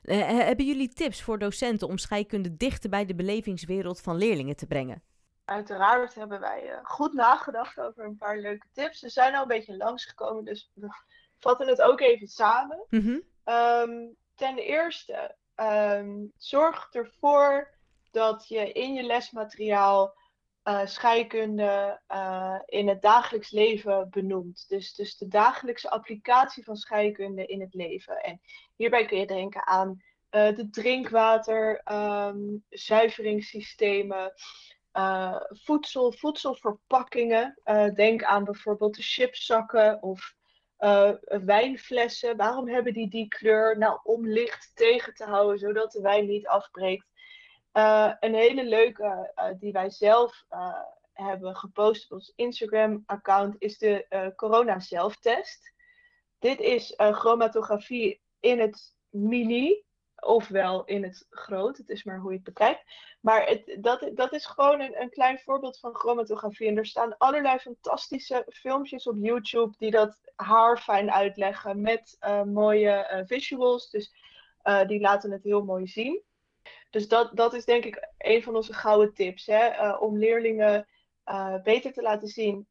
Uh, 0.03 0.28
hebben 0.28 0.66
jullie 0.66 0.93
tips 0.93 1.22
voor 1.22 1.39
docenten 1.39 1.88
om 1.88 1.97
scheikunde 1.97 2.58
dichter 2.58 2.89
bij 2.89 3.06
de 3.06 3.16
belevingswereld 3.16 4.01
van 4.01 4.18
leerlingen 4.18 4.56
te 4.56 4.68
brengen? 4.68 5.03
Uiteraard 5.45 6.16
hebben 6.16 6.39
wij 6.39 6.64
uh, 6.66 6.78
goed 6.84 7.14
nagedacht 7.14 7.80
over 7.80 8.06
een 8.06 8.18
paar 8.18 8.38
leuke 8.38 8.68
tips. 8.74 8.99
Ze 8.99 9.10
zijn 9.10 9.36
al 9.36 9.41
een 9.41 9.47
beetje 9.47 9.78
langsgekomen, 9.78 10.45
dus 10.45 10.72
we 10.74 10.88
vatten 11.39 11.68
het 11.68 11.82
ook 11.82 11.99
even 11.99 12.28
samen. 12.28 12.86
Mm 12.89 13.01
-hmm. 13.01 13.53
um, 13.53 14.16
ten 14.36 14.58
eerste, 14.58 15.36
um, 15.56 16.32
zorg 16.38 16.88
ervoor 16.91 17.74
dat 18.12 18.47
je 18.47 18.72
in 18.72 18.93
je 18.93 19.03
lesmateriaal 19.03 20.14
uh, 20.68 20.86
scheikunde 20.86 22.01
uh, 22.11 22.59
in 22.66 22.88
het 22.88 23.01
dagelijks 23.01 23.51
leven 23.51 24.09
benoemt. 24.09 24.66
Dus, 24.68 24.93
dus 24.93 25.18
de 25.18 25.28
dagelijkse 25.28 25.89
applicatie 25.89 26.63
van 26.63 26.76
scheikunde 26.76 27.45
in 27.45 27.61
het 27.61 27.74
leven. 27.74 28.24
En 28.24 28.41
hierbij 28.76 29.05
kun 29.05 29.18
je 29.18 29.28
denken 29.28 29.68
aan 29.68 29.89
uh, 30.32 30.55
de 30.55 30.70
drinkwater, 30.70 31.82
um, 31.91 32.63
zuiveringssystemen, 32.70 34.34
voedsel, 35.47 36.11
voedselverpakkingen. 36.11 37.61
denk 37.93 38.24
aan 38.24 38.43
bijvoorbeeld 38.43 38.95
de 38.95 39.01
chipszakken 39.01 40.01
of 40.01 40.34
wijnflessen. 41.45 42.38
Waarom 42.38 42.68
hebben 42.68 42.93
die 42.93 43.09
die 43.09 43.28
kleur? 43.28 43.78
Nou, 43.78 43.99
om 44.03 44.28
licht 44.28 44.72
tegen 44.76 45.13
te 45.13 45.24
houden, 45.24 45.59
zodat 45.59 45.91
de 45.91 46.01
wijn 46.01 46.26
niet 46.26 46.47
afbreekt. 46.47 47.07
Uh, 47.78 48.11
een 48.19 48.34
hele 48.34 48.63
leuke 48.63 49.32
uh, 49.36 49.45
die 49.59 49.71
wij 49.71 49.89
zelf 49.89 50.45
uh, 50.51 50.80
hebben 51.13 51.55
gepost 51.55 52.05
op 52.05 52.11
ons 52.11 52.34
Instagram-account 52.36 53.55
is 53.57 53.78
de 53.78 54.32
corona 54.36 54.80
zelftest. 54.80 55.73
Dit 56.39 56.59
is 56.59 56.93
chromatografie 56.95 58.21
in 58.39 58.59
het 58.59 58.95
mini, 59.09 59.84
ofwel 60.15 60.86
in 60.86 61.03
het 61.03 61.26
groot. 61.30 61.78
Het 61.78 61.89
is 61.89 62.03
maar 62.03 62.19
hoe 62.19 62.30
je 62.30 62.36
het 62.36 62.45
bekijkt. 62.45 62.84
Maar 63.21 63.47
het, 63.47 63.78
dat, 63.80 64.09
dat 64.13 64.34
is 64.34 64.45
gewoon 64.45 64.82
een, 64.82 65.01
een 65.01 65.09
klein 65.09 65.39
voorbeeld 65.39 65.80
van 65.80 65.95
chromatografie. 65.95 66.67
En 66.67 66.78
er 66.78 66.86
staan 66.86 67.17
allerlei 67.17 67.59
fantastische 67.59 68.45
filmpjes 68.49 69.07
op 69.07 69.15
YouTube 69.19 69.76
die 69.78 69.91
dat 69.91 70.17
haarfijn 70.36 71.11
uitleggen 71.11 71.82
met 71.82 72.17
mooie 72.45 73.23
visuals. 73.28 73.89
Dus 73.89 74.13
die 74.88 74.99
laten 74.99 75.32
het 75.32 75.43
heel 75.43 75.63
mooi 75.63 75.88
zien. 75.88 76.23
Dus 76.89 77.07
dat, 77.07 77.36
dat 77.36 77.53
is 77.53 77.66
denk 77.66 77.86
ik 77.86 78.09
een 78.18 78.43
van 78.43 78.55
onze 78.55 78.74
gouden 78.74 79.13
tips. 79.13 79.45
Hè? 79.45 79.70
Uh, 79.70 80.01
om 80.01 80.18
leerlingen 80.18 80.88
uh, 81.26 81.61
beter 81.63 81.93
te 81.93 82.01
laten 82.01 82.28
zien 82.28 82.68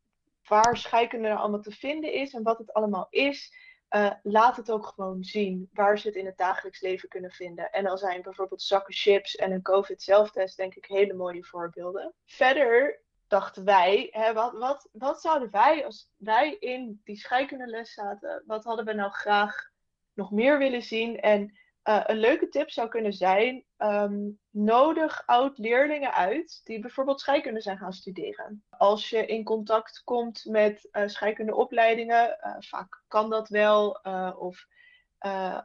waar 0.48 0.76
scheikunde 0.76 1.28
er 1.28 1.36
allemaal 1.36 1.60
te 1.60 1.70
vinden 1.70 2.12
is 2.12 2.32
en 2.34 2.42
wat 2.42 2.58
het 2.58 2.72
allemaal 2.72 3.06
is. 3.10 3.52
Uh, 3.90 4.10
laat 4.22 4.56
het 4.56 4.70
ook 4.70 4.86
gewoon 4.86 5.24
zien 5.24 5.68
waar 5.72 5.98
ze 5.98 6.06
het 6.06 6.16
in 6.16 6.26
het 6.26 6.36
dagelijks 6.36 6.80
leven 6.80 7.08
kunnen 7.08 7.30
vinden. 7.30 7.70
En 7.70 7.84
dan 7.84 7.98
zijn 7.98 8.22
bijvoorbeeld 8.22 8.62
zakken 8.62 8.94
chips 8.94 9.34
en 9.36 9.52
een 9.52 9.62
COVID-zelftest 9.62 10.56
denk 10.56 10.74
ik 10.74 10.84
hele 10.84 11.14
mooie 11.14 11.44
voorbeelden. 11.44 12.14
Verder 12.24 13.00
dachten 13.28 13.64
wij, 13.64 14.08
hè, 14.10 14.32
wat, 14.32 14.52
wat, 14.52 14.88
wat 14.92 15.20
zouden 15.20 15.50
wij, 15.50 15.84
als 15.84 16.10
wij 16.16 16.56
in 16.58 17.00
die 17.04 17.16
scheikundeles 17.16 17.92
zaten, 17.92 18.42
wat 18.46 18.64
hadden 18.64 18.84
we 18.84 18.92
nou 18.92 19.10
graag 19.10 19.70
nog 20.14 20.30
meer 20.30 20.58
willen 20.58 20.82
zien? 20.82 21.20
En 21.20 21.58
uh, 21.84 22.00
een 22.04 22.16
leuke 22.16 22.48
tip 22.48 22.70
zou 22.70 22.88
kunnen 22.88 23.12
zijn: 23.12 23.64
um, 23.78 24.38
nodig 24.50 25.22
oud-leerlingen 25.26 26.14
uit 26.14 26.60
die 26.64 26.80
bijvoorbeeld 26.80 27.20
scheikunde 27.20 27.60
zijn 27.60 27.78
gaan 27.78 27.92
studeren. 27.92 28.64
Als 28.70 29.10
je 29.10 29.26
in 29.26 29.44
contact 29.44 30.02
komt 30.04 30.44
met 30.44 30.88
uh, 30.92 31.06
scheikundeopleidingen, 31.06 32.38
uh, 32.40 32.56
vaak 32.58 33.02
kan 33.08 33.30
dat 33.30 33.48
wel. 33.48 33.90
of 34.38 34.66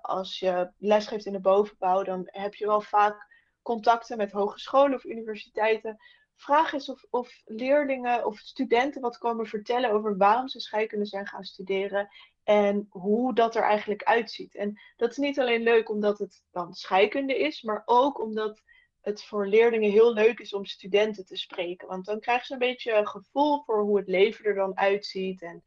als 0.02 0.40
je 0.40 0.72
lesgeeft 0.78 1.26
in 1.26 1.34
de 1.34 1.40
bovenbouw, 1.40 2.04
dan 2.04 2.22
heb 2.26 2.56
je 2.56 2.66
wel 2.66 2.82
vaak 2.82 3.28
contacten 3.62 4.18
met 4.18 4.32
hogescholen 4.32 4.94
of 4.94 5.04
universiteiten. 5.04 5.98
Vraag 6.36 6.74
eens 6.74 6.90
of, 6.90 7.06
of 7.10 7.42
leerlingen 7.46 8.26
of 8.26 8.38
studenten 8.38 9.02
wat 9.02 9.18
komen 9.18 9.46
vertellen 9.46 9.92
over 9.92 10.18
waarom 10.18 10.48
ze 10.48 10.60
scheikunde 10.60 11.06
zijn 11.06 11.28
gaan 11.28 11.44
studeren 11.44 12.10
en 12.50 12.88
hoe 12.90 13.34
dat 13.34 13.56
er 13.56 13.62
eigenlijk 13.62 14.04
uitziet. 14.04 14.56
En 14.56 14.80
dat 14.98 15.12
is 15.12 15.18
niet 15.18 15.40
alleen 15.40 15.62
leuk 15.62 15.90
omdat 15.90 16.20
het 16.20 16.44
dan 16.52 16.74
scheikunde 16.74 17.38
is, 17.38 17.62
maar 17.62 17.84
ook 17.86 18.22
omdat 18.22 18.62
het 19.02 19.24
voor 19.24 19.48
leerlingen 19.48 19.92
heel 19.92 20.14
leuk 20.14 20.40
is 20.40 20.54
om 20.54 20.66
studenten 20.66 21.26
te 21.26 21.38
spreken. 21.38 21.88
Want 21.88 22.06
dan 22.06 22.20
krijgen 22.20 22.46
ze 22.46 22.54
een 22.54 22.60
beetje 22.60 22.94
een 22.94 23.08
gevoel 23.08 23.64
voor 23.64 23.82
hoe 23.82 23.98
het 23.98 24.08
leven 24.08 24.46
er 24.46 24.56
dan 24.56 24.78
uitziet 24.78 25.42
en 25.42 25.64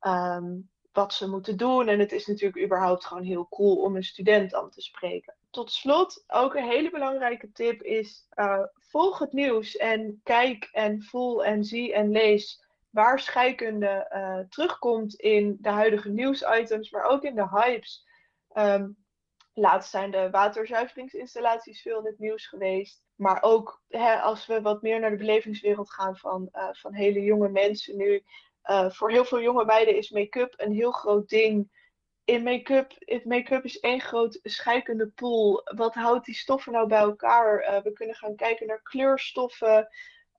um, 0.00 0.70
wat 0.92 1.14
ze 1.14 1.28
moeten 1.28 1.56
doen. 1.56 1.88
En 1.88 1.98
het 1.98 2.12
is 2.12 2.26
natuurlijk 2.26 2.64
überhaupt 2.64 3.04
gewoon 3.04 3.24
heel 3.24 3.48
cool 3.48 3.76
om 3.76 3.96
een 3.96 4.04
student 4.04 4.50
dan 4.50 4.70
te 4.70 4.80
spreken. 4.80 5.34
Tot 5.50 5.72
slot, 5.72 6.24
ook 6.26 6.54
een 6.54 6.68
hele 6.68 6.90
belangrijke 6.90 7.52
tip 7.52 7.82
is: 7.82 8.26
uh, 8.34 8.62
volg 8.74 9.18
het 9.18 9.32
nieuws 9.32 9.76
en 9.76 10.20
kijk 10.22 10.68
en 10.72 11.02
voel 11.02 11.44
en 11.44 11.64
zie 11.64 11.92
en 11.92 12.10
lees 12.10 12.68
waar 12.90 13.20
scheikunde 13.20 14.10
uh, 14.14 14.38
terugkomt 14.48 15.14
in 15.14 15.56
de 15.60 15.68
huidige 15.68 16.08
nieuwsitems, 16.08 16.90
maar 16.90 17.04
ook 17.04 17.22
in 17.22 17.34
de 17.34 17.48
hypes. 17.48 18.06
Um, 18.52 18.96
laatst 19.52 19.90
zijn 19.90 20.10
de 20.10 20.30
waterzuiveringsinstallaties 20.30 21.82
veel 21.82 21.98
in 21.98 22.04
het 22.06 22.18
nieuws 22.18 22.46
geweest. 22.46 23.02
Maar 23.14 23.42
ook 23.42 23.82
hè, 23.88 24.20
als 24.20 24.46
we 24.46 24.62
wat 24.62 24.82
meer 24.82 25.00
naar 25.00 25.10
de 25.10 25.16
belevingswereld 25.16 25.92
gaan 25.92 26.16
van, 26.16 26.48
uh, 26.52 26.68
van 26.72 26.94
hele 26.94 27.20
jonge 27.20 27.48
mensen 27.48 27.96
nu. 27.96 28.22
Uh, 28.64 28.90
voor 28.90 29.10
heel 29.10 29.24
veel 29.24 29.40
jonge 29.40 29.64
meiden 29.64 29.96
is 29.96 30.10
make-up 30.10 30.54
een 30.56 30.72
heel 30.72 30.92
groot 30.92 31.28
ding. 31.28 31.78
In 32.24 32.42
make-up 32.42 32.92
make 33.24 33.60
is 33.62 33.80
één 33.80 34.00
groot 34.00 34.38
scheikunde 34.42 35.08
pool. 35.08 35.62
Wat 35.76 35.94
houdt 35.94 36.24
die 36.24 36.34
stoffen 36.34 36.72
nou 36.72 36.86
bij 36.86 36.98
elkaar? 36.98 37.80
we 37.82 37.92
kunnen 37.92 38.16
gaan 38.16 38.36
kijken 38.36 38.66
naar 38.66 38.82
kleurstoffen. 38.82 39.88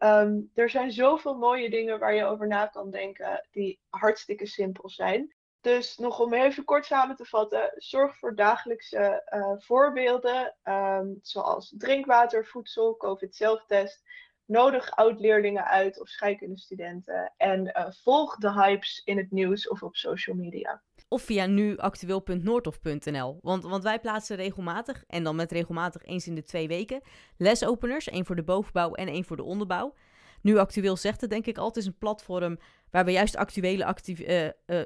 Um, 0.04 0.52
er 0.54 0.70
zijn 0.70 0.92
zoveel 0.92 1.38
mooie 1.38 1.70
dingen 1.70 2.00
waar 2.00 2.14
je 2.14 2.26
over 2.26 2.48
na 2.48 2.66
kan 2.66 2.92
denken, 2.92 3.48
die 3.52 3.80
hartstikke 3.90 4.46
simpel 4.46 4.90
zijn. 4.90 5.36
Dus 5.60 5.98
nog 5.98 6.20
om 6.20 6.34
even 6.34 6.64
kort 6.64 6.86
samen 6.86 7.16
te 7.16 7.26
vatten, 7.26 7.72
zorg 7.76 8.18
voor 8.18 8.36
dagelijkse 8.36 9.24
uh, 9.34 9.54
voorbeelden, 9.58 10.56
um, 10.64 11.20
zoals 11.22 11.74
drinkwater, 11.78 12.46
voedsel, 12.46 12.98
COVID-zelftest. 12.98 14.04
Nodig 14.46 14.92
oud-leerlingen 14.92 15.66
uit 15.66 16.00
of 16.00 16.08
scheikundestudenten. 16.08 17.34
En 17.38 17.66
uh, 17.66 17.92
volg 17.92 18.38
de 18.38 18.52
hypes 18.52 19.02
in 19.06 19.18
het 19.18 19.32
nieuws 19.32 19.68
of 19.68 19.84
op 19.84 19.96
social 19.96 20.36
media 20.36 20.82
of 21.12 21.22
via 21.22 21.46
nuactueel.noordhof.nl. 21.46 23.40
Want, 23.42 23.64
want 23.64 23.84
wij 23.84 24.00
plaatsen 24.00 24.36
regelmatig, 24.36 25.04
en 25.08 25.24
dan 25.24 25.36
met 25.36 25.52
regelmatig 25.52 26.04
eens 26.04 26.28
in 26.28 26.36
de 26.36 26.44
twee 26.44 26.68
weken, 26.68 27.02
lesopeners. 27.38 28.10
één 28.10 28.26
voor 28.26 28.36
de 28.36 28.44
bovenbouw 28.44 28.94
en 28.94 29.08
één 29.08 29.24
voor 29.24 29.38
de 29.38 29.44
onderbouw. 29.44 29.94
Nu 30.42 30.58
Actueel 30.58 30.98
zegt 30.98 31.22
het 31.22 31.30
denk 31.30 31.46
ik 31.46 31.58
altijd, 31.58 31.86
is 31.86 31.92
een 31.92 31.98
platform 31.98 32.58
waar 32.90 33.06
we 33.06 33.12
juist 33.12 33.36
actuele 33.36 33.86
actief, 33.86 34.20
uh, 34.20 34.44
uh, 34.44 34.82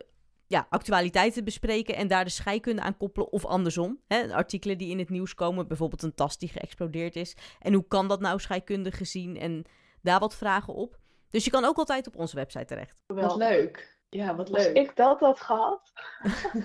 ja, 0.47 0.67
actualiteiten 0.69 1.43
bespreken 1.43 1.95
en 1.95 2.07
daar 2.07 2.23
de 2.23 2.29
scheikunde 2.29 2.81
aan 2.81 2.97
koppelen 2.97 3.31
of 3.31 3.45
andersom. 3.45 3.99
Hè, 4.07 4.33
artikelen 4.33 4.77
die 4.77 4.89
in 4.89 4.99
het 4.99 5.09
nieuws 5.09 5.33
komen, 5.33 5.67
bijvoorbeeld 5.67 6.03
een 6.03 6.15
tas 6.15 6.37
die 6.37 6.49
geëxplodeerd 6.49 7.15
is. 7.15 7.35
En 7.59 7.73
hoe 7.73 7.87
kan 7.87 8.07
dat 8.07 8.19
nou 8.19 8.39
scheikundig 8.39 8.97
gezien 8.97 9.37
en 9.37 9.65
daar 10.01 10.19
wat 10.19 10.35
vragen 10.35 10.73
op. 10.73 10.99
Dus 11.29 11.43
je 11.43 11.51
kan 11.51 11.65
ook 11.65 11.77
altijd 11.77 12.07
op 12.07 12.15
onze 12.15 12.35
website 12.35 12.65
terecht. 12.65 12.95
Wel 13.05 13.37
leuk. 13.37 13.94
Ja, 14.09 14.35
wat 14.35 14.49
leuk. 14.49 14.57
Als 14.57 14.87
ik 14.87 14.95
dat 14.95 15.19
had 15.19 15.39
gehad. 15.39 15.93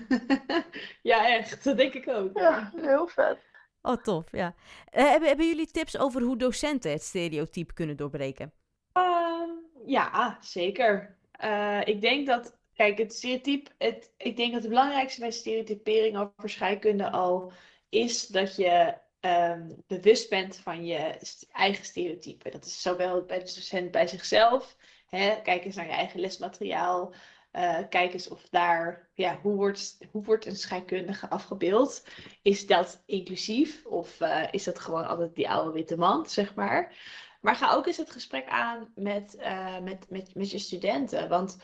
ja, 1.03 1.28
echt. 1.36 1.64
Dat 1.64 1.76
denk 1.76 1.95
ik 1.95 2.09
ook. 2.09 2.38
Ja, 2.38 2.72
heel 2.76 3.07
vet. 3.07 3.38
Oh, 3.82 4.03
tof. 4.03 4.32
Ja. 4.32 4.55
Uh, 4.93 5.09
hebben, 5.09 5.28
hebben 5.28 5.47
jullie 5.47 5.70
tips 5.70 5.99
over 5.99 6.22
hoe 6.22 6.36
docenten 6.36 6.91
het 6.91 7.03
stereotype 7.03 7.72
kunnen 7.72 7.97
doorbreken? 7.97 8.53
Uh, 8.97 9.43
ja, 9.86 10.38
zeker. 10.41 11.16
Uh, 11.45 11.80
ik 11.84 12.01
denk 12.01 12.26
dat, 12.26 12.59
kijk, 12.74 12.99
het 12.99 13.14
stereotype, 13.14 13.70
het, 13.78 14.12
ik 14.16 14.36
denk 14.36 14.53
dat 14.53 14.61
het 14.61 14.70
belangrijkste 14.70 15.20
bij 15.20 15.30
stereotypering 15.30 16.16
over 16.16 16.51
scheikunde 16.51 17.11
al 17.11 17.53
is 17.88 18.26
dat 18.26 18.57
je 18.57 18.95
um, 19.20 19.82
bewust 19.86 20.30
bent 20.30 20.57
van 20.57 20.86
je 20.86 21.16
eigen 21.53 21.84
stereotype. 21.84 22.51
Dat 22.51 22.64
is 22.64 22.82
zowel 22.82 23.24
bij 23.24 23.38
de 23.38 23.45
docent 23.45 23.91
bij 23.91 24.07
zichzelf. 24.07 24.76
Hè, 25.11 25.40
kijk 25.42 25.64
eens 25.64 25.76
naar 25.76 25.86
je 25.86 25.92
eigen 25.92 26.20
lesmateriaal. 26.20 27.14
Uh, 27.52 27.78
kijk 27.88 28.12
eens 28.12 28.28
of 28.28 28.48
daar, 28.48 29.08
ja, 29.14 29.38
hoe 29.42 29.54
wordt, 29.54 29.98
hoe 30.11 30.24
wordt 30.24 30.46
een 30.46 30.56
scheikundige 30.56 31.28
afgebeeld? 31.28 32.06
Is 32.42 32.66
dat 32.66 33.02
inclusief 33.06 33.86
of 33.86 34.20
uh, 34.20 34.44
is 34.50 34.64
dat 34.64 34.78
gewoon 34.78 35.06
altijd 35.06 35.34
die 35.34 35.50
oude 35.50 35.72
witte 35.72 35.96
man, 35.96 36.28
zeg 36.28 36.54
maar? 36.54 36.94
Maar 37.40 37.56
ga 37.56 37.74
ook 37.74 37.86
eens 37.86 37.96
het 37.96 38.11
gesprek 38.11 38.48
aan 38.48 38.92
met, 38.94 39.36
uh, 39.38 39.78
met, 39.78 40.11
met, 40.11 40.34
met 40.34 40.50
je 40.50 40.58
studenten. 40.58 41.28
Want 41.28 41.58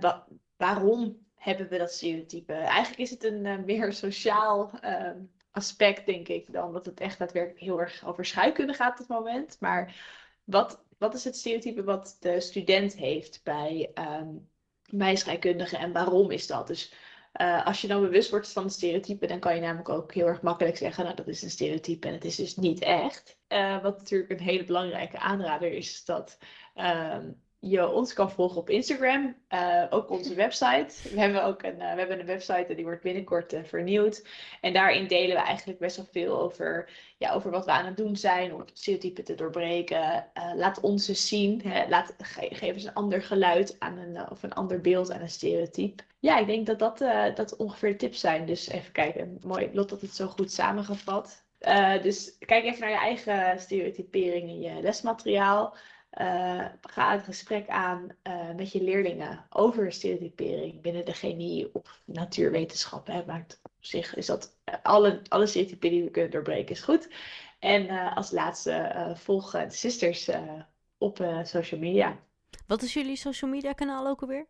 wa 0.00 0.26
waarom 0.56 1.26
hebben 1.34 1.68
we 1.68 1.78
dat 1.78 1.92
stereotype? 1.92 2.52
Eigenlijk 2.52 2.98
is 2.98 3.10
het 3.10 3.24
een 3.24 3.64
meer 3.64 3.92
sociaal 3.92 4.70
ehm, 4.80 5.18
aspect, 5.50 6.06
denk 6.06 6.28
ik, 6.28 6.52
dan 6.52 6.72
dat 6.72 6.86
het 6.86 7.00
echt 7.00 7.18
daadwerkelijk 7.18 7.60
heel 7.60 7.80
erg 7.80 8.06
over 8.06 8.24
scheikunde 8.24 8.72
gaat 8.72 8.92
op 8.92 8.98
het 8.98 9.08
moment. 9.08 9.56
Maar 9.60 9.94
wat, 10.44 10.84
wat 10.98 11.14
is 11.14 11.24
het 11.24 11.36
stereotype 11.36 11.84
wat 11.84 12.16
de 12.20 12.40
student 12.40 12.94
heeft 12.94 13.40
bij 13.44 13.90
um, 14.20 14.48
en 15.72 15.92
waarom 15.92 16.30
is 16.30 16.46
dat? 16.46 16.66
Dus 16.66 16.92
uh, 17.40 17.66
als 17.66 17.80
je 17.80 17.88
dan 17.88 18.00
bewust 18.00 18.30
wordt 18.30 18.52
van 18.52 18.70
stereotypen, 18.70 19.28
dan 19.28 19.40
kan 19.40 19.54
je 19.54 19.60
namelijk 19.60 19.88
ook 19.88 20.14
heel 20.14 20.26
erg 20.26 20.42
makkelijk 20.42 20.76
zeggen, 20.76 21.04
nou 21.04 21.16
dat 21.16 21.28
is 21.28 21.42
een 21.42 21.50
stereotype 21.50 22.08
en 22.08 22.14
het 22.14 22.24
is 22.24 22.36
dus 22.36 22.56
niet 22.56 22.80
echt. 22.80 23.38
Uh, 23.48 23.82
wat 23.82 23.98
natuurlijk 23.98 24.30
een 24.30 24.46
hele 24.46 24.64
belangrijke 24.64 25.18
aanrader 25.18 25.72
is, 25.72 26.04
dat 26.04 26.38
uh, 26.74 27.18
je 27.60 27.88
ons 27.88 28.12
kan 28.12 28.30
volgen 28.30 28.56
op 28.56 28.70
Instagram, 28.70 29.36
uh, 29.54 29.84
ook 29.90 30.10
onze 30.10 30.34
website. 30.44 30.94
We 31.14 31.20
hebben 31.20 31.44
ook 31.44 31.62
een, 31.62 31.74
uh, 31.74 31.92
we 31.92 31.98
hebben 31.98 32.20
een 32.20 32.26
website 32.26 32.66
en 32.68 32.74
die 32.74 32.84
wordt 32.84 33.02
binnenkort 33.02 33.52
uh, 33.52 33.60
vernieuwd. 33.64 34.26
En 34.60 34.72
daarin 34.72 35.06
delen 35.06 35.36
we 35.36 35.42
eigenlijk 35.42 35.78
best 35.78 35.96
wel 35.96 36.06
veel 36.12 36.40
over, 36.40 36.90
ja, 37.18 37.32
over 37.32 37.50
wat 37.50 37.64
we 37.64 37.70
aan 37.70 37.86
het 37.86 37.96
doen 37.96 38.16
zijn 38.16 38.54
om 38.54 38.64
stereotypen 38.72 39.24
te 39.24 39.34
doorbreken. 39.34 40.26
laat 40.54 40.80
ons 40.80 41.08
eens 41.08 41.28
zien, 41.28 41.62
hè, 41.64 41.88
laat, 41.88 42.14
ge 42.18 42.48
geef 42.50 42.74
eens 42.74 42.84
een 42.84 42.94
ander 42.94 43.22
geluid 43.22 43.76
aan 43.78 43.98
een, 43.98 44.30
of 44.30 44.42
een 44.42 44.54
ander 44.54 44.80
beeld 44.80 45.12
aan 45.12 45.20
een 45.20 45.28
stereotype. 45.28 46.02
Ja, 46.18 46.38
ik 46.38 46.46
denk 46.46 46.66
dat 46.66 46.78
dat, 46.78 46.98
dat 47.36 47.56
ongeveer 47.56 47.90
de 47.90 47.96
tips 47.96 48.20
zijn. 48.20 48.46
Dus 48.46 48.68
even 48.68 48.92
kijken, 48.92 49.38
mooi 49.42 49.70
Lot 49.72 49.88
dat 49.88 50.00
het 50.00 50.14
zo 50.14 50.26
goed 50.26 50.52
samengevat. 50.52 51.44
dus 52.02 52.36
kijk 52.38 52.64
even 52.64 52.80
naar 52.80 52.90
je 52.90 52.96
eigen 52.96 53.60
stereotypering 53.60 54.48
in 54.48 54.60
je 54.60 54.82
lesmateriaal. 54.82 55.76
Uh, 56.20 56.64
ga 56.80 57.12
het 57.12 57.24
gesprek 57.24 57.68
aan 57.68 58.08
uh, 58.22 58.54
met 58.54 58.72
je 58.72 58.82
leerlingen 58.82 59.46
over 59.50 59.92
stereotypering 59.92 60.80
binnen 60.80 61.04
de 61.04 61.12
chemie 61.12 61.74
of 61.74 62.00
natuurwetenschappen. 62.04 63.14
Hè. 63.14 63.24
Maakt 63.24 63.60
op 63.62 63.72
zich 63.80 64.14
is 64.14 64.26
dat 64.26 64.56
uh, 64.64 64.74
alle, 64.82 65.22
alle 65.28 65.46
stereotypen 65.46 65.90
die 65.90 66.04
we 66.04 66.10
kunnen 66.10 66.30
doorbreken 66.30 66.74
is 66.74 66.80
goed. 66.80 67.08
En 67.58 68.14
als 68.14 68.30
laatste 68.30 69.12
volg 69.16 69.50
de 69.50 69.70
sisters 69.70 70.30
op 70.98 71.16
social 71.42 71.80
media. 71.80 72.18
Wat 72.66 72.82
is 72.82 72.92
jullie 72.92 73.16
social 73.16 73.50
media 73.50 73.72
kanaal 73.72 74.06
ook 74.06 74.20
alweer? 74.20 74.46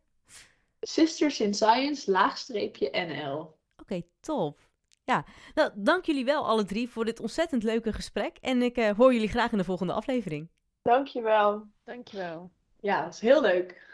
Sisters 0.81 1.41
in 1.41 1.55
Science, 1.55 2.11
laagstreepje 2.11 2.91
NL. 2.91 3.39
Oké, 3.41 3.55
okay, 3.77 4.07
top. 4.21 4.61
Ja, 5.05 5.25
nou, 5.55 5.71
dank 5.75 6.05
jullie 6.05 6.25
wel 6.25 6.47
alle 6.47 6.65
drie 6.65 6.89
voor 6.89 7.05
dit 7.05 7.21
ontzettend 7.21 7.63
leuke 7.63 7.93
gesprek. 7.93 8.37
En 8.41 8.63
ik 8.63 8.77
hoor 8.77 9.13
jullie 9.13 9.29
graag 9.29 9.53
in 9.53 9.59
de 9.59 9.65
volgende 9.65 9.93
aflevering. 9.93 10.49
Dankjewel. 10.87 11.67
Dankjewel. 11.85 12.51
Ja, 12.81 13.03
dat 13.05 13.15
is 13.15 13.21
heel 13.21 13.41
leuk. 13.41 13.85